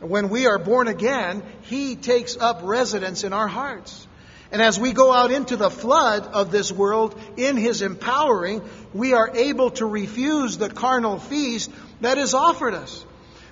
When 0.00 0.28
we 0.28 0.46
are 0.46 0.58
born 0.58 0.88
again, 0.88 1.42
He 1.62 1.96
takes 1.96 2.36
up 2.36 2.60
residence 2.62 3.24
in 3.24 3.32
our 3.32 3.48
hearts. 3.48 4.06
And 4.52 4.62
as 4.62 4.78
we 4.78 4.92
go 4.92 5.12
out 5.12 5.30
into 5.30 5.56
the 5.56 5.70
flood 5.70 6.26
of 6.26 6.50
this 6.50 6.70
world 6.70 7.18
in 7.36 7.56
His 7.56 7.82
empowering, 7.82 8.62
we 8.94 9.12
are 9.14 9.30
able 9.34 9.70
to 9.72 9.86
refuse 9.86 10.56
the 10.56 10.68
carnal 10.68 11.18
feast 11.18 11.70
that 12.00 12.18
is 12.18 12.34
offered 12.34 12.74
us. 12.74 13.04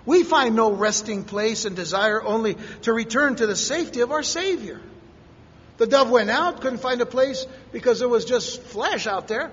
We 0.07 0.23
find 0.23 0.55
no 0.55 0.73
resting 0.73 1.25
place 1.25 1.65
and 1.65 1.75
desire 1.75 2.23
only 2.23 2.57
to 2.83 2.93
return 2.93 3.37
to 3.37 3.47
the 3.47 3.57
safety 3.57 4.01
of 4.01 4.13
our 4.13 4.23
Savior. 4.23 4.81
The 5.79 5.87
dove 5.87 6.11
went 6.11 6.31
out, 6.31 6.61
couldn't 6.61 6.79
find 6.79 7.01
a 7.01 7.07
place 7.07 7.47
because 7.73 7.99
there 7.99 8.09
was 8.09 8.25
just 8.25 8.63
flesh 8.63 9.07
out 9.07 9.29
there, 9.29 9.51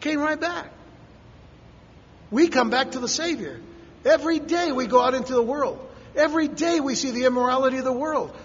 came 0.00 0.20
right 0.20 0.38
back. 0.38 0.70
We 2.30 2.48
come 2.48 2.68
back 2.68 2.92
to 2.92 2.98
the 2.98 3.08
Savior. 3.08 3.60
Every 4.04 4.40
day 4.40 4.72
we 4.72 4.86
go 4.86 5.00
out 5.00 5.14
into 5.14 5.34
the 5.34 5.42
world. 5.42 5.78
Every 6.14 6.48
day 6.48 6.80
we 6.80 6.94
see 6.94 7.10
the 7.10 7.24
immorality 7.24 7.78
of 7.78 7.84
the 7.84 7.92
world. 7.92 8.36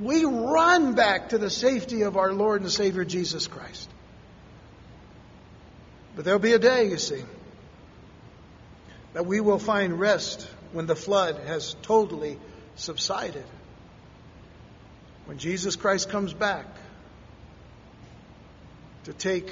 We 0.00 0.24
run 0.24 0.94
back 0.94 1.30
to 1.30 1.38
the 1.38 1.50
safety 1.50 2.02
of 2.02 2.16
our 2.16 2.32
Lord 2.32 2.62
and 2.62 2.70
Savior 2.70 3.04
Jesus 3.04 3.46
Christ. 3.46 3.90
But 6.14 6.24
there'll 6.24 6.40
be 6.40 6.52
a 6.52 6.58
day, 6.58 6.88
you 6.88 6.98
see, 6.98 7.22
that 9.12 9.26
we 9.26 9.40
will 9.40 9.58
find 9.58 9.98
rest 9.98 10.48
when 10.72 10.86
the 10.86 10.96
flood 10.96 11.40
has 11.46 11.74
totally 11.82 12.38
subsided. 12.76 13.44
When 15.26 15.38
Jesus 15.38 15.76
Christ 15.76 16.10
comes 16.10 16.32
back 16.32 16.66
to 19.04 19.12
take 19.12 19.50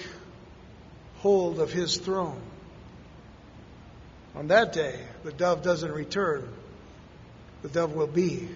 hold 1.18 1.58
of 1.58 1.72
his 1.72 1.96
throne. 1.96 2.40
On 4.34 4.48
that 4.48 4.72
day, 4.72 5.00
the 5.24 5.32
dove 5.32 5.62
doesn't 5.62 5.90
return 5.90 6.48
the 7.62 7.68
dove 7.68 7.94
will 7.94 8.06
be 8.06 8.48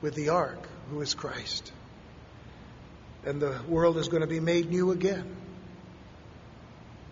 with 0.00 0.14
the 0.14 0.30
ark, 0.30 0.68
who 0.90 1.00
is 1.00 1.14
Christ. 1.14 1.72
And 3.24 3.40
the 3.40 3.58
world 3.68 3.96
is 3.96 4.08
going 4.08 4.20
to 4.20 4.26
be 4.26 4.40
made 4.40 4.70
new 4.70 4.90
again. 4.90 5.36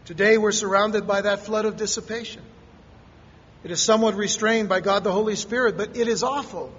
Today 0.04 0.36
we're 0.36 0.52
surrounded 0.52 1.06
by 1.06 1.22
that 1.22 1.40
flood 1.40 1.64
of 1.64 1.76
dissipation. 1.76 2.42
It 3.64 3.70
is 3.70 3.80
somewhat 3.80 4.14
restrained 4.16 4.68
by 4.68 4.80
God 4.80 5.04
the 5.04 5.12
Holy 5.12 5.36
Spirit, 5.36 5.76
but 5.76 5.96
it 5.96 6.08
is 6.08 6.22
awful 6.22 6.72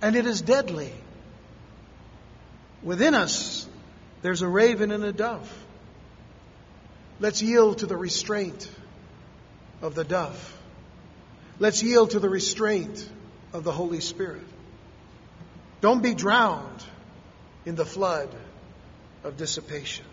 and 0.00 0.16
it 0.16 0.26
is 0.26 0.40
deadly. 0.40 0.92
Within 2.82 3.14
us, 3.14 3.66
there's 4.22 4.42
a 4.42 4.48
raven 4.48 4.90
and 4.90 5.04
a 5.04 5.12
dove. 5.12 5.50
Let's 7.18 7.42
yield 7.42 7.78
to 7.78 7.86
the 7.86 7.96
restraint 7.96 8.70
of 9.82 9.94
the 9.94 10.04
dove. 10.04 10.56
Let's 11.58 11.82
yield 11.82 12.12
to 12.12 12.20
the 12.20 12.28
restraint 12.28 13.06
of 13.52 13.64
the 13.64 13.72
Holy 13.72 14.00
Spirit. 14.00 14.46
Don't 15.80 16.02
be 16.02 16.14
drowned 16.14 16.84
in 17.64 17.74
the 17.74 17.84
flood 17.84 18.28
of 19.24 19.36
dissipation. 19.36 20.04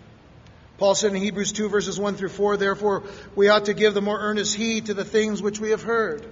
Paul 0.77 0.95
said 0.95 1.13
in 1.13 1.21
Hebrews 1.21 1.53
2 1.53 1.69
verses 1.69 1.99
1 1.99 2.15
through 2.15 2.29
4, 2.29 2.57
therefore 2.57 3.03
we 3.35 3.49
ought 3.49 3.65
to 3.65 3.73
give 3.73 3.93
the 3.93 4.01
more 4.01 4.19
earnest 4.19 4.55
heed 4.55 4.87
to 4.87 4.93
the 4.93 5.05
things 5.05 5.41
which 5.41 5.59
we 5.59 5.71
have 5.71 5.81
heard, 5.81 6.25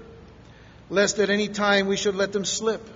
lest 0.89 1.19
at 1.19 1.29
any 1.29 1.47
time 1.47 1.87
we 1.87 1.97
should 1.97 2.15
let 2.15 2.31
them 2.31 2.45
slip. 2.45 2.87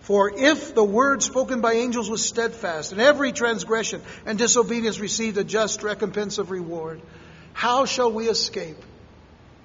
For 0.00 0.30
if 0.36 0.74
the 0.74 0.84
word 0.84 1.22
spoken 1.22 1.60
by 1.60 1.74
angels 1.74 2.10
was 2.10 2.26
steadfast, 2.26 2.92
and 2.92 3.00
every 3.00 3.32
transgression 3.32 4.02
and 4.26 4.36
disobedience 4.36 4.98
received 5.00 5.38
a 5.38 5.44
just 5.44 5.82
recompense 5.82 6.38
of 6.38 6.50
reward, 6.50 7.00
how 7.54 7.86
shall 7.86 8.12
we 8.12 8.28
escape 8.28 8.76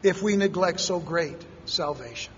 if 0.02 0.22
we 0.22 0.38
neglect 0.38 0.80
so 0.80 1.00
great 1.00 1.44
salvation? 1.66 2.32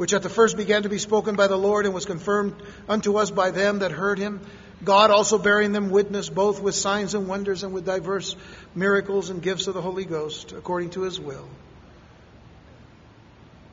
Which 0.00 0.14
at 0.14 0.22
the 0.22 0.30
first 0.30 0.56
began 0.56 0.84
to 0.84 0.88
be 0.88 0.96
spoken 0.96 1.36
by 1.36 1.46
the 1.46 1.58
Lord 1.58 1.84
and 1.84 1.92
was 1.92 2.06
confirmed 2.06 2.54
unto 2.88 3.18
us 3.18 3.30
by 3.30 3.50
them 3.50 3.80
that 3.80 3.92
heard 3.92 4.18
him. 4.18 4.40
God 4.82 5.10
also 5.10 5.36
bearing 5.36 5.72
them 5.72 5.90
witness 5.90 6.30
both 6.30 6.62
with 6.62 6.74
signs 6.74 7.12
and 7.12 7.28
wonders 7.28 7.64
and 7.64 7.74
with 7.74 7.84
diverse 7.84 8.34
miracles 8.74 9.28
and 9.28 9.42
gifts 9.42 9.66
of 9.66 9.74
the 9.74 9.82
Holy 9.82 10.06
Ghost 10.06 10.52
according 10.52 10.88
to 10.92 11.02
his 11.02 11.20
will. 11.20 11.46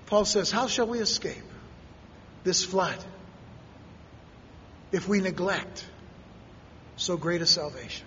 Paul 0.07 0.25
says, 0.25 0.51
How 0.51 0.67
shall 0.67 0.87
we 0.87 0.99
escape 0.99 1.45
this 2.43 2.61
flood 2.61 3.01
if 4.91 5.07
we 5.07 5.21
neglect 5.21 5.85
so 6.97 7.15
great 7.15 7.41
a 7.41 7.45
salvation? 7.45 8.05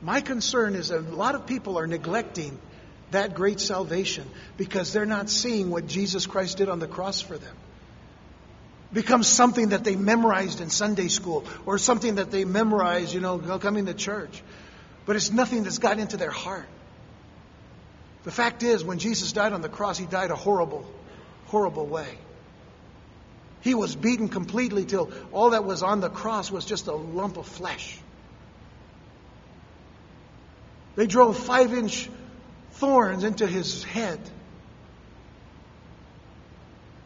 My 0.00 0.22
concern 0.22 0.74
is 0.74 0.88
that 0.88 1.00
a 1.00 1.14
lot 1.14 1.34
of 1.34 1.44
people 1.44 1.78
are 1.78 1.86
neglecting 1.86 2.58
that 3.10 3.34
great 3.34 3.60
salvation 3.60 4.28
because 4.56 4.92
they're 4.92 5.06
not 5.06 5.30
seeing 5.30 5.70
what 5.70 5.86
Jesus 5.86 6.26
Christ 6.26 6.58
did 6.58 6.68
on 6.68 6.78
the 6.78 6.88
cross 6.88 7.20
for 7.20 7.38
them. 7.38 7.56
Becomes 8.92 9.26
something 9.26 9.70
that 9.70 9.84
they 9.84 9.96
memorized 9.96 10.60
in 10.60 10.70
Sunday 10.70 11.08
school 11.08 11.44
or 11.66 11.78
something 11.78 12.16
that 12.16 12.30
they 12.30 12.44
memorized, 12.44 13.12
you 13.12 13.20
know, 13.20 13.38
coming 13.58 13.86
to 13.86 13.94
church. 13.94 14.42
But 15.06 15.16
it's 15.16 15.30
nothing 15.30 15.64
that's 15.64 15.78
got 15.78 15.98
into 15.98 16.16
their 16.16 16.30
heart. 16.30 16.66
The 18.24 18.30
fact 18.30 18.62
is, 18.62 18.82
when 18.82 18.98
Jesus 18.98 19.32
died 19.32 19.52
on 19.52 19.60
the 19.60 19.68
cross, 19.68 19.98
he 19.98 20.06
died 20.06 20.30
a 20.30 20.36
horrible, 20.36 20.90
horrible 21.46 21.86
way. 21.86 22.18
He 23.60 23.74
was 23.74 23.94
beaten 23.94 24.28
completely 24.28 24.84
till 24.84 25.10
all 25.32 25.50
that 25.50 25.64
was 25.64 25.82
on 25.82 26.00
the 26.00 26.10
cross 26.10 26.50
was 26.50 26.64
just 26.64 26.86
a 26.86 26.94
lump 26.94 27.36
of 27.36 27.46
flesh. 27.46 27.98
They 30.96 31.06
drove 31.06 31.36
five 31.36 31.74
inch 31.74 32.08
thorns 32.74 33.24
into 33.24 33.46
his 33.46 33.84
head. 33.84 34.20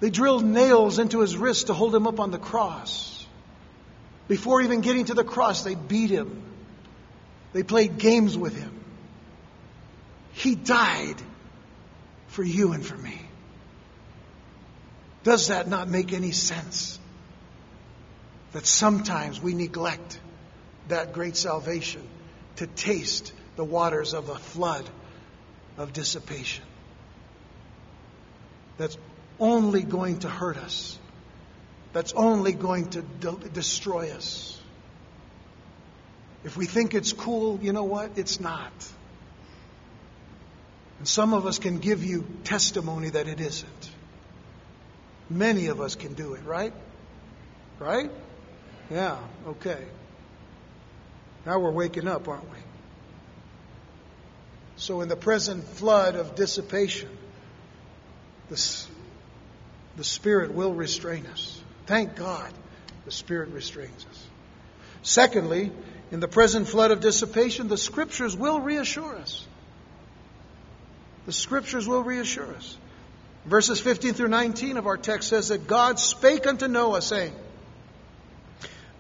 They 0.01 0.11
drilled 0.11 0.45
nails 0.45 0.99
into 0.99 1.21
his 1.21 1.37
wrist 1.37 1.67
to 1.67 1.75
hold 1.75 1.95
him 1.95 2.07
up 2.07 2.21
on 2.21 2.31
the 2.31 2.39
cross. 2.39 3.27
Before 4.29 4.61
even 4.61 4.81
getting 4.81 5.07
to 5.07 5.15
the 5.15 5.25
cross, 5.25 5.65
they 5.65 5.75
beat 5.75 6.11
him. 6.11 6.43
They 7.53 7.63
played 7.63 7.99
games 7.99 8.37
with 8.37 8.57
him. 8.57 8.73
He 10.33 10.55
died 10.55 11.17
for 12.29 12.45
you 12.45 12.73
and 12.73 12.85
for 12.85 12.97
me. 12.97 13.19
Does 15.25 15.49
that 15.49 15.69
not 15.69 15.89
make 15.89 16.13
any 16.13 16.31
sense? 16.31 16.99
That 18.53 18.67
sometimes 18.67 19.43
we 19.43 19.55
neglect 19.55 20.21
that 20.89 21.13
great 21.13 21.37
salvation 21.37 22.07
to 22.57 22.67
taste 22.67 23.33
the 23.57 23.65
waters 23.65 24.15
of 24.15 24.29
a 24.29 24.37
flood 24.37 24.89
of 25.79 25.93
dissipation. 25.93 26.65
That's 28.77 28.99
only 29.41 29.83
going 29.83 30.21
to 30.21 30.29
hurt 30.29 30.57
us. 30.57 30.99
That's 31.93 32.13
only 32.13 32.53
going 32.53 32.91
to 32.91 33.03
de- 33.03 33.49
destroy 33.49 34.11
us. 34.11 34.61
If 36.45 36.57
we 36.57 36.67
think 36.67 36.95
it's 36.95 37.13
cool, 37.13 37.59
you 37.63 37.73
know 37.73 37.85
what? 37.85 38.13
It's 38.17 38.41
not. 38.41 38.73
And 40.99 41.09
some 41.09 41.33
of 41.33 41.47
us 41.47 41.59
can 41.59 41.79
give 41.79 42.05
you 42.05 42.27
testimony 42.45 43.11
that 43.11 43.29
it 43.29 43.41
isn't. 43.41 43.91
Many 45.31 45.67
of 45.67 45.81
us 45.81 45.95
can 45.95 46.15
do 46.15 46.35
it, 46.35 46.45
right? 46.45 46.73
Right? 47.79 48.11
Yeah, 48.91 49.19
okay. 49.47 49.85
Now 51.47 51.59
we're 51.59 51.71
waking 51.71 52.09
up, 52.09 52.29
aren't 52.29 52.51
we? 52.51 52.57
So, 54.79 55.01
in 55.01 55.09
the 55.09 55.17
present 55.17 55.65
flood 55.65 56.15
of 56.15 56.37
dissipation, 56.37 57.09
the, 58.49 58.87
the 59.97 60.05
Spirit 60.05 60.55
will 60.55 60.73
restrain 60.73 61.27
us. 61.27 61.61
Thank 61.87 62.15
God 62.15 62.53
the 63.05 63.11
Spirit 63.11 63.51
restrains 63.51 64.07
us. 64.09 64.27
Secondly, 65.03 65.73
in 66.13 66.21
the 66.21 66.29
present 66.29 66.69
flood 66.69 66.93
of 66.93 67.01
dissipation, 67.01 67.67
the 67.67 67.77
Scriptures 67.77 68.37
will 68.37 68.61
reassure 68.61 69.17
us. 69.17 69.45
The 71.27 71.33
Scriptures 71.33 71.89
will 71.89 72.05
reassure 72.05 72.55
us. 72.55 72.77
Verses 73.47 73.81
15 73.81 74.15
through 74.15 74.29
19 74.29 74.77
of 74.77 74.87
our 74.87 74.97
text 74.97 75.29
says 75.29 75.49
that 75.49 75.67
God 75.67 75.99
spake 75.99 76.47
unto 76.47 76.69
Noah, 76.69 77.03
saying, 77.03 77.35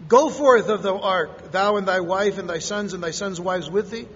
Go 0.08 0.28
forth 0.28 0.68
of 0.68 0.82
the 0.82 0.94
ark, 0.94 1.52
thou 1.52 1.76
and 1.76 1.86
thy 1.86 2.00
wife 2.00 2.38
and 2.38 2.50
thy 2.50 2.58
sons 2.58 2.94
and 2.94 3.02
thy 3.02 3.12
sons' 3.12 3.40
wives 3.40 3.70
with 3.70 3.92
thee. 3.92 4.08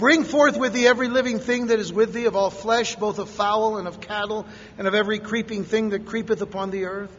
Bring 0.00 0.24
forth 0.24 0.56
with 0.56 0.72
thee 0.72 0.86
every 0.86 1.08
living 1.08 1.40
thing 1.40 1.66
that 1.66 1.78
is 1.78 1.92
with 1.92 2.14
thee, 2.14 2.24
of 2.24 2.34
all 2.34 2.48
flesh, 2.48 2.96
both 2.96 3.18
of 3.18 3.28
fowl 3.28 3.76
and 3.76 3.86
of 3.86 4.00
cattle, 4.00 4.46
and 4.78 4.88
of 4.88 4.94
every 4.94 5.18
creeping 5.18 5.64
thing 5.64 5.90
that 5.90 6.06
creepeth 6.06 6.40
upon 6.40 6.70
the 6.70 6.86
earth, 6.86 7.14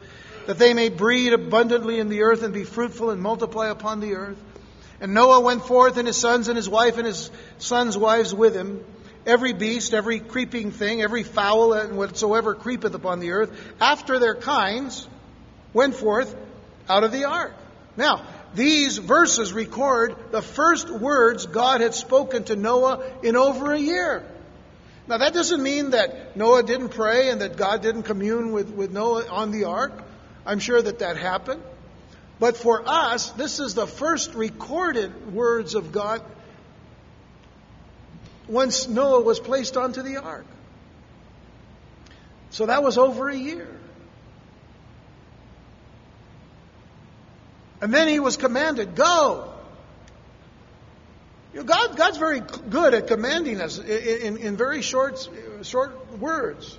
that 0.47 0.57
they 0.57 0.73
may 0.73 0.89
breed 0.89 1.31
abundantly 1.31 1.99
in 1.99 2.09
the 2.09 2.23
earth 2.23 2.41
and 2.41 2.55
be 2.55 2.63
fruitful 2.63 3.11
and 3.11 3.21
multiply 3.21 3.69
upon 3.69 3.99
the 3.99 4.15
earth. 4.15 4.39
And 4.99 5.13
Noah 5.13 5.41
went 5.41 5.63
forth, 5.63 5.97
and 5.97 6.07
his 6.07 6.17
sons 6.17 6.47
and 6.47 6.57
his 6.57 6.67
wife 6.67 6.97
and 6.97 7.05
his 7.05 7.29
sons' 7.59 7.95
wives 7.95 8.33
with 8.33 8.55
him 8.55 8.83
every 9.27 9.53
beast, 9.53 9.93
every 9.93 10.19
creeping 10.19 10.71
thing, 10.71 11.03
every 11.03 11.21
fowl, 11.21 11.73
and 11.73 11.95
whatsoever 11.95 12.55
creepeth 12.55 12.95
upon 12.95 13.19
the 13.19 13.29
earth, 13.29 13.51
after 13.79 14.17
their 14.17 14.33
kinds, 14.33 15.07
went 15.71 15.93
forth 15.93 16.35
out 16.89 17.03
of 17.03 17.11
the 17.11 17.25
ark. 17.25 17.53
Now, 17.95 18.25
these 18.53 18.97
verses 18.97 19.53
record 19.53 20.15
the 20.31 20.41
first 20.41 20.89
words 20.89 21.45
God 21.45 21.81
had 21.81 21.93
spoken 21.93 22.43
to 22.45 22.55
Noah 22.55 23.03
in 23.23 23.35
over 23.35 23.71
a 23.71 23.79
year. 23.79 24.23
Now, 25.07 25.17
that 25.17 25.33
doesn't 25.33 25.61
mean 25.61 25.91
that 25.91 26.37
Noah 26.37 26.63
didn't 26.63 26.89
pray 26.89 27.29
and 27.29 27.41
that 27.41 27.57
God 27.57 27.81
didn't 27.81 28.03
commune 28.03 28.51
with, 28.51 28.69
with 28.69 28.91
Noah 28.91 29.27
on 29.27 29.51
the 29.51 29.65
ark. 29.65 29.91
I'm 30.45 30.59
sure 30.59 30.81
that 30.81 30.99
that 30.99 31.17
happened. 31.17 31.61
But 32.39 32.57
for 32.57 32.83
us, 32.87 33.29
this 33.31 33.59
is 33.59 33.73
the 33.73 33.87
first 33.87 34.33
recorded 34.33 35.33
words 35.33 35.75
of 35.75 35.91
God 35.91 36.21
once 38.47 38.87
Noah 38.87 39.21
was 39.21 39.39
placed 39.39 39.77
onto 39.77 40.01
the 40.01 40.17
ark. 40.17 40.45
So 42.49 42.65
that 42.65 42.83
was 42.83 42.97
over 42.97 43.29
a 43.29 43.35
year. 43.35 43.67
And 47.81 47.93
then 47.93 48.07
he 48.07 48.19
was 48.19 48.37
commanded, 48.37 48.95
go. 48.95 49.53
You 51.53 51.59
know, 51.59 51.65
God, 51.65 51.97
God's 51.97 52.17
very 52.17 52.39
good 52.39 52.93
at 52.93 53.07
commanding 53.07 53.59
us 53.59 53.77
in, 53.77 53.87
in, 53.87 54.37
in, 54.37 54.57
very 54.57 54.81
short, 54.81 55.27
short 55.63 56.17
words. 56.19 56.77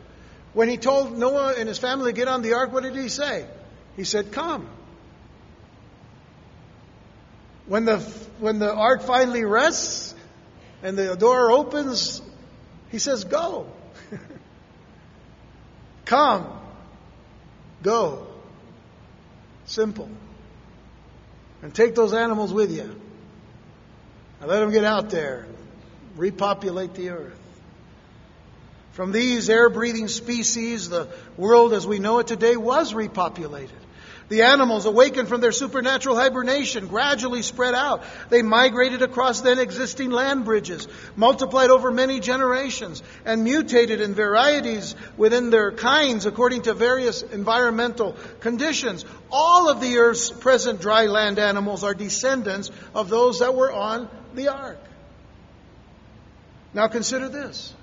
When 0.54 0.68
he 0.68 0.76
told 0.76 1.18
Noah 1.18 1.54
and 1.58 1.68
his 1.68 1.78
family 1.78 2.12
to 2.12 2.16
get 2.16 2.28
on 2.28 2.42
the 2.42 2.54
ark, 2.54 2.72
what 2.72 2.84
did 2.84 2.94
he 2.94 3.08
say? 3.08 3.46
He 3.96 4.04
said, 4.04 4.32
come. 4.32 4.68
When 7.66 7.84
the, 7.84 7.98
when 8.38 8.58
the 8.58 8.72
ark 8.72 9.02
finally 9.02 9.44
rests, 9.44 10.14
and 10.82 10.98
the 10.98 11.14
door 11.14 11.52
opens, 11.52 12.20
he 12.90 12.98
says, 12.98 13.24
Go. 13.24 13.68
Come. 16.04 16.60
Go. 17.82 18.26
Simple. 19.64 20.10
And 21.62 21.72
take 21.72 21.94
those 21.94 22.12
animals 22.12 22.52
with 22.52 22.72
you. 22.72 23.00
And 24.40 24.50
let 24.50 24.60
them 24.60 24.72
get 24.72 24.84
out 24.84 25.10
there, 25.10 25.46
repopulate 26.16 26.94
the 26.94 27.10
earth. 27.10 27.38
From 28.92 29.12
these 29.12 29.48
air 29.48 29.70
breathing 29.70 30.08
species, 30.08 30.88
the 30.88 31.08
world 31.36 31.72
as 31.72 31.86
we 31.86 31.98
know 31.98 32.18
it 32.18 32.26
today 32.26 32.56
was 32.56 32.92
repopulated. 32.92 33.70
The 34.32 34.44
animals, 34.44 34.86
awakened 34.86 35.28
from 35.28 35.42
their 35.42 35.52
supernatural 35.52 36.16
hibernation, 36.16 36.86
gradually 36.86 37.42
spread 37.42 37.74
out. 37.74 38.02
They 38.30 38.40
migrated 38.40 39.02
across 39.02 39.42
then 39.42 39.58
existing 39.58 40.10
land 40.10 40.46
bridges, 40.46 40.88
multiplied 41.16 41.68
over 41.68 41.90
many 41.90 42.18
generations, 42.18 43.02
and 43.26 43.44
mutated 43.44 44.00
in 44.00 44.14
varieties 44.14 44.94
within 45.18 45.50
their 45.50 45.70
kinds 45.70 46.24
according 46.24 46.62
to 46.62 46.72
various 46.72 47.20
environmental 47.20 48.16
conditions. 48.40 49.04
All 49.30 49.68
of 49.68 49.82
the 49.82 49.98
earth's 49.98 50.30
present 50.30 50.80
dry 50.80 51.08
land 51.08 51.38
animals 51.38 51.84
are 51.84 51.92
descendants 51.92 52.70
of 52.94 53.10
those 53.10 53.40
that 53.40 53.54
were 53.54 53.70
on 53.70 54.08
the 54.32 54.48
ark. 54.48 54.80
Now 56.72 56.88
consider 56.88 57.28
this. 57.28 57.74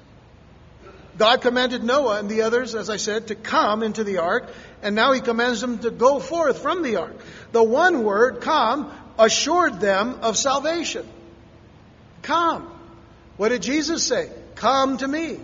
God 1.19 1.41
commanded 1.41 1.83
Noah 1.83 2.19
and 2.19 2.29
the 2.29 2.43
others, 2.43 2.73
as 2.75 2.89
I 2.89 2.95
said, 2.95 3.27
to 3.27 3.35
come 3.35 3.83
into 3.83 4.05
the 4.05 4.19
ark, 4.19 4.49
and 4.81 4.95
now 4.95 5.11
he 5.11 5.21
commands 5.21 5.61
them 5.61 5.79
to 5.79 5.91
go 5.91 6.19
forth 6.19 6.59
from 6.59 6.83
the 6.83 6.97
ark. 6.97 7.15
The 7.51 7.63
one 7.63 8.03
word, 8.03 8.41
come, 8.41 8.91
assured 9.17 9.79
them 9.79 10.19
of 10.21 10.37
salvation. 10.37 11.07
Come. 12.21 12.71
What 13.37 13.49
did 13.49 13.61
Jesus 13.61 14.03
say? 14.03 14.31
Come 14.55 14.97
to 14.97 15.07
me. 15.07 15.39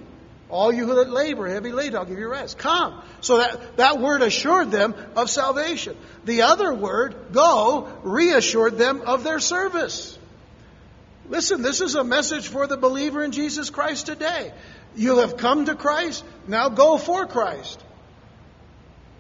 All 0.50 0.72
you 0.72 0.86
that 0.86 1.10
labor, 1.10 1.48
heavy 1.48 1.72
laden, 1.72 1.96
I'll 1.96 2.06
give 2.06 2.20
you 2.20 2.30
rest. 2.30 2.58
Come. 2.58 3.02
So 3.22 3.38
that, 3.38 3.78
that 3.78 4.00
word 4.00 4.22
assured 4.22 4.70
them 4.70 4.94
of 5.16 5.30
salvation. 5.30 5.98
The 6.24 6.44
other 6.44 6.74
word, 6.74 7.16
go, 7.32 7.92
reassured 8.04 8.78
them 8.78 9.02
of 9.02 9.24
their 9.24 9.40
service. 9.40 10.18
Listen, 11.28 11.64
this 11.64 11.82
is 11.82 11.96
a 11.96 12.04
message 12.04 12.48
for 12.48 12.68
the 12.68 12.78
believer 12.78 13.24
in 13.24 13.32
Jesus 13.32 13.72
Christ 13.72 14.06
today. 14.06 14.54
You 14.96 15.18
have 15.18 15.38
come 15.38 15.66
to 15.66 15.76
Christ, 15.76 16.24
now 16.48 16.70
go 16.70 16.98
for 16.98 17.26
Christ. 17.26 17.84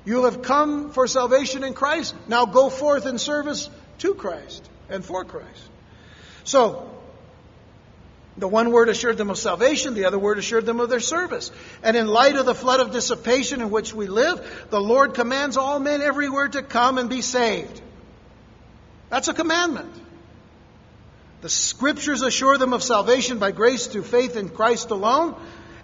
You 0.05 0.25
have 0.25 0.43
come 0.43 0.91
for 0.91 1.07
salvation 1.07 1.63
in 1.63 1.73
Christ, 1.73 2.15
now 2.27 2.45
go 2.45 2.69
forth 2.69 3.05
in 3.05 3.17
service 3.17 3.69
to 3.99 4.13
Christ 4.13 4.67
and 4.89 5.03
for 5.03 5.25
Christ. 5.25 5.69
So, 6.43 6.91
the 8.37 8.47
one 8.47 8.71
word 8.71 8.89
assured 8.89 9.17
them 9.17 9.29
of 9.29 9.37
salvation, 9.37 9.93
the 9.93 10.05
other 10.05 10.19
word 10.19 10.37
assured 10.37 10.65
them 10.65 10.79
of 10.79 10.89
their 10.89 10.99
service. 10.99 11.51
And 11.81 11.95
in 11.95 12.07
light 12.07 12.35
of 12.35 12.45
the 12.45 12.53
flood 12.53 12.81
of 12.81 12.91
dissipation 12.91 13.61
in 13.61 13.71
which 13.71 13.93
we 13.93 14.07
live, 14.07 14.67
the 14.69 14.81
Lord 14.81 15.13
commands 15.13 15.55
all 15.57 15.79
men 15.79 16.01
everywhere 16.01 16.49
to 16.49 16.61
come 16.61 16.97
and 16.97 17.09
be 17.09 17.21
saved. 17.21 17.81
That's 19.09 19.29
a 19.29 19.33
commandment. 19.33 19.93
The 21.41 21.49
scriptures 21.49 22.21
assure 22.21 22.57
them 22.57 22.73
of 22.73 22.83
salvation 22.83 23.39
by 23.39 23.51
grace 23.51 23.87
through 23.87 24.03
faith 24.03 24.35
in 24.35 24.49
Christ 24.49 24.89
alone. 24.89 25.35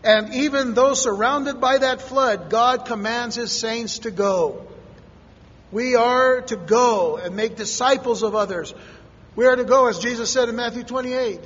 And 0.03 0.33
even 0.33 0.73
though 0.73 0.93
surrounded 0.93 1.61
by 1.61 1.77
that 1.77 2.01
flood, 2.01 2.49
God 2.49 2.85
commands 2.85 3.35
his 3.35 3.51
saints 3.51 3.99
to 3.99 4.11
go. 4.11 4.67
We 5.71 5.95
are 5.95 6.41
to 6.41 6.55
go 6.55 7.17
and 7.17 7.35
make 7.35 7.55
disciples 7.55 8.23
of 8.23 8.35
others. 8.35 8.73
We 9.35 9.45
are 9.45 9.55
to 9.55 9.63
go, 9.63 9.87
as 9.87 9.99
Jesus 9.99 10.31
said 10.31 10.49
in 10.49 10.55
Matthew 10.55 10.83
28. 10.83 11.39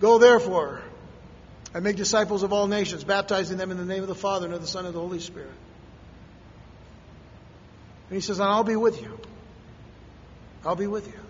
Go 0.00 0.18
therefore 0.18 0.82
and 1.72 1.84
make 1.84 1.96
disciples 1.96 2.42
of 2.42 2.52
all 2.52 2.66
nations, 2.66 3.04
baptizing 3.04 3.56
them 3.56 3.70
in 3.70 3.76
the 3.76 3.84
name 3.84 4.02
of 4.02 4.08
the 4.08 4.14
Father 4.14 4.46
and 4.46 4.54
of 4.54 4.60
the 4.60 4.66
Son 4.66 4.80
and 4.80 4.88
of 4.88 4.94
the 4.94 5.00
Holy 5.00 5.20
Spirit. 5.20 5.50
And 8.10 8.16
he 8.16 8.20
says, 8.20 8.38
and 8.38 8.48
I'll 8.48 8.64
be 8.64 8.76
with 8.76 9.00
you. 9.00 9.18
I'll 10.64 10.76
be 10.76 10.86
with 10.86 11.06
you. 11.06 11.23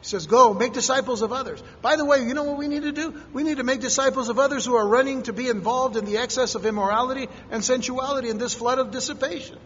He 0.00 0.06
says, 0.06 0.26
Go, 0.26 0.54
make 0.54 0.72
disciples 0.72 1.20
of 1.20 1.32
others. 1.32 1.62
By 1.82 1.96
the 1.96 2.04
way, 2.04 2.24
you 2.24 2.32
know 2.32 2.44
what 2.44 2.56
we 2.56 2.68
need 2.68 2.82
to 2.82 2.92
do? 2.92 3.20
We 3.32 3.42
need 3.42 3.58
to 3.58 3.64
make 3.64 3.80
disciples 3.80 4.30
of 4.30 4.38
others 4.38 4.64
who 4.64 4.74
are 4.74 4.86
running 4.86 5.24
to 5.24 5.32
be 5.32 5.48
involved 5.48 5.96
in 5.96 6.06
the 6.06 6.16
excess 6.16 6.54
of 6.54 6.64
immorality 6.64 7.28
and 7.50 7.62
sensuality 7.62 8.30
in 8.30 8.38
this 8.38 8.54
flood 8.54 8.78
of 8.78 8.90
dissipation. 8.90 9.58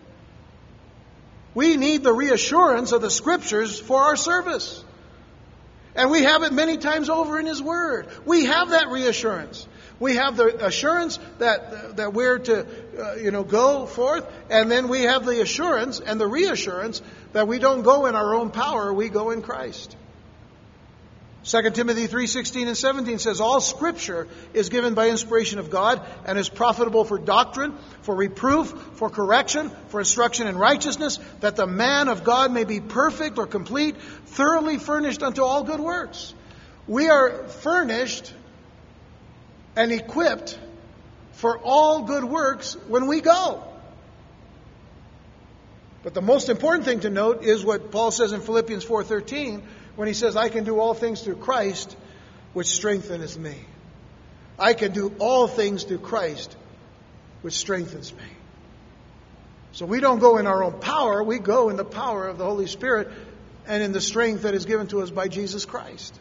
We 1.54 1.76
need 1.76 2.02
the 2.02 2.12
reassurance 2.12 2.90
of 2.90 3.00
the 3.00 3.10
scriptures 3.10 3.78
for 3.78 4.00
our 4.00 4.16
service. 4.16 4.82
And 5.94 6.10
we 6.10 6.24
have 6.24 6.42
it 6.42 6.52
many 6.52 6.78
times 6.78 7.08
over 7.08 7.38
in 7.38 7.46
His 7.46 7.62
Word. 7.62 8.08
We 8.26 8.46
have 8.46 8.70
that 8.70 8.88
reassurance. 8.88 9.68
We 10.00 10.16
have 10.16 10.36
the 10.36 10.66
assurance 10.66 11.20
that, 11.38 11.96
that 11.98 12.12
we're 12.12 12.40
to, 12.40 12.66
uh, 12.98 13.14
you 13.14 13.30
know, 13.30 13.44
go 13.44 13.86
forth, 13.86 14.26
and 14.50 14.68
then 14.68 14.88
we 14.88 15.02
have 15.02 15.24
the 15.24 15.40
assurance 15.40 16.00
and 16.00 16.20
the 16.20 16.26
reassurance 16.26 17.00
that 17.32 17.46
we 17.46 17.60
don't 17.60 17.82
go 17.82 18.06
in 18.06 18.16
our 18.16 18.34
own 18.34 18.50
power, 18.50 18.92
we 18.92 19.08
go 19.08 19.30
in 19.30 19.40
Christ. 19.40 19.96
2 21.44 21.70
Timothy 21.74 22.06
3:16 22.08 22.68
and 22.68 22.76
17 22.76 23.18
says 23.18 23.38
all 23.38 23.60
scripture 23.60 24.26
is 24.54 24.70
given 24.70 24.94
by 24.94 25.10
inspiration 25.10 25.58
of 25.58 25.68
God 25.68 26.00
and 26.24 26.38
is 26.38 26.48
profitable 26.48 27.04
for 27.04 27.18
doctrine, 27.18 27.74
for 28.00 28.14
reproof, 28.14 28.72
for 28.94 29.10
correction, 29.10 29.70
for 29.88 30.00
instruction 30.00 30.46
in 30.46 30.56
righteousness, 30.56 31.18
that 31.40 31.56
the 31.56 31.66
man 31.66 32.08
of 32.08 32.24
God 32.24 32.50
may 32.50 32.64
be 32.64 32.80
perfect 32.80 33.36
or 33.36 33.46
complete, 33.46 33.96
thoroughly 34.26 34.78
furnished 34.78 35.22
unto 35.22 35.42
all 35.42 35.64
good 35.64 35.80
works. 35.80 36.32
We 36.88 37.08
are 37.10 37.46
furnished 37.48 38.32
and 39.76 39.92
equipped 39.92 40.58
for 41.32 41.58
all 41.58 42.04
good 42.04 42.24
works 42.24 42.74
when 42.88 43.06
we 43.06 43.20
go. 43.20 43.62
But 46.02 46.14
the 46.14 46.22
most 46.22 46.48
important 46.48 46.86
thing 46.86 47.00
to 47.00 47.10
note 47.10 47.44
is 47.44 47.64
what 47.64 47.90
Paul 47.90 48.10
says 48.10 48.32
in 48.32 48.40
Philippians 48.40 48.84
4:13 48.84 49.62
when 49.96 50.08
he 50.08 50.14
says, 50.14 50.36
I 50.36 50.48
can 50.48 50.64
do 50.64 50.78
all 50.78 50.94
things 50.94 51.22
through 51.22 51.36
Christ, 51.36 51.96
which 52.52 52.68
strengtheneth 52.68 53.38
me. 53.38 53.56
I 54.58 54.74
can 54.74 54.92
do 54.92 55.14
all 55.18 55.46
things 55.48 55.84
through 55.84 55.98
Christ, 55.98 56.56
which 57.42 57.54
strengthens 57.54 58.12
me. 58.12 58.22
So 59.72 59.86
we 59.86 60.00
don't 60.00 60.20
go 60.20 60.38
in 60.38 60.46
our 60.46 60.62
own 60.62 60.78
power, 60.78 61.22
we 61.22 61.38
go 61.38 61.68
in 61.68 61.76
the 61.76 61.84
power 61.84 62.28
of 62.28 62.38
the 62.38 62.44
Holy 62.44 62.68
Spirit 62.68 63.10
and 63.66 63.82
in 63.82 63.92
the 63.92 64.00
strength 64.00 64.42
that 64.42 64.54
is 64.54 64.66
given 64.66 64.86
to 64.88 65.02
us 65.02 65.10
by 65.10 65.28
Jesus 65.28 65.64
Christ. 65.64 66.18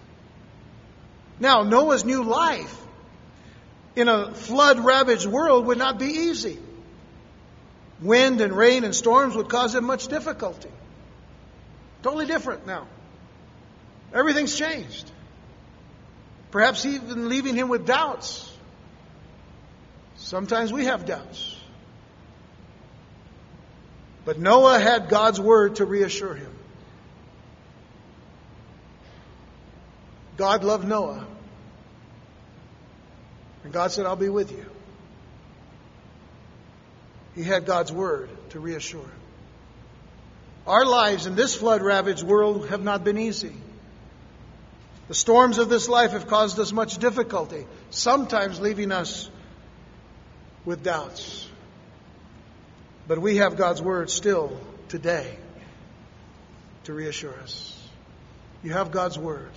Now, 1.39 1.63
Noah's 1.63 2.05
new 2.05 2.24
life 2.24 2.76
in 3.95 4.07
a 4.07 4.34
flood 4.34 4.80
ravaged 4.80 5.28
world 5.28 5.67
would 5.67 5.78
not 5.78 5.99
be 5.99 6.05
easy. 6.05 6.57
Wind 8.01 8.41
and 8.41 8.53
rain 8.53 8.84
and 8.84 8.95
storms 8.95 9.36
would 9.36 9.49
cause 9.49 9.76
him 9.76 9.86
much 9.86 10.07
difficulty. 10.07 10.69
Totally 12.01 12.26
different 12.26 12.65
now. 12.65 12.88
Everything's 14.14 14.55
changed. 14.55 15.09
Perhaps 16.51 16.86
even 16.86 17.30
leaving 17.30 17.55
him 17.55 17.68
with 17.68 17.86
doubts. 17.88 18.51
Sometimes 20.18 20.72
we 20.72 20.86
have 20.86 21.05
doubts. 21.05 21.57
But 24.24 24.39
Noah 24.39 24.80
had 24.80 25.09
God's 25.09 25.41
word 25.41 25.78
to 25.78 25.86
reassure 25.86 26.36
him. 26.36 26.51
God 30.38 30.64
loved 30.64 30.88
Noah. 30.88 31.26
And 33.64 33.74
God 33.74 33.91
said, 33.91 34.05
I'll 34.05 34.16
be 34.16 34.30
with 34.30 34.51
you. 34.51 34.66
He 37.36 37.43
had 37.43 37.66
God's 37.66 37.91
word 37.91 38.30
to 38.49 38.59
reassure 38.59 39.01
him. 39.01 39.11
Our 40.68 40.86
lives 40.86 41.26
in 41.26 41.36
this 41.36 41.55
flood 41.55 41.82
ravaged 41.82 42.24
world 42.24 42.70
have 42.70 42.84
not 42.84 43.03
been 43.03 43.18
easy. 43.18 43.53
The 45.08 45.14
storms 45.14 45.58
of 45.58 45.70
this 45.70 45.89
life 45.89 46.12
have 46.12 46.28
caused 46.28 46.60
us 46.60 46.72
much 46.72 46.97
difficulty, 46.97 47.66
sometimes 47.89 48.60
leaving 48.60 48.91
us 48.91 49.30
with 50.66 50.84
doubts. 50.84 51.47
But 53.08 53.20
we 53.20 53.38
have 53.38 53.58
God's 53.58 53.82
Word 53.82 54.10
still 54.10 54.58
today 54.88 55.38
to 56.86 56.93
reassure 56.93 57.34
us. 57.41 57.78
You 58.64 58.72
have 58.72 58.91
God's 58.91 59.20
Word. 59.20 59.51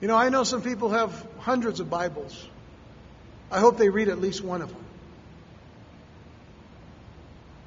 You 0.00 0.08
know, 0.08 0.16
I 0.16 0.28
know 0.28 0.42
some 0.42 0.62
people 0.62 0.90
have 0.90 1.26
hundreds 1.38 1.78
of 1.78 1.88
Bibles. 1.88 2.46
I 3.52 3.60
hope 3.60 3.78
they 3.78 3.88
read 3.88 4.08
at 4.08 4.20
least 4.20 4.42
one 4.42 4.62
of 4.62 4.68
them 4.70 4.84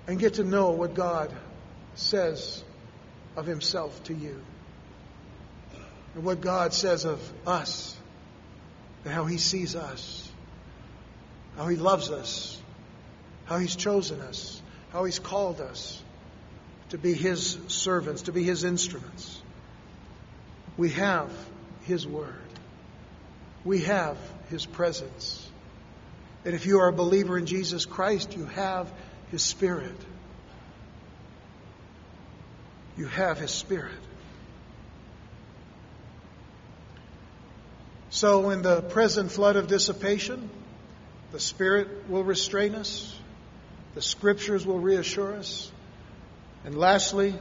and 0.08 0.20
get 0.20 0.34
to 0.34 0.44
know 0.44 0.72
what 0.72 0.94
God 0.94 1.32
says 1.96 2.62
of 3.38 3.46
Himself 3.46 4.04
to 4.06 4.14
you 4.14 4.42
and 6.20 6.26
what 6.26 6.42
God 6.42 6.74
says 6.74 7.06
of 7.06 7.22
us 7.48 7.96
and 9.06 9.14
how 9.14 9.24
He 9.24 9.38
sees 9.38 9.74
us, 9.74 10.30
how 11.56 11.70
He 11.70 11.78
loves 11.78 12.12
us, 12.12 12.62
how 13.46 13.58
He's 13.58 13.78
chosen 13.78 14.20
us, 14.20 14.62
how 14.92 15.06
He's 15.06 15.18
called 15.18 15.62
us 15.62 16.04
to 16.90 16.98
be 16.98 17.14
His 17.14 17.58
servants, 17.68 18.24
to 18.24 18.34
be 18.34 18.44
His 18.44 18.66
instruments. 18.66 19.42
We 20.76 20.90
have 20.90 21.32
His 21.84 22.06
Word. 22.06 22.36
We 23.64 23.84
have 23.84 24.18
His 24.50 24.66
presence. 24.66 25.50
And 26.44 26.54
if 26.54 26.66
you 26.66 26.82
are 26.82 26.90
a 26.90 26.94
believer 26.94 27.38
in 27.38 27.46
Jesus 27.46 27.86
Christ, 27.86 28.36
you 28.36 28.44
have 28.44 28.92
His 29.32 29.42
Spirit. 29.42 29.96
You 32.98 33.06
have 33.06 33.40
His 33.40 33.52
Spirit. 33.52 34.09
So, 38.20 38.50
in 38.50 38.62
the 38.64 38.82
present 38.82 39.32
flood 39.32 39.56
of 39.56 39.68
dissipation, 39.68 40.50
the 41.32 41.40
Spirit 41.40 42.10
will 42.10 42.26
restrain 42.26 42.76
us, 42.76 43.18
the 43.96 44.02
Scriptures 44.02 44.66
will 44.66 44.78
reassure 44.78 45.36
us, 45.36 45.72
and 46.66 46.78
lastly, 46.78 47.34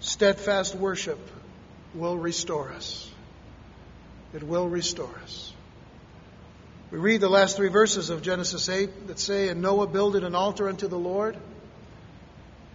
steadfast 0.00 0.74
worship 0.74 1.18
will 1.94 2.18
restore 2.18 2.72
us. 2.72 3.10
It 4.34 4.42
will 4.42 4.68
restore 4.68 5.14
us. 5.22 5.54
We 6.90 6.98
read 6.98 7.22
the 7.22 7.30
last 7.30 7.56
three 7.56 7.70
verses 7.70 8.10
of 8.10 8.20
Genesis 8.20 8.68
8 8.68 9.06
that 9.06 9.18
say, 9.18 9.48
And 9.48 9.62
Noah 9.62 9.86
builded 9.86 10.24
an 10.24 10.34
altar 10.34 10.68
unto 10.68 10.88
the 10.88 10.98
Lord, 10.98 11.38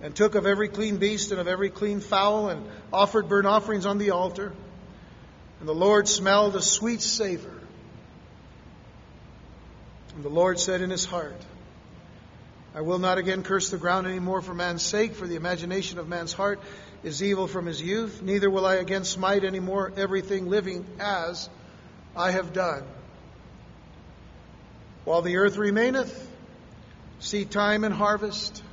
and 0.02 0.16
took 0.16 0.34
of 0.34 0.48
every 0.48 0.70
clean 0.70 0.98
beast 0.98 1.30
and 1.30 1.40
of 1.40 1.48
every 1.48 1.70
clean 1.70 2.00
fowl, 2.00 2.50
and 2.50 2.66
offered 2.92 3.30
burnt 3.30 3.46
offerings 3.46 3.86
on 3.86 4.00
the 4.00 4.10
altar. 4.10 4.54
And 5.62 5.70
the 5.70 5.76
Lord 5.76 6.08
smelled 6.08 6.56
a 6.56 6.62
sweet 6.62 7.04
savor. 7.04 7.54
And 10.16 10.24
the 10.24 10.30
Lord 10.30 10.60
said 10.60 10.82
in 10.82 10.90
his 10.90 11.06
heart, 11.06 11.40
I 12.74 12.82
will 12.82 12.98
not 12.98 13.20
again 13.20 13.44
curse 13.44 13.70
the 13.70 13.78
ground 13.78 14.08
any 14.08 14.18
more 14.18 14.42
for 14.42 14.56
man's 14.56 14.82
sake, 14.82 15.14
for 15.14 15.28
the 15.28 15.36
imagination 15.36 16.00
of 16.00 16.08
man's 16.08 16.34
heart 16.34 16.60
is 17.04 17.22
evil 17.22 17.46
from 17.46 17.68
his 17.68 17.80
youth. 17.80 18.24
Neither 18.24 18.50
will 18.50 18.66
I 18.66 18.78
again 18.78 19.04
smite 19.04 19.44
any 19.44 19.60
more 19.60 19.94
everything 19.96 20.50
living 20.50 20.84
as 21.00 21.48
I 22.16 22.32
have 22.32 22.54
done. 22.54 22.84
While 25.06 25.22
the 25.22 25.38
earth 25.38 25.58
remaineth, 25.58 26.28
see 27.20 27.46
time 27.46 27.84
and 27.84 27.94
harvest, 27.94 28.64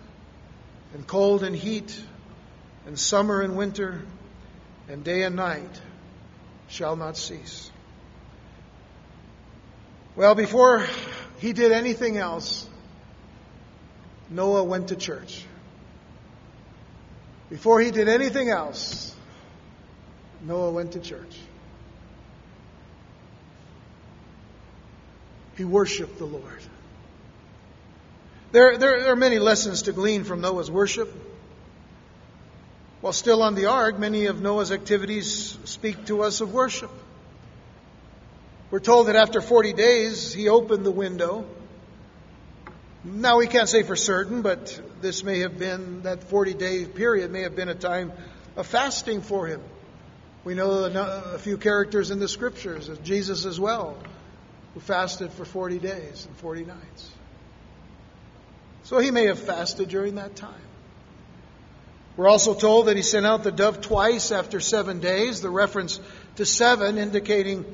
and 0.94 1.06
cold 1.06 1.42
and 1.42 1.54
heat, 1.54 2.02
and 2.86 2.98
summer 2.98 3.42
and 3.42 3.58
winter, 3.58 4.00
and 4.88 5.04
day 5.04 5.24
and 5.24 5.36
night 5.36 5.82
shall 6.68 6.96
not 6.96 7.16
cease. 7.16 7.70
Well, 10.16 10.34
before 10.34 10.86
he 11.38 11.52
did 11.52 11.72
anything 11.72 12.16
else, 12.16 12.68
Noah 14.30 14.64
went 14.64 14.88
to 14.88 14.96
church. 14.96 15.44
Before 17.50 17.80
he 17.80 17.90
did 17.90 18.08
anything 18.08 18.50
else, 18.50 19.14
Noah 20.42 20.70
went 20.70 20.92
to 20.92 21.00
church. 21.00 21.36
He 25.56 25.64
worshiped 25.64 26.18
the 26.18 26.26
Lord. 26.26 26.62
There, 28.52 28.78
there, 28.78 29.00
there, 29.00 29.12
are 29.12 29.16
many 29.16 29.38
lessons 29.38 29.82
to 29.82 29.92
glean 29.92 30.24
from 30.24 30.40
Noah's 30.40 30.70
worship. 30.70 31.12
While 33.00 33.12
still 33.12 33.42
on 33.42 33.54
the 33.54 33.66
ark, 33.66 33.98
many 33.98 34.26
of 34.26 34.40
Noah's 34.40 34.72
activities 34.72 35.56
speak 35.64 36.06
to 36.06 36.22
us 36.22 36.40
of 36.40 36.52
worship. 36.52 36.90
We're 38.72 38.80
told 38.80 39.06
that 39.06 39.14
after 39.14 39.40
40 39.40 39.72
days, 39.72 40.34
he 40.34 40.48
opened 40.48 40.84
the 40.84 40.90
window. 40.90 41.46
Now, 43.04 43.38
we 43.38 43.46
can't 43.46 43.68
say 43.68 43.84
for 43.84 43.94
certain, 43.94 44.42
but 44.42 44.80
this 45.00 45.22
may 45.22 45.40
have 45.40 45.58
been, 45.58 46.02
that 46.02 46.24
40 46.24 46.54
day 46.54 46.84
period 46.86 47.30
may 47.30 47.42
have 47.42 47.54
been 47.54 47.68
a 47.68 47.74
time 47.74 48.12
of 48.56 48.66
fasting 48.66 49.22
for 49.22 49.46
him. 49.46 49.62
We 50.42 50.54
know 50.54 50.84
a 50.84 51.38
few 51.38 51.56
characters 51.56 52.10
in 52.10 52.18
the 52.18 52.28
scriptures, 52.28 52.90
Jesus 53.04 53.46
as 53.46 53.60
well, 53.60 53.96
who 54.74 54.80
fasted 54.80 55.32
for 55.32 55.44
40 55.44 55.78
days 55.78 56.26
and 56.26 56.36
40 56.38 56.64
nights. 56.64 57.10
So 58.82 58.98
he 58.98 59.12
may 59.12 59.26
have 59.26 59.38
fasted 59.38 59.88
during 59.88 60.16
that 60.16 60.34
time. 60.34 60.67
We're 62.18 62.26
also 62.26 62.52
told 62.52 62.86
that 62.86 62.96
he 62.96 63.04
sent 63.04 63.26
out 63.26 63.44
the 63.44 63.52
dove 63.52 63.80
twice 63.80 64.32
after 64.32 64.58
seven 64.58 64.98
days, 64.98 65.40
the 65.40 65.50
reference 65.50 66.00
to 66.34 66.44
seven 66.44 66.98
indicating 66.98 67.64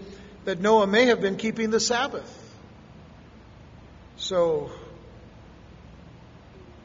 that 0.44 0.60
Noah 0.60 0.86
may 0.86 1.06
have 1.06 1.22
been 1.22 1.36
keeping 1.36 1.70
the 1.70 1.80
Sabbath. 1.80 2.30
So 4.18 4.70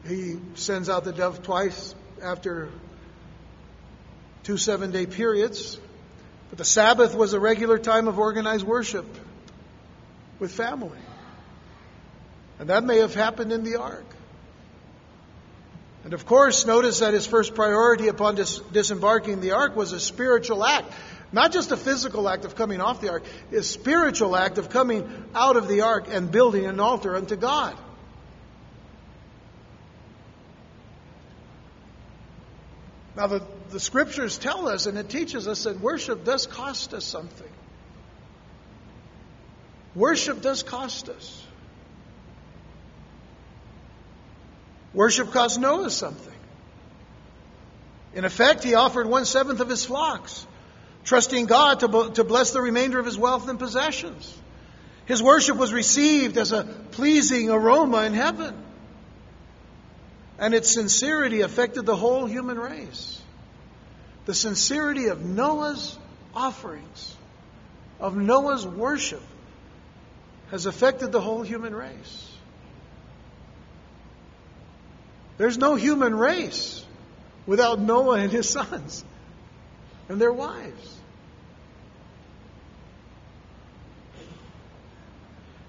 he 0.07 0.38
sends 0.55 0.88
out 0.88 1.03
the 1.03 1.12
dove 1.12 1.43
twice 1.43 1.93
after 2.24 2.70
two 4.43 4.55
seven 4.55 4.91
day 4.91 5.05
periods. 5.05 5.78
But 6.51 6.60
the 6.60 6.66
Sabbath 6.66 7.14
was 7.14 7.34
a 7.34 7.41
regular 7.41 7.78
time 7.78 8.07
of 8.07 8.20
organized 8.20 8.66
worship 8.66 9.05
with 10.39 10.53
family. 10.53 10.97
And 12.57 12.70
that 12.70 12.86
may 12.86 12.99
have 12.99 13.14
happened 13.14 13.51
in 13.51 13.66
the 13.66 13.82
ark. 13.82 14.05
And 16.04 16.14
of 16.14 16.26
course, 16.26 16.66
notice 16.66 17.00
that 17.00 17.14
his 17.14 17.26
first 17.26 17.56
priority 17.56 18.08
upon 18.08 18.36
dis- 18.36 18.60
disembarking 18.72 19.41
the 19.41 19.52
ark 19.52 19.76
was 19.76 19.91
a 19.91 20.00
spiritual 20.00 20.64
act. 20.64 20.91
Not 21.32 21.52
just 21.52 21.72
a 21.72 21.78
physical 21.78 22.28
act 22.28 22.45
of 22.45 22.56
coming 22.56 22.82
off 22.82 23.02
the 23.02 23.10
ark, 23.12 23.24
a 23.52 23.62
spiritual 23.62 24.36
act 24.36 24.58
of 24.58 24.70
coming 24.70 25.08
out 25.36 25.58
of 25.58 25.68
the 25.68 25.82
ark 25.82 26.08
and 26.10 26.32
building 26.32 26.66
an 26.66 26.80
altar 26.80 27.16
unto 27.16 27.36
God. 27.36 27.78
Now, 33.16 33.28
the, 33.28 33.43
the 33.70 33.80
scriptures 33.80 34.38
tell 34.38 34.70
us 34.70 34.86
and 34.86 34.97
it 34.97 35.10
teaches 35.10 35.47
us 35.47 35.66
that 35.66 35.82
worship 35.82 36.24
does 36.24 36.47
cost 36.47 36.93
us 36.93 37.04
something. 37.04 37.50
Worship 39.93 40.41
does 40.41 40.64
cost 40.64 41.10
us. 41.10 41.45
Worship 44.93 45.31
cost 45.31 45.59
Noah 45.59 45.89
something. 45.89 46.33
In 48.13 48.25
effect, 48.25 48.63
he 48.63 48.73
offered 48.73 49.07
one 49.07 49.25
seventh 49.25 49.59
of 49.59 49.69
his 49.69 49.85
flocks 49.85 50.45
trusting 51.03 51.47
God 51.47 51.79
to, 51.79 52.11
to 52.15 52.23
bless 52.23 52.51
the 52.51 52.61
remainder 52.61 52.99
of 52.99 53.05
his 53.05 53.17
wealth 53.17 53.49
and 53.49 53.57
possessions. 53.57 54.35
His 55.05 55.23
worship 55.23 55.57
was 55.57 55.73
received 55.73 56.37
as 56.37 56.51
a 56.51 56.63
pleasing 56.91 57.49
aroma 57.49 58.03
in 58.03 58.13
heaven. 58.13 58.55
And 60.37 60.53
its 60.53 60.71
sincerity 60.71 61.41
affected 61.41 61.85
the 61.85 61.95
whole 61.95 62.25
human 62.25 62.59
race. 62.59 63.19
The 64.25 64.35
sincerity 64.35 65.07
of 65.07 65.25
Noah's 65.25 65.97
offerings, 66.35 67.15
of 67.99 68.15
Noah's 68.15 68.67
worship, 68.67 69.23
has 70.51 70.67
affected 70.67 71.11
the 71.11 71.21
whole 71.21 71.41
human 71.41 71.75
race. 71.75 72.28
There's 75.39 75.57
no 75.57 75.75
human 75.75 76.13
race 76.13 76.85
without 77.45 77.79
Noah 77.79 78.19
and 78.19 78.31
his 78.31 78.47
sons 78.47 79.05
and 80.09 80.19
their 80.19 80.33
wives. 80.33 80.97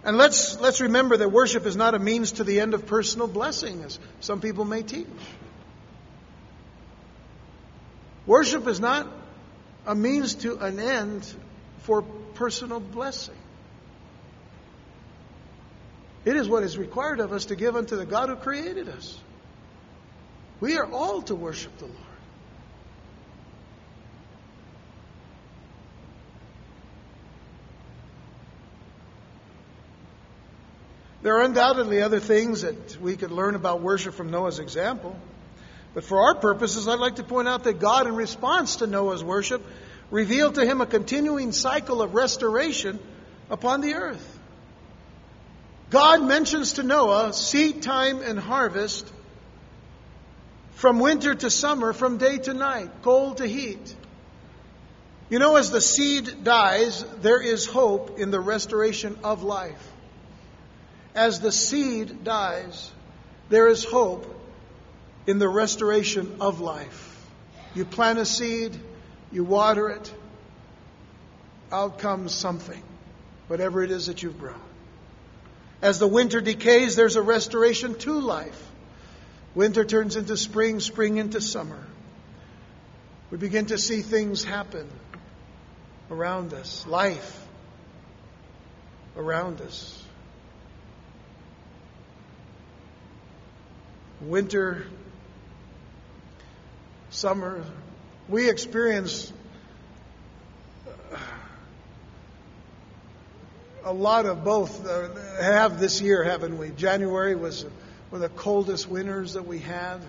And 0.03 0.17
let's, 0.19 0.59
let's 0.59 0.81
remember 0.81 1.17
that 1.19 1.31
worship 1.31 1.67
is 1.67 1.77
not 1.77 1.95
a 1.95 2.01
means 2.01 2.33
to 2.33 2.45
the 2.45 2.59
end 2.59 2.75
of 2.75 2.87
personal 2.87 3.29
blessing, 3.29 3.85
as 3.85 4.01
some 4.19 4.41
people 4.41 4.65
may 4.65 4.83
teach. 4.83 5.07
Worship 8.27 8.67
is 8.67 8.81
not 8.81 9.07
a 9.87 9.95
means 9.95 10.35
to 10.37 10.59
an 10.59 10.81
end 10.81 11.33
for 11.83 12.03
personal 12.03 12.81
blessing. 12.81 13.37
It 16.25 16.35
is 16.35 16.49
what 16.49 16.65
is 16.65 16.77
required 16.77 17.21
of 17.21 17.33
us 17.33 17.47
to 17.47 17.57
give 17.57 17.77
unto 17.77 17.95
the 17.95 18.05
God 18.05 18.31
who 18.31 18.37
created 18.37 18.89
us. 18.89 19.17
We 20.61 20.77
are 20.77 20.87
all 20.87 21.23
to 21.23 21.35
worship 21.35 21.77
the 21.79 21.87
Lord. 21.87 21.97
There 31.23 31.37
are 31.37 31.43
undoubtedly 31.43 32.01
other 32.01 32.21
things 32.21 32.63
that 32.63 32.99
we 33.01 33.17
could 33.17 33.31
learn 33.31 33.55
about 33.55 33.83
worship 33.83 34.15
from 34.15 34.31
Noah's 34.31 34.59
example. 34.59 35.19
But 35.93 36.05
for 36.05 36.23
our 36.23 36.35
purposes, 36.35 36.89
I'd 36.89 36.99
like 36.99 37.17
to 37.17 37.25
point 37.25 37.49
out 37.49 37.65
that 37.65 37.79
God, 37.79 38.07
in 38.07 38.15
response 38.15 38.77
to 38.77 38.87
Noah's 38.87 39.25
worship, 39.25 39.63
revealed 40.11 40.55
to 40.55 40.65
him 40.65 40.81
a 40.81 40.87
continuing 40.87 41.53
cycle 41.53 42.01
of 42.01 42.15
restoration 42.15 42.99
upon 43.51 43.81
the 43.81 43.95
earth. 43.95 44.39
God 45.91 46.23
mentions 46.23 46.75
to 46.75 46.83
Noah 46.83 47.33
seed 47.33 47.83
time 47.83 48.23
and 48.23 48.39
harvest 48.39 49.11
from 50.81 50.99
winter 50.99 51.35
to 51.35 51.51
summer, 51.51 51.93
from 51.93 52.19
day 52.19 52.39
to 52.39 52.53
night, 52.53 52.91
cold 53.03 53.37
to 53.37 53.47
heat. 53.47 53.95
You 55.29 55.39
know, 55.39 55.57
as 55.57 55.71
the 55.71 55.81
seed 55.81 56.43
dies, 56.43 57.05
there 57.21 57.41
is 57.41 57.67
hope 57.67 58.19
in 58.19 58.31
the 58.31 58.41
restoration 58.41 59.17
of 59.23 59.45
life 59.45 59.91
as 61.15 61.41
the 61.41 61.53
seed 61.53 62.25
dies, 62.25 62.91
there 63.49 63.69
is 63.69 63.85
hope 63.85 64.27
in 65.27 65.39
the 65.39 65.49
restoration 65.49 66.37
of 66.41 66.61
life. 66.61 67.27
You 67.75 67.85
plant 67.85 68.19
a 68.19 68.25
seed, 68.25 68.79
you 69.33 69.45
water 69.45 69.91
it, 69.91 70.13
out 71.73 71.99
comes 71.99 72.35
something, 72.35 72.83
whatever 73.49 73.83
it 73.83 73.91
is 73.91 74.07
that 74.07 74.23
you've 74.23 74.39
grown. 74.39 74.61
As 75.83 75.99
the 75.99 76.07
winter 76.07 76.41
decays, 76.41 76.97
there's 76.97 77.17
a 77.17 77.23
restoration 77.23 77.95
to 78.01 78.21
life. 78.21 78.70
Winter 79.55 79.85
turns 79.85 80.17
into 80.17 80.37
spring, 80.37 80.81
spring 80.81 81.17
into 81.17 81.41
summer. 81.41 81.85
We 83.31 83.39
begin 83.39 83.67
to 83.67 83.79
see 83.79 84.03
things 84.03 84.45
happen 84.45 84.89
around 86.11 86.55
us, 86.55 86.87
life 86.87 87.47
around 89.17 89.61
us. 89.61 90.03
winter, 94.21 94.85
summer. 97.11 97.65
We 98.29 98.49
experience 98.51 99.33
a 103.85 103.93
lot 103.93 104.27
of 104.27 104.45
both. 104.45 104.87
Uh, 104.87 105.09
have 105.43 105.81
this 105.81 106.01
year, 106.01 106.23
haven't 106.23 106.59
we? 106.59 106.71
January 106.71 107.35
was 107.35 107.65
of 108.13 108.21
the 108.21 108.29
coldest 108.29 108.89
winters 108.89 109.35
that 109.35 109.47
we 109.47 109.59
had. 109.59 110.01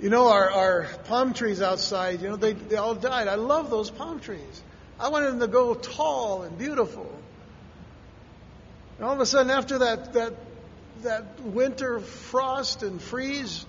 You 0.00 0.10
know, 0.10 0.28
our, 0.28 0.50
our 0.50 0.82
palm 1.04 1.32
trees 1.32 1.62
outside, 1.62 2.22
you 2.22 2.28
know, 2.28 2.36
they, 2.36 2.54
they 2.54 2.76
all 2.76 2.94
died. 2.94 3.28
I 3.28 3.36
love 3.36 3.70
those 3.70 3.90
palm 3.90 4.20
trees. 4.20 4.62
I 4.98 5.08
wanted 5.08 5.32
them 5.32 5.40
to 5.40 5.46
go 5.46 5.74
tall 5.74 6.42
and 6.42 6.58
beautiful. 6.58 7.10
And 8.98 9.06
all 9.06 9.14
of 9.14 9.20
a 9.20 9.26
sudden, 9.26 9.50
after 9.50 9.78
that, 9.78 10.12
that 10.14 10.34
that 11.02 11.40
winter 11.40 12.00
frost 12.00 12.82
and 12.82 13.00
freeze, 13.00 13.64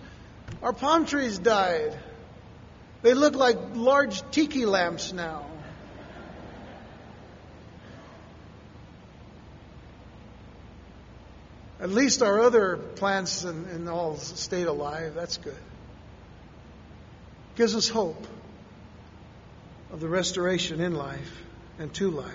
our 0.62 0.74
palm 0.74 1.06
trees 1.06 1.40
died. 1.40 1.98
They 3.02 3.14
look 3.14 3.36
like 3.36 3.58
large 3.74 4.22
tiki 4.32 4.66
lamps 4.66 5.14
now. 5.14 5.46
At 11.84 11.90
least 11.90 12.24
our 12.24 12.40
other 12.40 12.78
plants 12.78 13.44
and, 13.44 13.68
and 13.68 13.90
all 13.90 14.16
stayed 14.16 14.68
alive. 14.68 15.16
That's 15.16 15.36
good. 15.36 15.58
Gives 17.58 17.76
us 17.76 17.90
hope 17.90 18.26
of 19.92 20.00
the 20.00 20.08
restoration 20.08 20.80
in 20.80 20.96
life 20.96 21.44
and 21.78 21.94
to 21.96 22.10
life. 22.10 22.34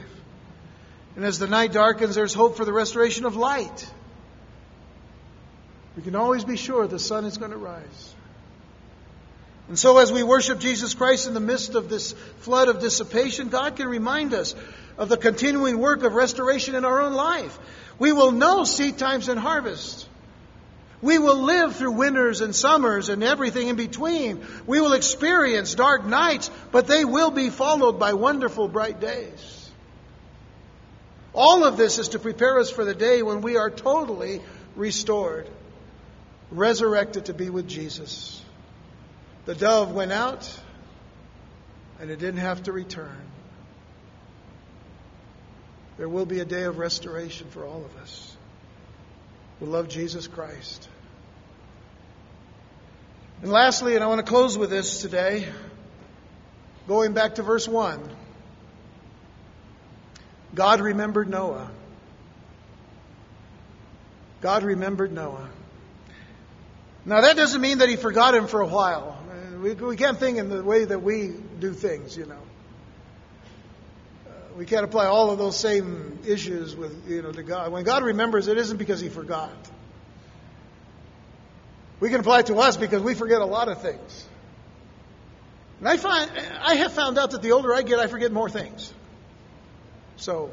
And 1.16 1.24
as 1.24 1.38
the 1.38 1.46
night 1.46 1.72
darkens, 1.72 2.14
there's 2.14 2.34
hope 2.34 2.58
for 2.58 2.66
the 2.66 2.74
restoration 2.74 3.24
of 3.24 3.36
light. 3.36 3.90
We 5.96 6.02
can 6.02 6.14
always 6.14 6.44
be 6.44 6.58
sure 6.58 6.86
the 6.86 6.98
sun 6.98 7.24
is 7.24 7.38
going 7.38 7.52
to 7.52 7.56
rise. 7.56 8.14
And 9.68 9.78
so, 9.78 9.96
as 9.96 10.12
we 10.12 10.22
worship 10.22 10.60
Jesus 10.60 10.92
Christ 10.92 11.26
in 11.26 11.32
the 11.32 11.40
midst 11.40 11.74
of 11.74 11.88
this 11.88 12.12
flood 12.40 12.68
of 12.68 12.80
dissipation, 12.80 13.48
God 13.48 13.76
can 13.76 13.88
remind 13.88 14.34
us 14.34 14.54
of 14.98 15.08
the 15.08 15.16
continuing 15.16 15.78
work 15.78 16.02
of 16.02 16.14
restoration 16.14 16.74
in 16.74 16.84
our 16.84 17.00
own 17.00 17.14
life. 17.14 17.58
We 17.98 18.12
will 18.12 18.32
know 18.32 18.64
seed 18.64 18.98
times 18.98 19.28
and 19.28 19.40
harvest. 19.40 20.06
We 21.00 21.18
will 21.18 21.42
live 21.42 21.76
through 21.76 21.92
winters 21.92 22.40
and 22.40 22.54
summers 22.54 23.08
and 23.08 23.22
everything 23.22 23.68
in 23.68 23.76
between. 23.76 24.44
We 24.66 24.80
will 24.80 24.94
experience 24.94 25.74
dark 25.74 26.04
nights, 26.04 26.50
but 26.72 26.88
they 26.88 27.04
will 27.04 27.30
be 27.30 27.50
followed 27.50 28.00
by 28.00 28.14
wonderful 28.14 28.66
bright 28.66 29.00
days. 29.00 29.70
All 31.32 31.64
of 31.64 31.76
this 31.76 31.98
is 31.98 32.08
to 32.08 32.18
prepare 32.18 32.58
us 32.58 32.68
for 32.68 32.84
the 32.84 32.94
day 32.94 33.22
when 33.22 33.42
we 33.42 33.56
are 33.56 33.70
totally 33.70 34.40
restored, 34.74 35.48
resurrected 36.50 37.26
to 37.26 37.34
be 37.34 37.48
with 37.48 37.68
Jesus. 37.68 38.42
The 39.44 39.54
dove 39.54 39.92
went 39.92 40.10
out 40.10 40.52
and 42.00 42.10
it 42.10 42.18
didn't 42.18 42.40
have 42.40 42.64
to 42.64 42.72
return. 42.72 43.27
There 45.98 46.08
will 46.08 46.26
be 46.26 46.38
a 46.38 46.44
day 46.44 46.62
of 46.62 46.78
restoration 46.78 47.48
for 47.50 47.66
all 47.66 47.84
of 47.84 47.96
us 48.02 48.36
who 49.58 49.66
love 49.66 49.88
Jesus 49.88 50.28
Christ. 50.28 50.88
And 53.42 53.50
lastly, 53.50 53.96
and 53.96 54.04
I 54.04 54.06
want 54.06 54.24
to 54.24 54.30
close 54.30 54.56
with 54.56 54.70
this 54.70 55.02
today, 55.02 55.48
going 56.86 57.14
back 57.14 57.34
to 57.34 57.42
verse 57.42 57.66
1. 57.66 58.00
God 60.54 60.80
remembered 60.80 61.28
Noah. 61.28 61.70
God 64.40 64.62
remembered 64.62 65.12
Noah. 65.12 65.50
Now, 67.04 67.22
that 67.22 67.36
doesn't 67.36 67.60
mean 67.60 67.78
that 67.78 67.88
he 67.88 67.96
forgot 67.96 68.34
him 68.34 68.46
for 68.46 68.60
a 68.60 68.66
while. 68.66 69.20
We, 69.60 69.74
we 69.74 69.96
can't 69.96 70.18
think 70.18 70.38
in 70.38 70.48
the 70.48 70.62
way 70.62 70.84
that 70.84 71.02
we 71.02 71.32
do 71.58 71.72
things, 71.72 72.16
you 72.16 72.26
know. 72.26 72.40
We 74.58 74.66
can't 74.66 74.84
apply 74.84 75.06
all 75.06 75.30
of 75.30 75.38
those 75.38 75.56
same 75.56 76.18
issues 76.26 76.74
with, 76.74 77.08
you 77.08 77.22
know, 77.22 77.30
to 77.30 77.44
God. 77.44 77.70
When 77.70 77.84
God 77.84 78.02
remembers, 78.02 78.48
it 78.48 78.58
isn't 78.58 78.76
because 78.76 78.98
he 78.98 79.08
forgot. 79.08 79.52
We 82.00 82.10
can 82.10 82.18
apply 82.18 82.40
it 82.40 82.46
to 82.46 82.56
us 82.56 82.76
because 82.76 83.00
we 83.00 83.14
forget 83.14 83.40
a 83.40 83.44
lot 83.44 83.68
of 83.68 83.80
things. 83.80 84.26
And 85.78 85.88
I 85.88 85.96
find 85.96 86.28
I 86.60 86.74
have 86.74 86.92
found 86.92 87.18
out 87.18 87.30
that 87.30 87.40
the 87.40 87.52
older 87.52 87.72
I 87.72 87.82
get, 87.82 88.00
I 88.00 88.08
forget 88.08 88.32
more 88.32 88.50
things. 88.50 88.92
So 90.16 90.50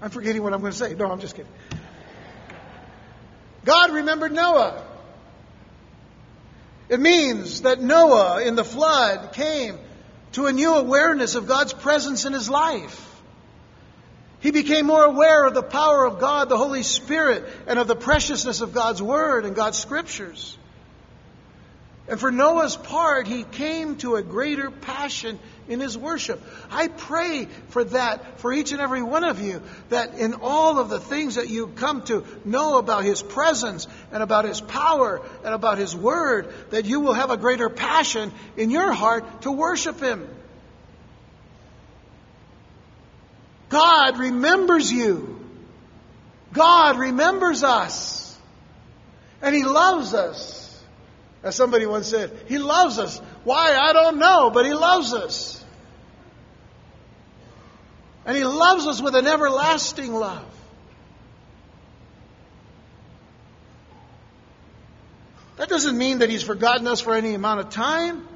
I'm 0.00 0.10
forgetting 0.10 0.44
what 0.44 0.52
I'm 0.52 0.60
going 0.60 0.72
to 0.72 0.78
say. 0.78 0.94
No, 0.94 1.10
I'm 1.10 1.18
just 1.18 1.34
kidding. 1.34 1.50
God 3.64 3.92
remembered 3.92 4.30
Noah. 4.30 4.84
It 6.88 7.00
means 7.00 7.62
that 7.62 7.80
Noah 7.80 8.42
in 8.42 8.54
the 8.54 8.64
flood 8.64 9.32
came 9.32 9.78
to 10.32 10.46
a 10.46 10.52
new 10.52 10.74
awareness 10.74 11.34
of 11.34 11.46
God's 11.48 11.72
presence 11.72 12.24
in 12.24 12.32
his 12.32 12.48
life. 12.48 13.02
He 14.40 14.50
became 14.50 14.86
more 14.86 15.04
aware 15.04 15.46
of 15.46 15.54
the 15.54 15.62
power 15.62 16.04
of 16.04 16.20
God, 16.20 16.48
the 16.48 16.58
Holy 16.58 16.82
Spirit, 16.82 17.44
and 17.66 17.78
of 17.78 17.88
the 17.88 17.96
preciousness 17.96 18.60
of 18.60 18.72
God's 18.72 19.02
Word 19.02 19.44
and 19.44 19.56
God's 19.56 19.78
Scriptures. 19.78 20.56
And 22.06 22.20
for 22.20 22.30
Noah's 22.30 22.76
part, 22.76 23.26
he 23.26 23.42
came 23.42 23.96
to 23.96 24.14
a 24.14 24.22
greater 24.22 24.70
passion 24.70 25.40
in 25.68 25.80
his 25.80 25.96
worship. 25.96 26.42
I 26.70 26.88
pray 26.88 27.46
for 27.68 27.84
that 27.84 28.40
for 28.40 28.52
each 28.52 28.72
and 28.72 28.80
every 28.80 29.02
one 29.02 29.24
of 29.24 29.40
you, 29.40 29.62
that 29.88 30.14
in 30.14 30.34
all 30.34 30.78
of 30.78 30.88
the 30.88 31.00
things 31.00 31.36
that 31.36 31.48
you 31.48 31.68
come 31.68 32.02
to 32.04 32.24
know 32.44 32.78
about 32.78 33.04
his 33.04 33.22
presence 33.22 33.86
and 34.12 34.22
about 34.22 34.44
his 34.44 34.60
power 34.60 35.20
and 35.44 35.54
about 35.54 35.78
his 35.78 35.94
word, 35.94 36.52
that 36.70 36.84
you 36.84 37.00
will 37.00 37.14
have 37.14 37.30
a 37.30 37.36
greater 37.36 37.68
passion 37.68 38.32
in 38.56 38.70
your 38.70 38.92
heart 38.92 39.42
to 39.42 39.52
worship 39.52 40.00
him. 40.00 40.28
God 43.68 44.18
remembers 44.18 44.92
you. 44.92 45.44
God 46.52 46.98
remembers 46.98 47.64
us. 47.64 48.38
And 49.42 49.54
he 49.54 49.64
loves 49.64 50.14
us. 50.14 50.65
As 51.46 51.54
somebody 51.54 51.86
once 51.86 52.08
said, 52.08 52.36
He 52.48 52.58
loves 52.58 52.98
us. 52.98 53.20
Why? 53.44 53.76
I 53.76 53.92
don't 53.92 54.18
know, 54.18 54.50
but 54.50 54.66
He 54.66 54.72
loves 54.72 55.14
us. 55.14 55.64
And 58.24 58.36
He 58.36 58.42
loves 58.42 58.84
us 58.88 59.00
with 59.00 59.14
an 59.14 59.28
everlasting 59.28 60.12
love. 60.12 60.44
That 65.56 65.68
doesn't 65.68 65.96
mean 65.96 66.18
that 66.18 66.30
He's 66.30 66.42
forgotten 66.42 66.88
us 66.88 67.00
for 67.00 67.14
any 67.14 67.34
amount 67.34 67.60
of 67.60 67.70
time. 67.70 68.26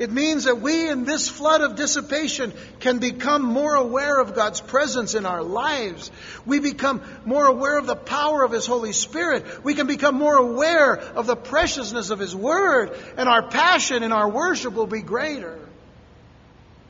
It 0.00 0.10
means 0.10 0.44
that 0.44 0.62
we, 0.62 0.88
in 0.88 1.04
this 1.04 1.28
flood 1.28 1.60
of 1.60 1.76
dissipation, 1.76 2.54
can 2.80 3.00
become 3.00 3.42
more 3.42 3.74
aware 3.74 4.18
of 4.18 4.34
God's 4.34 4.58
presence 4.58 5.14
in 5.14 5.26
our 5.26 5.42
lives. 5.42 6.10
We 6.46 6.58
become 6.58 7.02
more 7.26 7.44
aware 7.44 7.76
of 7.78 7.86
the 7.86 7.96
power 7.96 8.42
of 8.42 8.50
His 8.50 8.64
Holy 8.64 8.94
Spirit. 8.94 9.62
We 9.62 9.74
can 9.74 9.86
become 9.86 10.14
more 10.14 10.36
aware 10.36 10.96
of 10.96 11.26
the 11.26 11.36
preciousness 11.36 12.08
of 12.08 12.18
His 12.18 12.34
Word, 12.34 12.98
and 13.18 13.28
our 13.28 13.42
passion 13.42 14.02
and 14.02 14.10
our 14.10 14.26
worship 14.26 14.72
will 14.72 14.86
be 14.86 15.02
greater. 15.02 15.58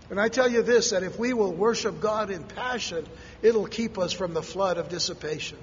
And 0.08 0.20
I 0.20 0.28
tell 0.28 0.48
you 0.48 0.62
this 0.62 0.90
that 0.90 1.02
if 1.02 1.18
we 1.18 1.32
will 1.32 1.52
worship 1.52 2.00
God 2.00 2.30
in 2.30 2.44
passion, 2.44 3.04
it'll 3.42 3.66
keep 3.66 3.98
us 3.98 4.12
from 4.12 4.34
the 4.34 4.42
flood 4.42 4.78
of 4.78 4.88
dissipation 4.88 5.58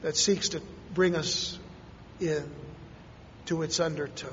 that 0.00 0.16
seeks 0.16 0.48
to 0.50 0.62
bring 0.94 1.16
us 1.16 1.58
in 2.18 2.50
to 3.44 3.60
its 3.60 3.78
undertow. 3.78 4.32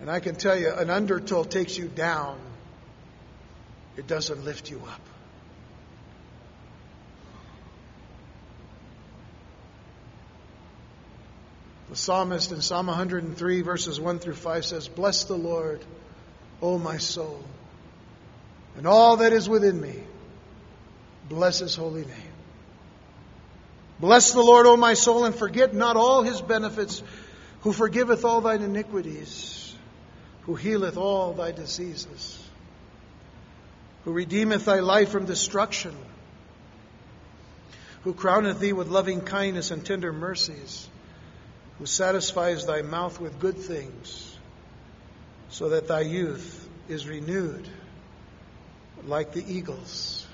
And 0.00 0.10
I 0.10 0.18
can 0.20 0.34
tell 0.34 0.58
you, 0.58 0.72
an 0.72 0.88
undertow 0.88 1.44
takes 1.44 1.76
you 1.76 1.86
down, 1.86 2.38
it 3.96 4.06
doesn't 4.06 4.44
lift 4.44 4.70
you 4.70 4.78
up. 4.78 5.00
The 11.90 11.96
psalmist 11.96 12.52
in 12.52 12.62
Psalm 12.62 12.86
103, 12.86 13.62
verses 13.62 14.00
1 14.00 14.20
through 14.20 14.34
5 14.34 14.64
says, 14.64 14.88
Bless 14.88 15.24
the 15.24 15.36
Lord, 15.36 15.84
O 16.62 16.78
my 16.78 16.98
soul, 16.98 17.44
and 18.76 18.86
all 18.86 19.18
that 19.18 19.32
is 19.32 19.48
within 19.48 19.78
me. 19.78 20.00
Bless 21.28 21.58
his 21.58 21.74
holy 21.74 22.02
name. 22.02 22.32
Bless 23.98 24.32
the 24.32 24.40
Lord, 24.40 24.66
O 24.66 24.76
my 24.76 24.94
soul, 24.94 25.24
and 25.24 25.34
forget 25.34 25.74
not 25.74 25.96
all 25.96 26.22
his 26.22 26.40
benefits, 26.40 27.02
who 27.62 27.72
forgiveth 27.72 28.24
all 28.24 28.40
thine 28.40 28.62
iniquities 28.62 29.59
who 30.50 30.56
healeth 30.56 30.96
all 30.96 31.32
thy 31.32 31.52
diseases, 31.52 32.44
who 34.04 34.12
redeemeth 34.12 34.64
thy 34.64 34.80
life 34.80 35.08
from 35.08 35.24
destruction, 35.24 35.94
who 38.02 38.12
crowneth 38.12 38.58
thee 38.58 38.72
with 38.72 38.88
loving 38.88 39.20
kindness 39.20 39.70
and 39.70 39.86
tender 39.86 40.12
mercies, 40.12 40.88
who 41.78 41.86
satisfies 41.86 42.66
thy 42.66 42.82
mouth 42.82 43.20
with 43.20 43.38
good 43.38 43.58
things, 43.58 44.36
so 45.50 45.68
that 45.68 45.86
thy 45.86 46.00
youth 46.00 46.68
is 46.88 47.06
renewed 47.06 47.68
like 49.06 49.32
the 49.32 49.44
eagles. 49.46 50.26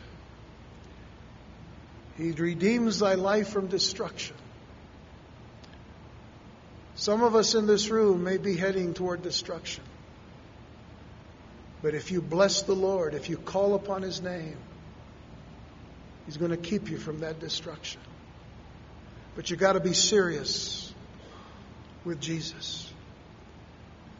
He 2.16 2.30
redeems 2.30 3.00
thy 3.00 3.16
life 3.16 3.48
from 3.48 3.66
destruction. 3.66 4.36
Some 6.94 7.22
of 7.22 7.36
us 7.36 7.54
in 7.54 7.66
this 7.66 7.90
room 7.90 8.24
may 8.24 8.38
be 8.38 8.56
heading 8.56 8.94
toward 8.94 9.20
destruction. 9.20 9.84
But 11.86 11.94
if 11.94 12.10
you 12.10 12.20
bless 12.20 12.62
the 12.62 12.74
Lord, 12.74 13.14
if 13.14 13.30
you 13.30 13.36
call 13.36 13.76
upon 13.76 14.02
His 14.02 14.20
name, 14.20 14.56
He's 16.24 16.36
going 16.36 16.50
to 16.50 16.56
keep 16.56 16.90
you 16.90 16.98
from 16.98 17.20
that 17.20 17.38
destruction. 17.38 18.00
But 19.36 19.50
you 19.50 19.56
got 19.56 19.74
to 19.74 19.80
be 19.80 19.92
serious 19.92 20.92
with 22.04 22.20
Jesus. 22.20 22.92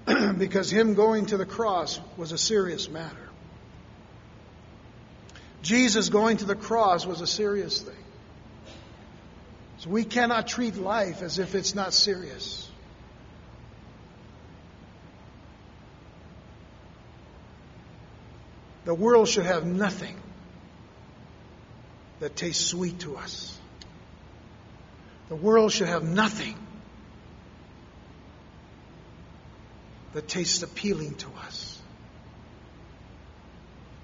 because 0.38 0.70
Him 0.70 0.94
going 0.94 1.26
to 1.26 1.36
the 1.36 1.44
cross 1.44 1.98
was 2.16 2.30
a 2.30 2.38
serious 2.38 2.88
matter. 2.88 3.28
Jesus 5.60 6.08
going 6.08 6.36
to 6.36 6.44
the 6.44 6.54
cross 6.54 7.04
was 7.04 7.20
a 7.20 7.26
serious 7.26 7.82
thing. 7.82 8.04
So 9.78 9.90
we 9.90 10.04
cannot 10.04 10.46
treat 10.46 10.76
life 10.76 11.20
as 11.20 11.40
if 11.40 11.56
it's 11.56 11.74
not 11.74 11.92
serious. 11.92 12.65
The 18.86 18.94
world 18.94 19.28
should 19.28 19.46
have 19.46 19.66
nothing 19.66 20.16
that 22.20 22.36
tastes 22.36 22.64
sweet 22.64 23.00
to 23.00 23.16
us. 23.16 23.58
The 25.28 25.34
world 25.34 25.72
should 25.72 25.88
have 25.88 26.04
nothing 26.04 26.56
that 30.12 30.28
tastes 30.28 30.62
appealing 30.62 31.16
to 31.16 31.26
us. 31.44 31.82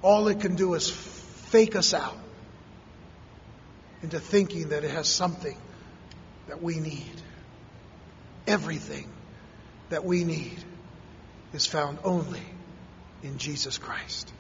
All 0.03 0.27
it 0.27 0.41
can 0.41 0.57
do 0.57 0.75
is 0.75 0.91
fake 0.91 1.77
us 1.77 1.95
out 1.95 2.19
into 4.03 4.19
thinking 4.19 4.71
that 4.71 4.83
it 4.83 4.91
has 4.91 5.09
something 5.09 5.57
that 6.49 6.61
we 6.61 6.81
need. 6.81 7.23
Everything 8.49 9.09
that 9.91 10.05
we 10.05 10.25
need 10.25 10.59
is 11.53 11.67
found 11.67 11.99
only 12.03 12.43
in 13.23 13.39
Jesus 13.39 13.79
Christ. 13.79 14.33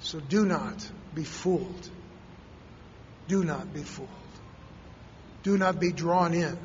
So 0.00 0.20
do 0.20 0.46
not 0.46 0.88
be 1.14 1.24
fooled. 1.24 1.90
Do 3.26 3.44
not 3.44 3.72
be 3.74 3.82
fooled. 3.82 4.08
Do 5.42 5.58
not 5.58 5.78
be 5.80 5.92
drawn 5.92 6.34
in 6.34 6.58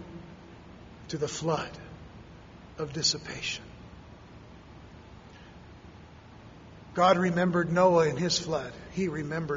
to 1.09 1.17
the 1.17 1.27
flood 1.27 1.69
of 2.77 2.93
dissipation. 2.93 3.63
God 6.93 7.17
remembered 7.17 7.71
Noah 7.71 8.07
in 8.07 8.17
his 8.17 8.37
flood. 8.37 8.71
He 8.91 9.07
remembers 9.07 9.51